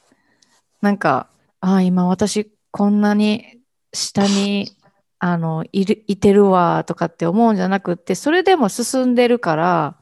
[0.80, 1.28] なんか、
[1.60, 3.60] ああ、今私こんなに
[3.92, 4.70] 下に
[5.22, 9.96] あのいるいてるわとかって思うんじゃなくって、それでも進んでるから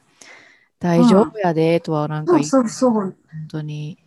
[0.79, 3.15] 大丈夫やでとはなんか、うん、そうそう本
[3.49, 3.97] 当に。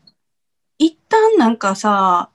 [0.79, 2.31] 一旦なんかさ、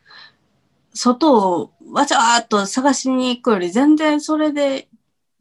[0.93, 4.87] 外をわちゃーっと探しに行くより全然それで、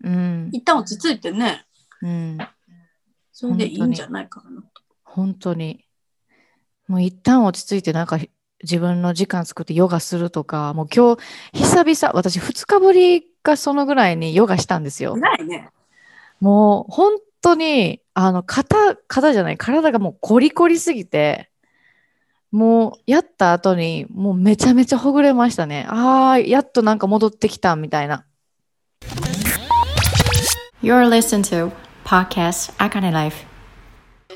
[0.06, 1.66] うん、一旦落ち着いてね、
[2.00, 2.38] うん、
[3.32, 4.62] それでいいんじゃないかな
[5.02, 5.84] 本当に。
[6.86, 8.18] もう一旦落ち着いてなんか
[8.62, 11.22] 自分の時間作ってヨガするとか、もう今日
[11.52, 15.16] 久々、私2日ぶり日そのぐらいにヨガしたんですよ。
[15.16, 15.70] ないね。
[16.40, 21.50] もう本当に、あの、肩、肩じゃない、体がもうコリコリすぎて、
[22.52, 25.86] もうやった後にもうめちゃめちゃほぐれましたね。
[25.88, 28.25] ああ、やっとなんか戻ってきたみたいな。
[30.86, 31.72] You're listening to
[32.04, 33.44] Podcast Akane Life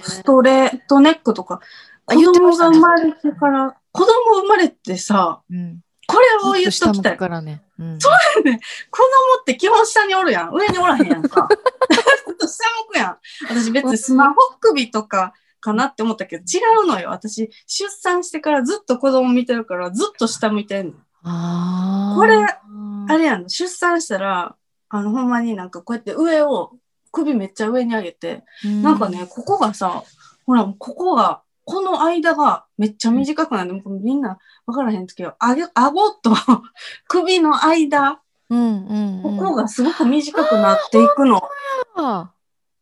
[0.03, 1.61] ストレートネックとか、
[2.05, 4.11] 子供が生まれてから、子供
[4.41, 5.79] 生まれてさ、うん、
[6.09, 7.17] これを言っときたい。
[7.17, 7.63] からね。
[7.79, 8.13] うん、そう
[8.45, 8.61] やね。
[8.91, 9.05] 子供
[9.43, 10.51] って基本下におるやん。
[10.53, 11.47] 上におらへんやんか。
[12.41, 13.19] 下向くやん。
[13.49, 17.11] 私別にスマホ首とかかなって思ったけど、違うのよ。
[17.11, 22.17] 私、出産してからずっと子供見てるから、ずっと下向いてんの。
[22.17, 23.49] これ、あれやん。
[23.49, 24.57] 出産したら、
[24.91, 26.73] あの、ほんまになんかこうやって上を、
[27.13, 30.05] 首めっちゃ上に上げて、んなんかね、ここがさ、
[30.47, 33.83] ほら、ここが、この間がめっちゃ短くなる。
[33.87, 36.33] みんなわからへんすけど、あげ、顎と
[37.09, 41.41] 首の間、うんうんうん、ここがすごく短くなっていくの。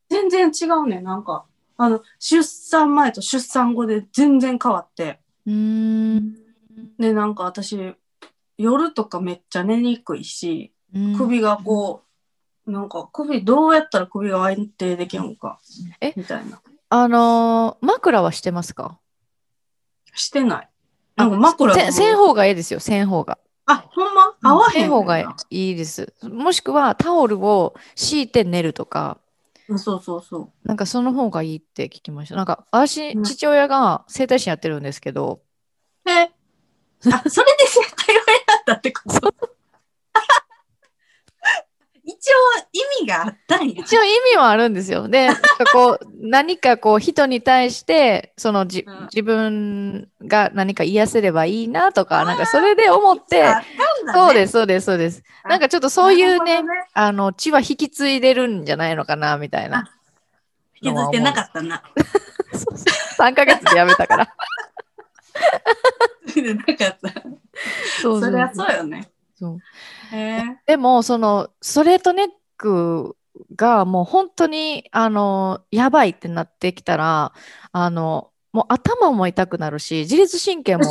[0.08, 1.44] 全然違うね、なんか。
[1.76, 5.20] あの、出産前と出産後で全然変わって。
[5.46, 6.34] うん
[6.98, 7.94] で、なんか私、
[8.56, 12.02] 夜とかめっちゃ寝にくいし、首がこ
[12.66, 15.58] う、なんか首、どうやったら首が安定できるのか、
[16.00, 16.12] え？
[16.16, 16.60] みたいな。
[16.90, 18.98] あのー、枕はしてますか？
[20.14, 20.68] してない。
[21.16, 23.38] なんか枕せせん方がいいですよ、せん方が。
[23.66, 24.34] あ、ほんま？
[24.42, 25.18] 合わへん方が
[25.50, 26.14] いいです。
[26.22, 29.18] もしくはタオルを敷いて寝るとか。
[29.76, 30.52] そうそうそう。
[30.66, 32.36] なんかその方がいいって聞きました。
[32.36, 35.42] なんか私、うん、父親が整体師やってるんですけど。
[36.06, 36.10] え？
[36.10, 36.30] あ、
[37.00, 38.22] それで整体をや
[38.60, 39.57] ったってこと？
[42.72, 43.82] 意味があったんや。
[43.82, 45.08] 一応意味はあるんですよ。
[45.08, 45.28] で、
[45.72, 53.64] こう、 何かこう人に対して、そのじ、うん、自分が何か癒せればいいなとか、なんかそれで思って、ね、
[54.12, 55.22] そうです、そうです、そうです。
[55.44, 59.90] なんかちょっとそういうね、ねあの、血は引き継いでるんじゃないのかな、みたいな。
[60.80, 61.82] 引き継いでなかったな。
[63.18, 64.28] 3ヶ月でやめたから。
[66.36, 67.22] なかった。
[68.00, 69.08] そうそりゃそうよね。
[69.38, 69.58] そう。
[70.66, 73.16] でもそのストレートネック
[73.54, 77.32] がもう本当にあのやばいってなってきたら
[77.70, 80.84] あのもう頭も痛くなるし自律神経も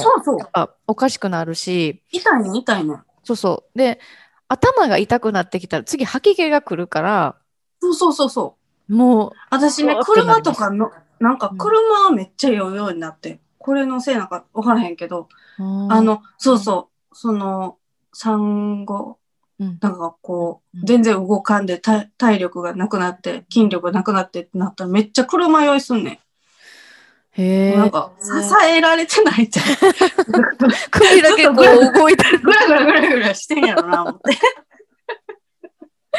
[0.88, 2.02] おかしくなるし。
[2.11, 2.95] 痛いね痛いね。
[3.24, 3.78] そうそう。
[3.78, 3.99] で
[4.48, 7.36] 頭が痛くなってきたら次吐き気が来るから
[7.82, 8.56] そうそうそうそ
[8.90, 8.95] う。
[8.95, 15.28] もう私ね車とかのなんか車めっちゃ酔うようになって、これのせいなんか分からへんけど
[15.60, 17.15] あのそうそう。
[17.19, 17.78] その
[18.13, 19.19] 産後、
[19.59, 26.13] うん、なんかこう、全然動かんで体力がなくなって、筋力がなくなってってなったらめっちゃ車酔いすんねん。
[26.13, 27.77] へえ。
[27.77, 28.29] なんか、支
[28.67, 29.65] えられてないじゃん。
[30.91, 32.39] 首だけこう動いてる。
[32.43, 34.38] ぐらぐらぐらぐらしてんやろな、思って。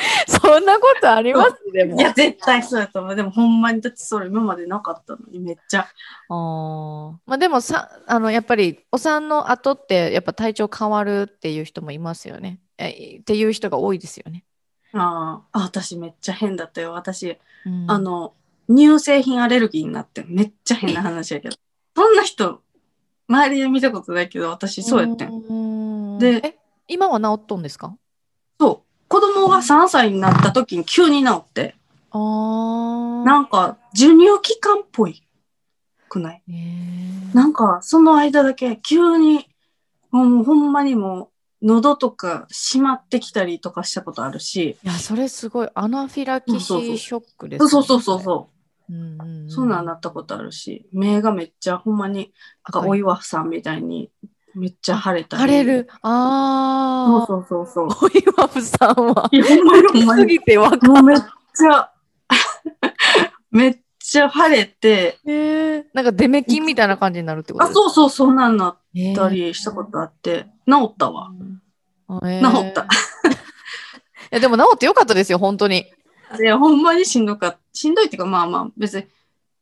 [0.28, 1.56] そんなことあります？
[1.72, 1.98] でも。
[1.98, 3.14] いや、絶対そうやと思う。
[3.16, 5.88] でも、ほんまに、だってそれ今までなかったのに、めっちゃ。
[6.28, 12.60] あまあ、でもさ、あの、やっぱり、お産の後って、やっぱ体調変わるっていう人もいますよね。
[12.78, 14.44] えっていう人が多いですよね。
[14.94, 16.92] ああ、私めっちゃ変だったよ。
[16.92, 18.34] 私、うん、あの、
[18.70, 21.56] 乳製品アレルギーになって、めっちゃ変な話やけど。
[21.96, 22.62] そんな人、
[23.28, 26.18] 周りで見たことないけど、私そうやってん。
[26.18, 26.56] で、
[26.86, 27.94] 今は治っとんですか？
[29.08, 31.74] 子供が3歳になった時に急に治って、
[32.10, 35.22] あなんか授乳期間っぽい
[36.08, 36.42] くない？
[37.34, 39.46] なんかその間だけ急に
[40.10, 41.30] もうほんまにも
[41.62, 44.78] う喉とか閉まってきたりとかしたことあるし。
[44.82, 45.68] いや、それすごい。
[45.74, 47.68] アナフィラキシーショックですね。
[47.68, 48.50] そうそうそうそ
[48.88, 48.94] う。
[48.94, 52.32] うんうんうん、そんなんなったことあるし、目がめっちゃほんまに、
[52.72, 54.10] なんかお岩さんみたいに
[54.58, 55.88] めっちゃ晴れた晴れる。
[56.02, 57.26] ああ。
[57.26, 58.08] そうそうそうそう。
[58.08, 59.28] お岩ふさんは。
[59.30, 60.22] いや、ほんまにほんまに。
[60.22, 61.02] すぎてわかる。
[61.02, 61.90] めっちゃ、
[63.52, 65.18] めっちゃ晴れて。
[65.26, 67.64] えー、なんかデメキンみたいな感じになるってこと？
[67.64, 68.78] あ、そうそう、そんなんなっ
[69.14, 71.30] たりしたことあって、えー、治ったわ。
[72.24, 72.82] えー、治った。
[72.84, 72.86] い
[74.32, 75.86] や、でも治ってよかったですよ、本当に。
[76.40, 77.58] いや、ほんまにしんどかった。
[77.72, 79.06] しんどいっていうか、まあまあ、別に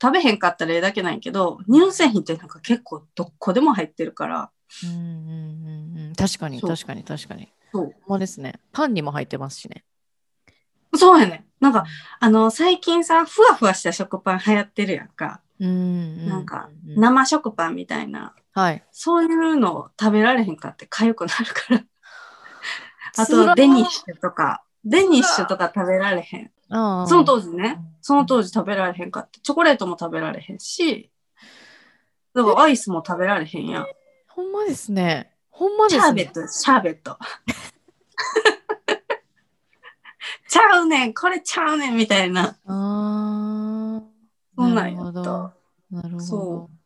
[0.03, 4.51] 食べへんかったらええだけないけど、乳製品ってなんか結構どこでも入ってるから、
[4.85, 7.49] うんうんうんうん、確かに確かに確かに。
[7.73, 7.95] そう。
[8.03, 8.61] ほんですね。
[8.73, 9.85] パンにも入ってますしね。
[10.95, 11.47] そうやね。
[11.61, 11.85] なんか、
[12.21, 15.41] あの、最近さ、ふわふわした食パン流行ってるやんか。
[15.59, 18.35] うん、なんか、生食パンみたいな。
[18.53, 18.85] はい。
[18.91, 21.85] そういうのを食べられへんかって痒くなるから。
[23.19, 26.51] あと、デニッシュとか、デニッシュとか食べられへん。
[26.69, 31.11] その当時ね、その当時食べられへんかって、チョコレートも食べられへんし、
[32.35, 33.87] だからアイスも食べられへんやん。
[34.37, 35.33] ほんまですね。
[35.49, 36.03] ほんまですね。
[36.03, 37.19] シャーベット、シャーベット。
[40.51, 42.59] ちゃうねん、これちゃうねんみたいな。
[42.67, 44.03] あ
[44.55, 45.55] そんなんやった。
[45.91, 46.21] なるほど。
[46.21, 46.77] そう。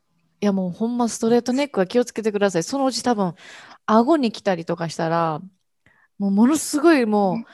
[0.40, 2.62] いやもうほんまストレートネックは気をつけてください。
[2.62, 3.34] そのうち多分、
[3.84, 5.40] 顎に来たりとかしたら、
[6.18, 7.44] もうものすごいもう、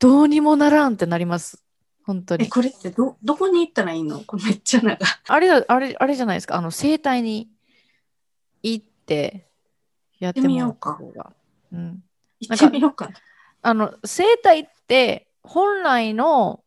[0.00, 1.62] どうにもならんってなります。
[2.04, 2.46] 本当に。
[2.46, 4.24] え、これってど、どこに行ったらいいの？
[4.24, 4.98] これめっちゃ長
[5.28, 6.56] あれ、あれ、あれじゃないですか？
[6.56, 7.48] あの、整体に行
[9.06, 9.46] って
[10.18, 10.98] やってみようか。
[11.72, 12.02] うん。
[12.40, 13.10] 行ってみようか。
[13.62, 16.64] あの、整体って本来の、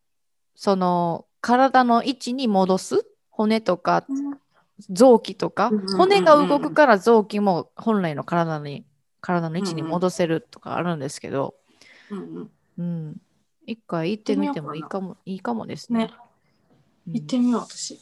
[0.55, 3.05] その、体の位置に戻す？
[3.29, 4.05] 骨とか、
[4.89, 8.85] 臓器とか、骨が動くから臓器も本来の体に
[9.21, 11.55] 体の位置に戻せるとかあるんですけど、
[12.09, 13.15] うん、うん、
[13.65, 16.07] 一回行ってみてもいいかもいいかもですね。
[16.07, 16.13] ね。
[17.07, 17.97] 行ってみよう、私。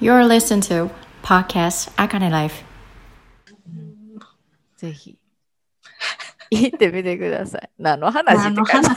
[0.00, 0.90] You're listening to
[1.24, 2.62] Podcast Akane Life、
[4.76, 5.16] ぜひ
[6.50, 7.70] 行ってみてください。
[7.78, 8.90] 何の話って感じ。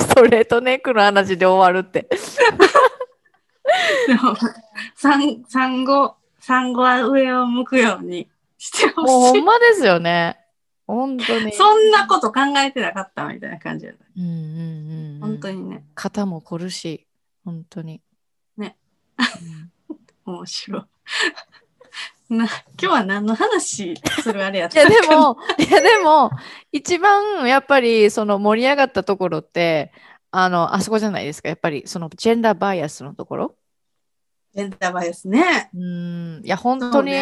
[0.00, 2.08] ストレートネックの話で終わるって。
[4.08, 4.34] でも
[4.96, 8.28] 産産後産後は上を向くように
[8.58, 9.12] してほしい。
[9.12, 10.36] もうほんまですよね。
[10.88, 11.52] 本当に。
[11.52, 14.04] そんなこと考えてなかったみたいな感じだった。
[14.16, 14.32] うんうんう
[15.18, 15.84] ん、本当にね。
[15.94, 17.06] 肩も凝るし、
[17.44, 18.02] 本当に。
[18.56, 18.76] ね。
[19.18, 19.70] うん、
[20.26, 20.82] 面白い。
[22.28, 22.46] な今
[22.76, 26.32] 日は何の話するあれやったいやでも、いやでも、
[26.72, 29.92] 一番やっぱりその盛り上がったところって、
[30.32, 31.48] あの、あそこじゃないですか？
[31.48, 33.54] やっぱりそのジェンダーバイアスのところ？
[34.54, 35.70] ジェンダーバイアスね。
[35.72, 36.42] うん。
[36.44, 37.14] いや、本当に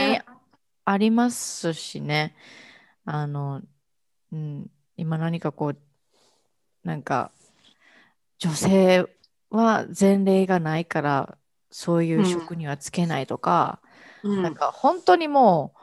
[0.87, 2.35] ありますしね。
[3.05, 3.61] あの、
[4.33, 5.77] うん、今何かこう、
[6.83, 7.31] なんか、
[8.39, 9.07] 女性
[9.51, 11.39] は前例がないから、
[11.77, 13.81] そういう職にはつけないとか、
[14.23, 15.75] うん、なんか本当にも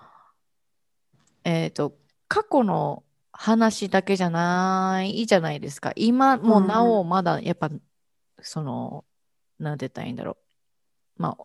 [1.43, 1.97] う、えっ、ー、と、
[2.29, 3.03] 過去の
[3.33, 5.91] 話だけじゃないじゃないですか。
[5.97, 7.69] 今もなおまだやっぱ、
[8.41, 9.03] その、
[9.59, 10.37] なんて言ったらいいんだろ
[11.19, 11.21] う。
[11.21, 11.43] まあ、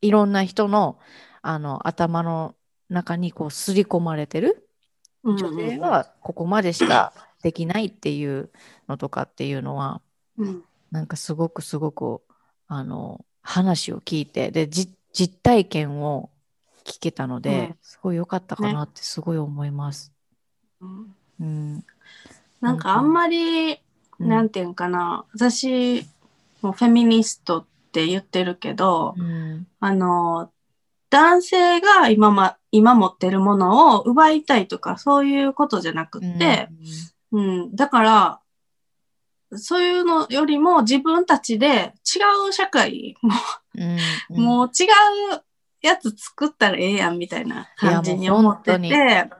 [0.00, 0.98] いろんな人の
[1.42, 2.54] あの頭の
[2.88, 4.70] 中にこう刷り込まれてる
[5.22, 7.12] 女性はここまでしか
[7.42, 8.48] できないっていう
[8.88, 10.00] のとかっていうのは、
[10.38, 12.22] うん、なんかすごくすごく
[12.66, 14.92] あの話を聞いてで実
[15.42, 16.30] 体験を
[16.84, 20.12] 聞けたので、うん、すごい良かったかなってすごい思います。
[20.80, 20.86] ね、
[21.40, 21.84] うん、
[22.60, 23.78] なんかあんまり、
[24.18, 26.06] うん、なんていうんかな私
[26.62, 30.50] もフェミニストって言ってるけど、うん、あの
[31.10, 36.68] 男性が今ま、今持ってるものを奪いたいとか、そういうことじゃなくって、
[37.32, 38.40] うん、うん、だから、
[39.56, 43.32] そういうのよりも自分たちで違う社会も、
[44.30, 44.84] うん、もう違
[45.34, 45.42] う
[45.82, 49.30] やつ作ったらええやんみたいな感じに思ってて、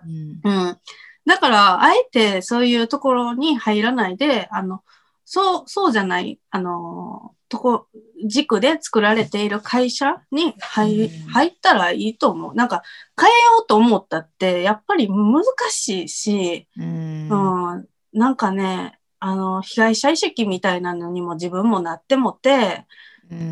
[0.44, 0.78] うん、うん、
[1.26, 4.82] だから、あえてそういうところに入らないで、あの、
[5.24, 7.86] そう、そうじゃない、あの、とこ、
[8.26, 12.54] 軸で作られている会社に入,、入ったらいいと思う。
[12.54, 12.82] なんか
[13.20, 22.86] 変えようと思ったってやっぱり難しいし、うん、うん、なんかね、あの、被害者意識みたいなのにも自分もなってもて、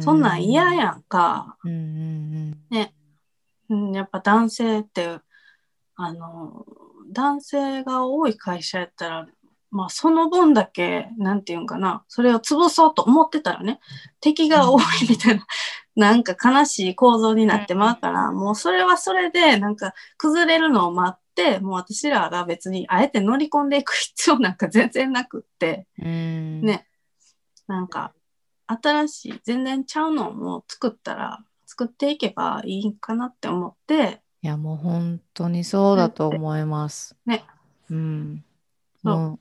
[0.01, 1.57] そんなん嫌やんか。
[1.63, 2.95] うん、ね、
[3.69, 3.93] うん。
[3.93, 5.21] やっぱ男性って、
[5.95, 6.67] あの、
[7.13, 9.29] 男性が多い会社やったら
[9.71, 13.81] まあ、その分だけ、なんていうんかな、それを潰そうと思ってたらね、
[14.21, 15.47] 敵が多いみたいな、
[15.95, 21.28] なんか悲しい構造になってまうから、もうそれはそれで、なんか崩れるのを待って、
[21.61, 26.87] もう私らが別にあえて乗り込んでいく必要なんか全然なくって、ね、
[27.67, 28.13] なんか、
[28.67, 37.17] 新しい、全然ちゃうのをもう作ったら、作っていけばいいかなって思って、いや、もう本当にそうだと思います。
[37.27, 37.45] ね。
[37.91, 38.45] うん。
[39.03, 39.39] そう。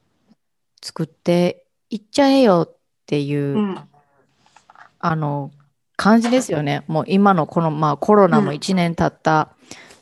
[0.82, 3.78] 作っていっちゃえよっていう、うん、
[4.99, 5.52] あの
[5.95, 6.84] 感じですよね。
[6.88, 9.49] もう今のこの、まあ、コロナも1年経った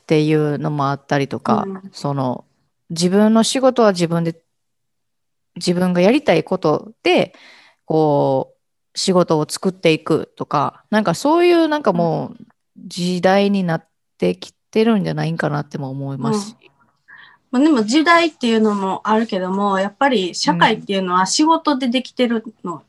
[0.05, 2.45] っていうのもあったりとか、うん、その
[2.91, 4.39] 自分の仕事は自分で
[5.55, 7.33] 自分がやりたいことで
[7.85, 12.45] こう仕事を作っていくとかなんかそういうなんかもう
[12.77, 13.87] 時代になっ
[14.19, 16.55] てきてるんじゃないかなっても思いますし、
[17.49, 22.83] まあ、でも時代っていうのもあるけども、やっぱり社会っていうのは仕事でできてるのっ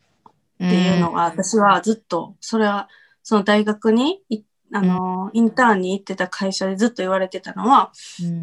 [0.59, 2.89] ていうのが、私はずっと、それは
[3.23, 4.23] その大学に
[4.73, 7.93] あの、インターンに行ってた会社でずっと言われてたのは、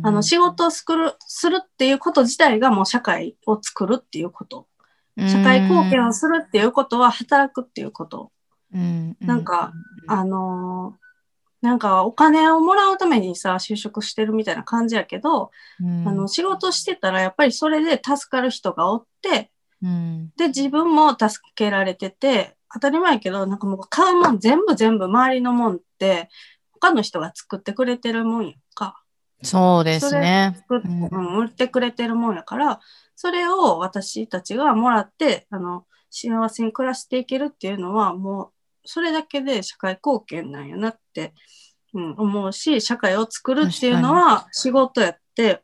[0.04, 4.68] あの、仕事を作る、するっていうこと自体がもう社会を作るっていうこと。
[5.18, 8.32] 社会貢献をするっていうことは働くっていうこと。
[8.72, 9.74] なんか、
[10.08, 10.96] あの
[11.64, 19.50] なんかお金をもらうためにさ、就職してるみたいな感じやけど、うん、あの仕事してたらやっぱりそれで助かる人がおって、
[19.82, 26.30] うん、で、自分も助けられてて、当たり前やけど、なんかもう買うもん全部全部周りのもんって、
[26.72, 29.04] 他の人が作ってくれてるもんやんか。
[29.44, 30.66] そうですね。
[30.70, 32.80] うん、売ってくれてるもんやから、
[33.16, 38.50] それを私たちがもらって、あの、幸せに暮らしていけるっていうのは、もう
[38.86, 41.34] それだけで社会貢献なんやなって、
[41.94, 45.62] うん、思うし、社会を作るっていうのは仕事やって、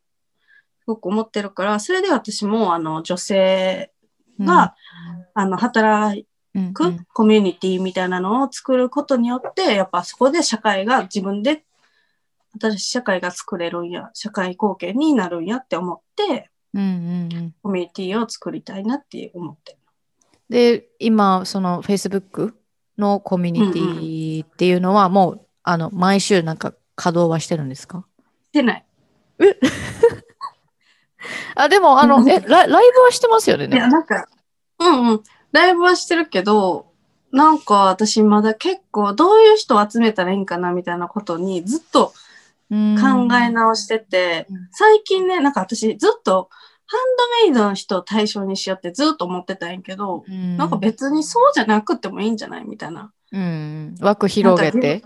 [0.81, 3.91] すごく思ってるから、それで私も、あの、女性
[4.40, 4.76] が、
[5.36, 6.27] うん、あの、働
[6.74, 11.64] くコミュニティみたいなのを作ることによって、やっぱそこで社会が自分で、
[12.60, 19.78] 新しい社会が作れるんや、社会貢献になるんやって思って、うんうんうん、コミュニティを作りたいなって思ってる。
[20.50, 22.54] で、今、その Facebook
[22.98, 28.06] のコミュニティっていうのは、もう、あの、毎週なんか稼働はしてるんですか？
[28.48, 28.86] してない。
[29.40, 29.56] え？
[31.56, 33.68] あ、でも、あの、 えラ、ライブはしてますよね。
[33.68, 34.28] いや、なんか、
[34.80, 35.24] うんうん。
[35.52, 36.88] ライブはしてるけど、
[37.32, 42.14] なんか私まだ結構どういう人を集めたらいいんかなみたいなことにずっと
[42.70, 42.76] 考
[43.36, 46.50] え直してて、最近ね、なんか私ずっと
[46.86, 53.12] ハンドメイドの人を対象にしようってずっと思ってたんやけど、うん、なんか別にそうじゃなくてもいいんじゃないみたいな。
[53.32, 55.04] うん、枠広げて。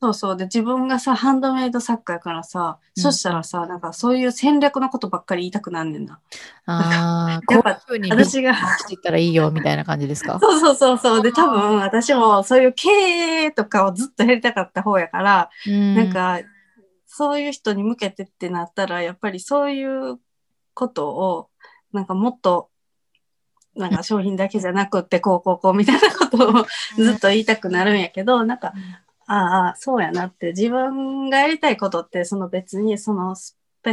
[0.00, 0.36] そうそう。
[0.36, 6.20] で自分がさハンドメイド作家やからさ、うん、そしたらさなんかそういう戦略のことばっかり言いたくなんねんな。
[6.66, 10.38] ああやっぱ私がしていったらいいよみたいな感じですか？
[10.42, 11.22] そうそうそうそう。
[11.22, 16.40] で多分私もそういう経営とかをずっとやりたかった方やから、うん、なんか
[17.06, 20.18] そういう人に向けてってなったらやっぱりそういう
[20.74, 21.48] ことを、
[21.94, 22.68] なんかもっと、
[23.74, 26.66] なんか商品だけじゃなくって、こうこうこうみたいなことを
[26.98, 28.74] ずっと言いたくなるんやけど、なんか、
[29.26, 33.92] ああ、そうやなって、自分がやりたいことって、その別に、そのスペ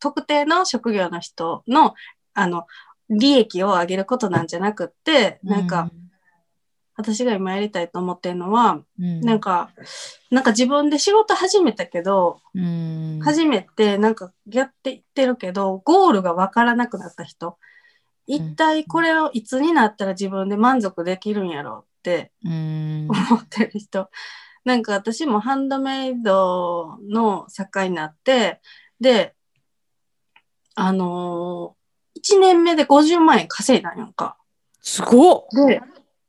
[0.00, 1.94] 特定の職業の人の、
[2.34, 2.66] あの、
[3.08, 5.90] 利益を上げることなんじゃなくって、なんか、
[6.96, 9.70] 私が今やりたいと思ってるのは、うん、なんか、
[10.30, 17.56] なんか自分で仕事始めたけど、うん、初めてなんかやっていってるけど、ゴールがわからなくなった人、
[18.26, 24.10] 一体これをいつになったら自分で満足できるんやろうって思ってる人。
[24.64, 28.60] なんか私もハンドメイドの作家になって、
[29.00, 29.34] で、
[30.74, 34.36] あのー、1年目で50万円稼いだんやんか。
[34.80, 35.80] すごっで、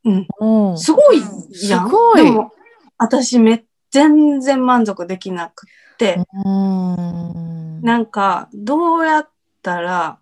[0.04, 0.78] うん。
[0.78, 1.20] すごい
[1.68, 1.88] やん。
[1.88, 2.24] すごい。
[2.24, 2.52] でも、
[2.98, 9.30] 私め、全然満足できなくって、んなんか、どうやっ
[9.62, 10.18] たら、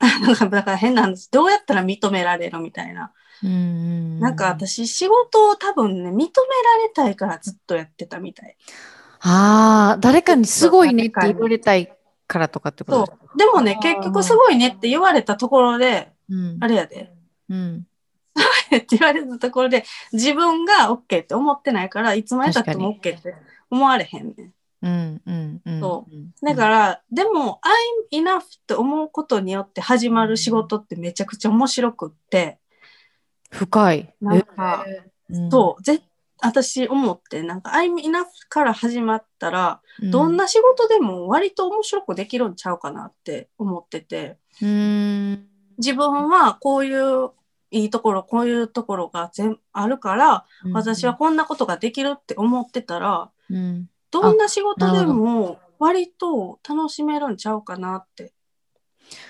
[0.00, 1.30] なんか、だから変なんです。
[1.30, 3.12] どうやったら認められるみたいな。
[3.42, 6.30] うんなんか私、仕事を多分ね、認められ
[6.94, 8.56] たいからずっとやってたみたい。
[9.20, 11.92] ああ、誰かにすごいねって言われたい
[12.26, 13.38] からとかってことそう。
[13.38, 16.12] でもね、結局すごいねって言われたところで、
[16.60, 17.12] あれやで。
[17.48, 17.86] うん。
[18.76, 23.34] って言われたところで自分が OK って思ってないからいつまでたっても OK って
[23.70, 24.52] 思われへんねん。
[24.82, 27.60] うんうんうん、そうだから、でも
[28.12, 32.58] I'm enough って思うことによって始まる仕事ってめちゃくちゃ面白くって
[33.54, 34.14] 深い。
[34.20, 34.84] なんか、
[35.50, 36.02] そうぜ
[36.40, 44.38] 私思ってなんか I'm enough から始まったら、うん、どんな仕事でも割と面白くできるんちゃうかなって思ってて。
[45.76, 47.30] 自分はこういう
[47.70, 58.32] いいところ、こういうところが全あるから、うん、私はこんなことができるって思ってたら、うん、どんな仕事でも割と楽しめるんちゃうかなって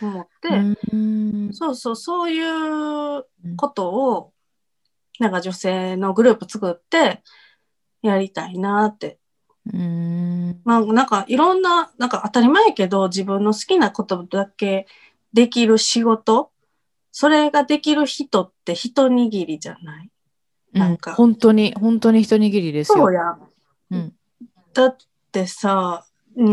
[0.00, 0.48] 思って、
[0.92, 3.24] うん、そうそう、そういう
[3.56, 4.32] ことを、
[5.20, 7.22] なんか女性のグループ作って
[8.02, 9.18] やりたいなって。
[9.72, 14.86] うんまあなんかいろんな、なんか当たり前やけど自分の好きなことだけ
[15.32, 16.50] できる仕事
[17.16, 20.10] それができる人って一握りじゃない？
[20.72, 23.04] なんか、うん、本当に、本当に一握りですよ。
[23.04, 23.38] そうや。
[23.92, 24.12] うん。
[24.72, 24.96] だっ
[25.30, 26.04] てさ、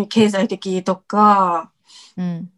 [0.07, 1.71] 経済的とか、
[2.15, 2.51] うん、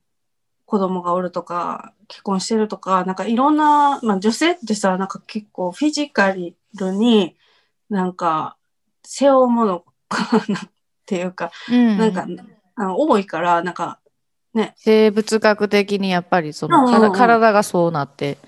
[0.74, 6.56] 子供がおるとか、結婚してるとか、なんかいろんな、まあ女性ってさ、なんか結構フィジカル
[6.92, 7.36] に
[7.92, 8.58] なんか
[9.04, 10.70] 背負うもの っ
[11.06, 12.26] ていうか、うん、なんか
[12.74, 14.00] あの多いから、なんか
[14.56, 14.74] ね。
[14.76, 18.40] 生物学的にやっぱりその、うんうん、体がそうなって。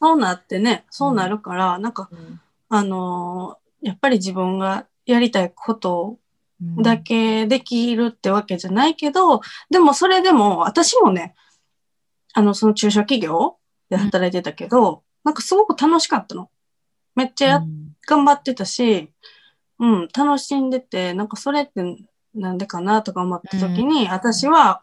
[0.00, 6.16] そうなってね、そうなるから、うん、なんか、うん、あのー、やっぱり自分がやりたいこと
[6.80, 11.34] だけできるってわけじゃないけど、でもそれでも私もね、
[12.34, 13.56] あの、その中小企業
[13.90, 16.50] で働いてたけど、なんかすごく楽しかったの。
[17.14, 17.62] めっちゃや、
[18.06, 19.10] 頑張ってたし、
[19.78, 21.96] うん、楽しんでて、なんかそれって
[22.34, 24.82] なんでかなとか思った時に、うん、私は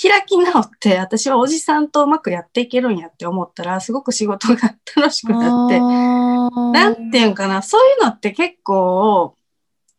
[0.00, 9.34] 開き直って、私はおじさんとうまくやっていけるんやって思ったら、すごく仕事が楽しくなって、なんていうんかな、そういうのって結構、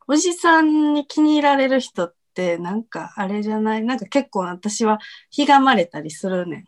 [0.08, 3.84] おじさんに気に入られる人って、なんかあれじゃない？
[3.84, 5.00] なんか結構私は
[5.32, 6.66] ひがまれたりするねん。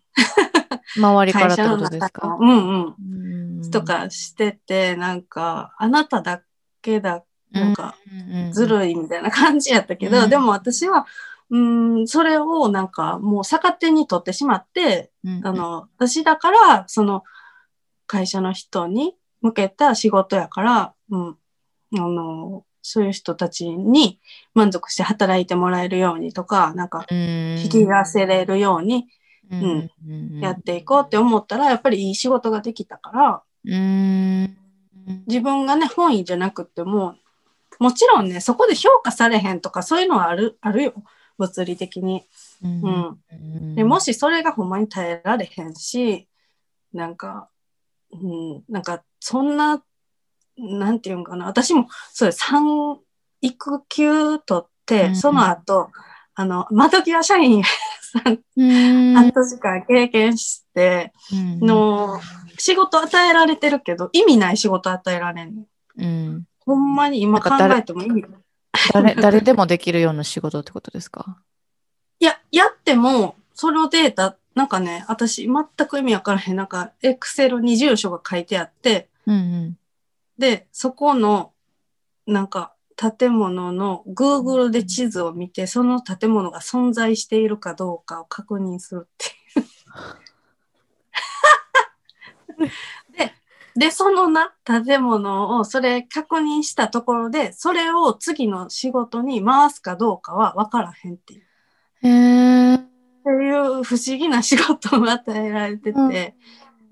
[1.00, 2.38] 周りからってことですか？
[2.40, 2.96] うんうん。
[3.62, 3.72] うん。
[3.72, 6.41] とかしてて、なんか、あなただ
[6.82, 7.96] けだ、なんか、
[8.52, 11.06] ずるいみたいな感じやったけど、うん、でも私は、
[11.52, 11.60] う
[12.02, 17.24] ん、それをなんかもう逆手に取ってしまって、うん、あの、私だから、その
[18.08, 21.36] 会社の人に向けた仕事やから、うん、あ
[22.00, 24.20] の、そういう人たちに
[24.54, 29.08] 満足して働いてもらえるようにとか、なんか、引き出せれるように、
[29.52, 34.58] うん、うん、やっていこうって思ったら、やっぱりいい仕事ができたから、うん、
[35.28, 37.16] 自分がね、本意じゃなくても、
[37.80, 40.94] もちろんね、そこで評価されへんとか、そういうのはある、あるよ。
[41.38, 42.26] 物理的に。
[42.62, 43.76] うん。
[43.76, 46.28] でもしそれがほんまに耐えられへんし、
[46.94, 47.50] なんか、
[48.12, 49.82] うん、なんか、そんな、
[50.60, 51.45] なんていうんかな。
[51.45, 52.40] 私も、そうです。
[52.40, 52.99] 産
[53.41, 55.91] 育休取って、その後、
[56.36, 57.64] あの、窓際社員
[58.02, 58.40] さん、
[59.14, 62.19] 半年間経験して、の、
[62.57, 65.64] 仕事与えられてるけど、意味ない仕事与えられんの。
[65.98, 68.26] うん、ほんまに今考えても意味
[68.94, 71.38] 誰 誰でもできるような仕事ってことですか？
[72.19, 76.56] いや、やっても、そのデータ、なんかね、私、全く意味わからへん。
[76.56, 79.77] なんか、エクセルに住所が書いてあって、うんうん、
[80.40, 81.52] で、そこの、
[82.26, 89.64] なんか、建物の Google で地図を見て、その建物が存在しているかどうかを確認するってい
[92.66, 92.68] う
[93.18, 93.34] で、
[93.76, 101.44] で、そのな、建物をそれ確認したところで、それを次の仕事に回すかどうかは分からへんっていう。
[102.02, 106.36] へっていう不思議な仕事を与えられてて、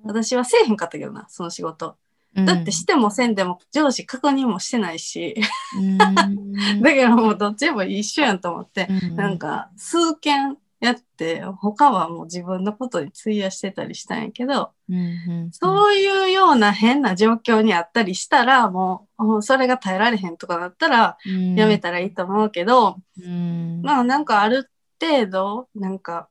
[0.03, 1.97] うん、私はせえへんかったけどな、その仕事。
[2.45, 5.35] だってしてもせんでも上司確認もしてないし、
[5.97, 14.99] だからもうどっちも一緒やんと思って、うん、なんか数件やって他はもう自分のことに費やしてたりしたんやけど、うんう
[15.45, 21.17] んそういうような変な状況にあったりしたらもうそれが耐えられへんとかだったら
[21.55, 24.69] やめたらいいと思うけど、うん、まあなんかある
[25.01, 26.29] 程度なんか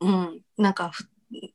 [0.00, 0.90] うんなんか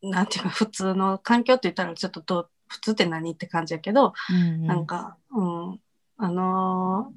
[0.02, 5.80] なんていうか普通の環境って言ったらちょっとどう普通って何って感じやけど、うんうん、なんか、うん、
[6.18, 7.12] あの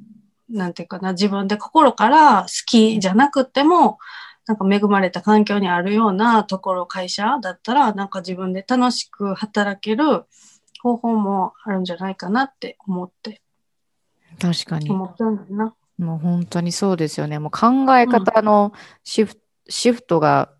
[0.50, 3.98] ー、なんていうかな、自分で心から好きじゃなくても、
[4.46, 10.24] なんか恵まれた環境にあるようなところ、会社だったら、なんか自分で楽しく働ける
[10.82, 13.40] 方法もあるんじゃないかなって思って。
[14.40, 14.90] 確かに。
[14.90, 15.74] 思ったんだな。
[15.98, 17.38] もう本当にそうですよね。
[17.38, 18.72] もう考え方の
[19.04, 20.52] シフ,、シフトが、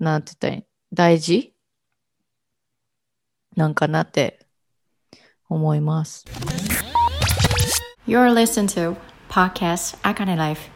[0.00, 1.53] なんて言ったら大事？
[3.56, 4.40] なんかなって
[5.48, 6.24] 思います。
[8.06, 8.96] You're listening to
[9.28, 10.70] Podcast Akane Life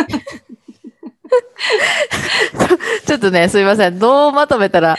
[3.06, 3.98] ちょっとね、すみません。
[3.98, 4.96] どうまとめたら、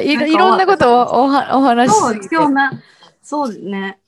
[0.00, 2.82] いいろんなことをおはお話しそう必要な、
[3.22, 3.98] そうね。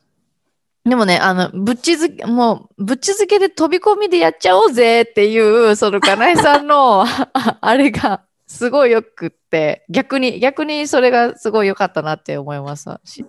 [0.84, 7.04] でもね、あの、ぶっちづけ、もう、ぶっちづけで飛び込みでやっちゃおうぜっていう、その、かなえさんの
[7.60, 13.24] あれが、すごいよくって、逆に、逆にそれがすごい良かったなって思いますし。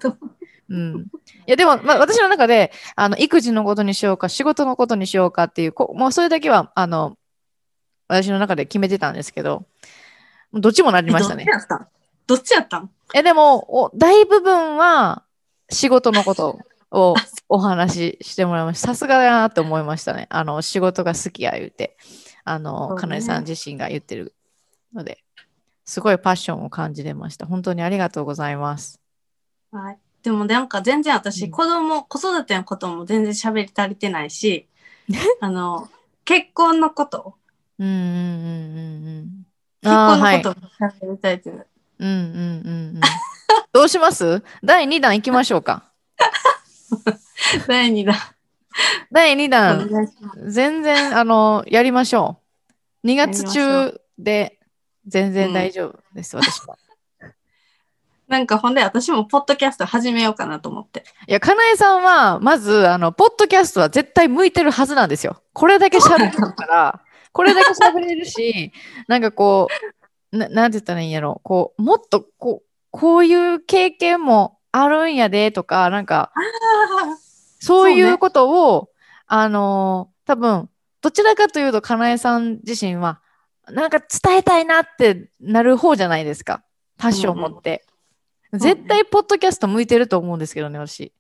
[0.69, 1.07] うん、
[1.45, 7.17] いやでも、まあ、私の中であの育児のことにしようか仕事のことにしようかっていうこもうそれだけはあの
[8.09, 9.65] 私の中で決めてたんですけど
[10.51, 11.45] どっちもなりましたね。
[12.25, 12.79] どっちやった？
[12.79, 12.89] ん？
[13.15, 15.23] えでもお大部分は
[15.69, 16.59] 仕事のこと
[16.91, 17.15] を
[17.47, 18.87] お話ししてもらいました。
[18.89, 20.27] さすがだなと思いましたね。
[20.29, 21.95] あの仕事が好きや言うて
[22.43, 24.33] あの、ね、かなえさん自身が言ってる
[24.93, 25.23] ので、
[25.85, 27.45] すごいパッションを感じてました。
[27.45, 28.99] 本当にありがとうございます。
[29.71, 29.99] はい。
[30.23, 34.67] でもなんか全然私、うん、子供、子育てのことも全然喋り足りてないし、
[35.39, 35.89] あの、
[36.25, 37.35] 結婚のこと。
[37.79, 39.45] うんうんうんうんうん。
[39.81, 41.67] 結婚のことも喋りたいっていう。
[41.99, 43.01] うんうんうんうん。
[43.71, 44.43] どうします？
[44.63, 45.91] 第2弾行きましょうか。
[47.67, 48.15] 第2弾。
[49.11, 49.89] 第2弾、
[50.47, 52.41] 全然、あの、やりましょ
[53.03, 53.07] う。
[53.07, 54.56] 2月中で
[55.07, 56.77] 全然大丈夫です、うん、私は。
[58.27, 61.03] なんかほんで私もポッドキャスト始めようかなと思って。
[61.27, 65.41] いや、かなえさんは、まず、あの、ポッドキャストは絶対向いてるはずなんですよ。
[65.53, 67.01] これだけ喋るから、
[67.31, 68.73] これだけ喋れるし、
[69.07, 69.69] なんかこ
[70.33, 71.39] う、ななんて言ったらいいんやろ。
[71.43, 76.33] こう、もっと、こう、こういう経験もあるんやでとか、なんか、
[77.61, 78.89] そういうことを、ね、
[79.27, 80.69] あのー、多分、
[81.01, 83.21] どちらかというと、かなえさん自身は、
[83.71, 86.63] なんか伝えたいなってなる方じゃないですか。
[86.97, 87.85] パッションを持って。
[88.51, 91.11] うんうん、絶対、ポッドキャスト向いてると思うんですけどね、私。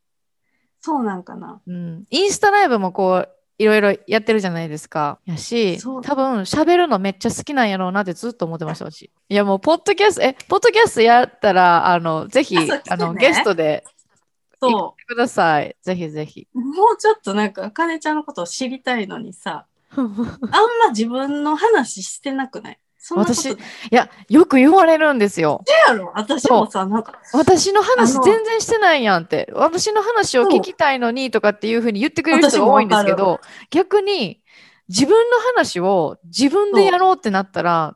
[0.79, 1.61] そうなんかな。
[1.67, 2.05] うん。
[2.09, 3.29] インスタライブもこう、
[3.59, 5.19] いろいろやってるじゃないですか。
[5.25, 9.11] やし、多分喋るのめっちゃ好きなんやろうなってずっと思ってましたし。
[9.29, 13.83] いやもう、ポッドキャスト、え、ポッドキャストやったら、あの、ぜひ、あの、ゲストで、
[14.61, 15.05] そう。
[15.05, 15.75] ください。
[15.81, 16.47] ぜひぜひ。
[16.53, 19.67] もうちょっとなんか、あかねちゃんのことを知りたいのにさ、
[20.01, 20.09] あん
[20.83, 22.79] ま自分の話してなくない？
[23.11, 23.57] 私、い
[23.89, 25.63] や、よく言われるんですよ。
[25.87, 26.11] やろ？
[26.13, 27.19] 私もさ、なんか。
[27.31, 29.49] 私の話全然してないやんって。
[29.53, 34.41] 私の話を聞きたいのにとかっていうふうに言ってくれる人が多いんですけど、逆に
[34.89, 37.95] 自分の話を自分でやろうってなったら、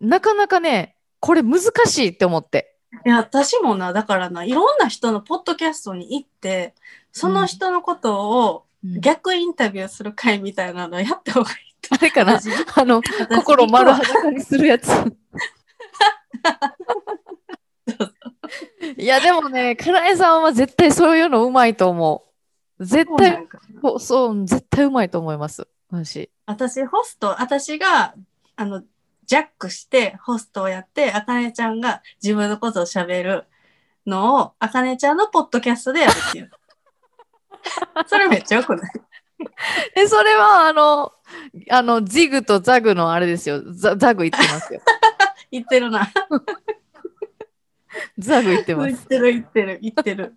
[0.00, 2.76] なかなかね、これ難しいって思って。
[3.06, 6.74] いや、私もな、だからな、いろんな人のポッドキャストに行って、
[7.10, 11.56] その人のことを逆インタビューする会みたいなのやった方がいい。
[11.90, 12.40] あれかな？
[12.74, 13.02] あの、
[13.34, 14.88] 心丸裸にするやつ。
[18.96, 22.24] いや、でもね、かなえさんは絶対そういうのうまいと思
[22.78, 22.84] う。
[22.84, 23.46] 絶対、
[23.80, 25.66] そうそう、絶対うまいと思います。
[25.90, 26.30] 私。
[26.46, 28.14] 私、ホスト、私が、
[28.56, 28.82] あの、
[29.24, 33.44] ジャックしてホストをやって、あかねちゃんが自分のことを喋る
[34.06, 36.50] のを、あかねちゃんのポッドキャストでやるっていう。
[38.06, 38.90] それめっちゃよくない？
[39.96, 41.12] え、それは、あの、
[41.70, 43.62] あの、ジグとザグのあれですよ。
[43.72, 44.80] ザザグ言ってますよ。
[45.50, 46.10] 言ってるな。
[48.18, 48.88] ザグ言ってます。
[48.88, 50.34] 言ってる、言ってる、言ってる。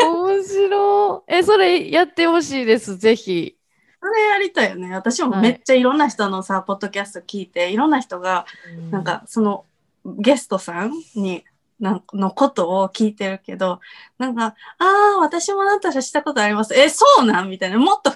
[0.00, 1.34] 面白い。
[1.34, 3.56] え、それやってほしいです、ぜひ。
[4.00, 4.92] それやりたいよね。
[4.94, 8.46] 私もめっちゃいろんな人のさ、はい、ポッドキャスト聞いて、いろんな人が、
[8.90, 9.64] なんか、その、
[10.04, 11.44] ゲストさんに
[11.82, 13.80] なんのことを聞いてるけど、
[14.16, 14.84] なんか、あ
[15.16, 16.74] あ、私もあなたしたことあります。
[16.78, 17.50] え、そうなん？
[17.50, 17.78] みたいな。
[17.78, 18.12] もっと、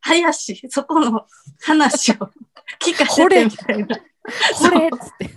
[0.00, 1.26] 早し、そこの
[1.60, 2.14] 話を
[2.80, 3.96] 聞かせてみたいな。
[3.96, 5.30] これっつって。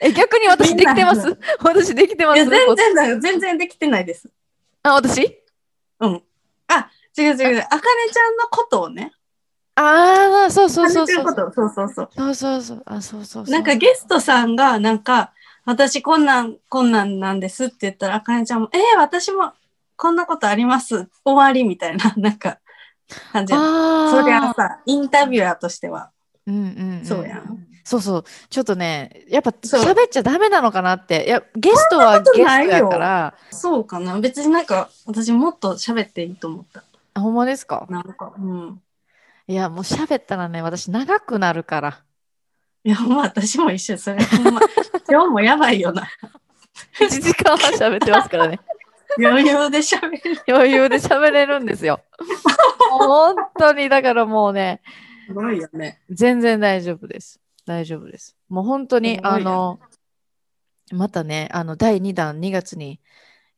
[0.00, 1.36] え、逆に私できてます？
[1.58, 2.36] 私できてます？
[2.36, 3.20] いや、全然だよ。
[3.20, 4.30] 全然できてないです。
[4.84, 5.36] あ、私？
[5.98, 6.22] うん。
[6.68, 7.34] あ、違う違う。
[7.34, 7.82] あかね
[8.12, 9.12] ちゃんのことをね。
[9.74, 11.24] ああ、そうそうそうそう。
[11.24, 12.10] そうそうそう。
[12.16, 12.82] そうそうそう。
[12.86, 15.32] あ、そうそうなんかゲストさんが、なんか、
[15.70, 19.52] 私こんなん、こんなんなんですって言ったら、あかねちゃんも、えー、私も
[19.96, 22.58] こんなことあります終わりみたいな、 なんか、
[23.32, 23.54] 感じ。
[23.54, 23.58] そ
[24.26, 26.10] れはさ、インタビュアーとしては。
[26.46, 27.66] うんうん、うん、そうやん。
[27.84, 28.24] そうそう。
[28.50, 31.24] ちょっとね、やっぱ喋っちゃダメなのかなって。
[31.26, 33.34] いや、ゲストはゲストやから。
[33.50, 34.18] そうかな。
[34.20, 36.84] 別になんか、私もっと喋っていいと思った。
[37.14, 37.86] あ、ほんまですか？
[37.88, 38.80] なんか、うん。
[39.48, 41.98] いや、もう喋ったらね、私長くなるから。
[42.84, 43.98] いや、まあ私も一緒。
[43.98, 44.60] それ、ほんま、
[45.08, 46.08] 今日もやばいよな。
[46.98, 48.60] 1時間半喋ってますからね。
[49.18, 50.42] 余裕で喋れる。
[50.48, 52.00] 余裕で喋れるんですよ。
[52.90, 54.80] 本当に、だからもうね。
[55.26, 56.00] すごいよね。
[56.10, 57.40] 全然大丈夫です。
[57.66, 58.36] 大丈夫です。
[58.48, 59.80] もう本当に、あの、
[60.92, 63.00] またね、あの、第2弾2月に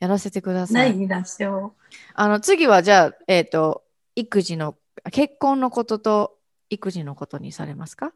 [0.01, 0.93] やらせてください。
[0.93, 1.83] 第2弾しよう。
[2.15, 3.85] あの、次はじゃあ、えっ、ー、と、
[4.17, 4.77] 育児の、
[5.11, 6.39] 結婚のことと
[6.71, 8.13] 育児のことにされますか？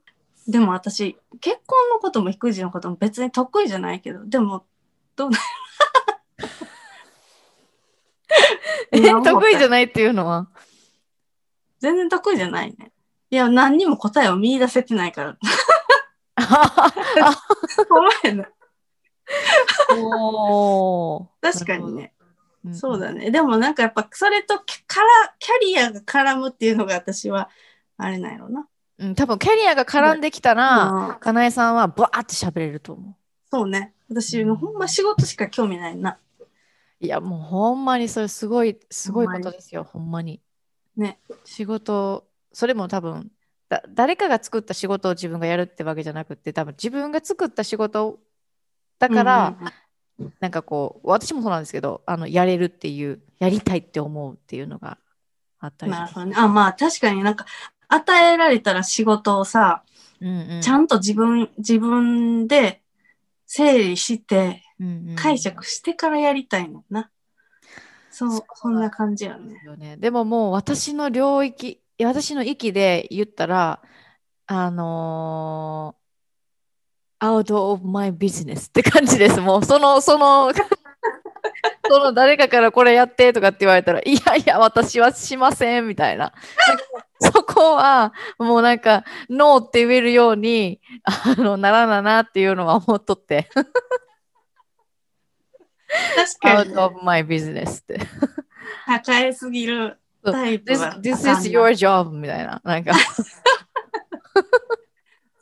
[0.46, 4.64] でも私、結婚のことも育児のことも別に得意じゃないけど、でも、
[5.16, 5.38] どうな
[8.92, 10.48] え、得意じゃないっていうのは？
[11.80, 12.92] 全然得意じゃないね。
[13.30, 15.36] いや、何にも答えを見出せてないから。
[17.88, 18.48] 怖いな。
[19.96, 22.12] お確かにね。
[22.72, 23.30] そうだね。
[23.30, 24.64] でもなんかやっぱそれとから
[25.38, 27.48] キャリアが絡むっていうのが私は
[27.96, 28.68] あれなんやろな。
[28.98, 33.14] うん、多分キャリアが絡んできたら、かなえさんはバーって喋れると思う。
[33.50, 33.94] そうね。
[34.08, 36.18] 私、うん、ほんま仕事しか興味ないな。
[37.00, 40.40] いや、もうほんまにそれすごい、すごいことですよ、ほんまに。
[40.96, 41.18] ね。
[41.44, 43.30] 仕事、それも多分
[43.68, 48.18] だ、誰かが作った仕事を自分がやるってわけじゃなくて、多分自分が作った仕事
[48.98, 49.56] だから、
[50.18, 54.98] うんうん、なんかこう、私もそうなんですけど、あのやれるっていう、やりたいって思うっていうのが
[55.58, 55.98] あったりね。
[56.36, 57.44] あ、まあ確かになんか、
[57.88, 59.82] 与えられたら仕事をさ、
[60.20, 62.80] うんうん、ちゃんと自分、自分で
[63.46, 64.62] 整理して、
[65.16, 67.10] 解釈してからやりたいのな。
[68.10, 69.60] そう、そんな感じやね。
[69.76, 73.82] ねでももう私の領域、私の域で言ったら、
[74.46, 79.40] あのー、out of my business って感じです。
[79.40, 80.52] もうその、その、
[81.88, 86.32] その誰かからこれやってとかって言われたら、いやいや、私はしませんみたいな。
[87.32, 93.48] そこは、もうなんか、ノーって言えるように、あの、ならななっていうのは思っとって。
[93.52, 93.68] 確
[96.40, 96.74] かに。
[96.74, 98.00] out of my business って。
[98.86, 99.98] 抱えすぎる
[100.32, 102.60] タイプ this, this is your job みたいな。
[102.64, 102.92] なんか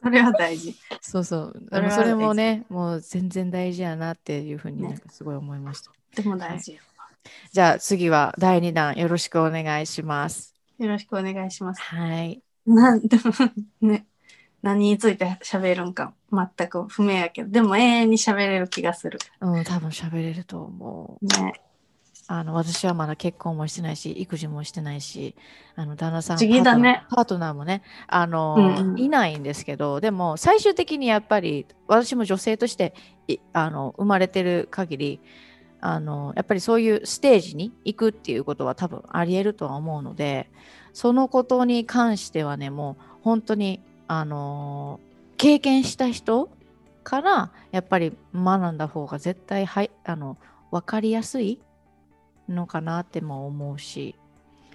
[0.03, 0.77] それは大事。
[1.01, 1.67] そうそう。
[1.71, 5.91] それそれもね、もう全然大事やなっていうふうになんかすごい思いました。
[5.91, 6.81] ね、でも大事、はい、
[7.53, 10.54] じゃあ次は第2弾よろしくお願いします。
[10.79, 11.83] よろしくお願いします。
[11.83, 12.43] はい。
[12.67, 13.33] なんでも
[13.81, 14.07] ね、
[14.63, 19.19] 何について喋るんか全く不明やけど、でも永遠に喋れる気がする。
[19.41, 21.27] うん、多分喋れると思う。
[21.27, 21.53] ね。
[22.27, 25.37] あの私はまだ結婚もしてないし育児もしてないし
[25.77, 32.95] あの旦那さんパート,、ね、パートナーもねあの、うんうん、いないんですけどでも最終的にやっぱり私も女性として
[33.53, 35.21] あの生まれてる限り
[35.87, 40.49] あのやっぱりそういうステージに行くっていうことは多分ありえるとは思うので
[40.95, 44.99] そのことに関してはねもう本当にあの
[45.37, 46.49] 経験した人
[47.03, 50.39] からやっぱり学んだ方が絶対はいあの
[50.71, 51.61] 分かりやすい
[52.49, 54.15] のかなっても思うし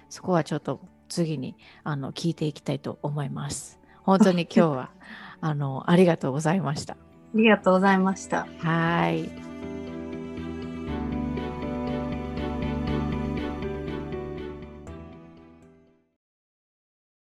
[0.08, 0.78] そこはちょっと
[1.08, 3.80] 次にあの聞いていきたいと思います。
[4.04, 4.90] 本当に今日は
[5.42, 6.94] あのありがとうございました。
[6.94, 6.96] あ
[7.34, 8.46] りがとうございました。
[8.60, 9.49] はい。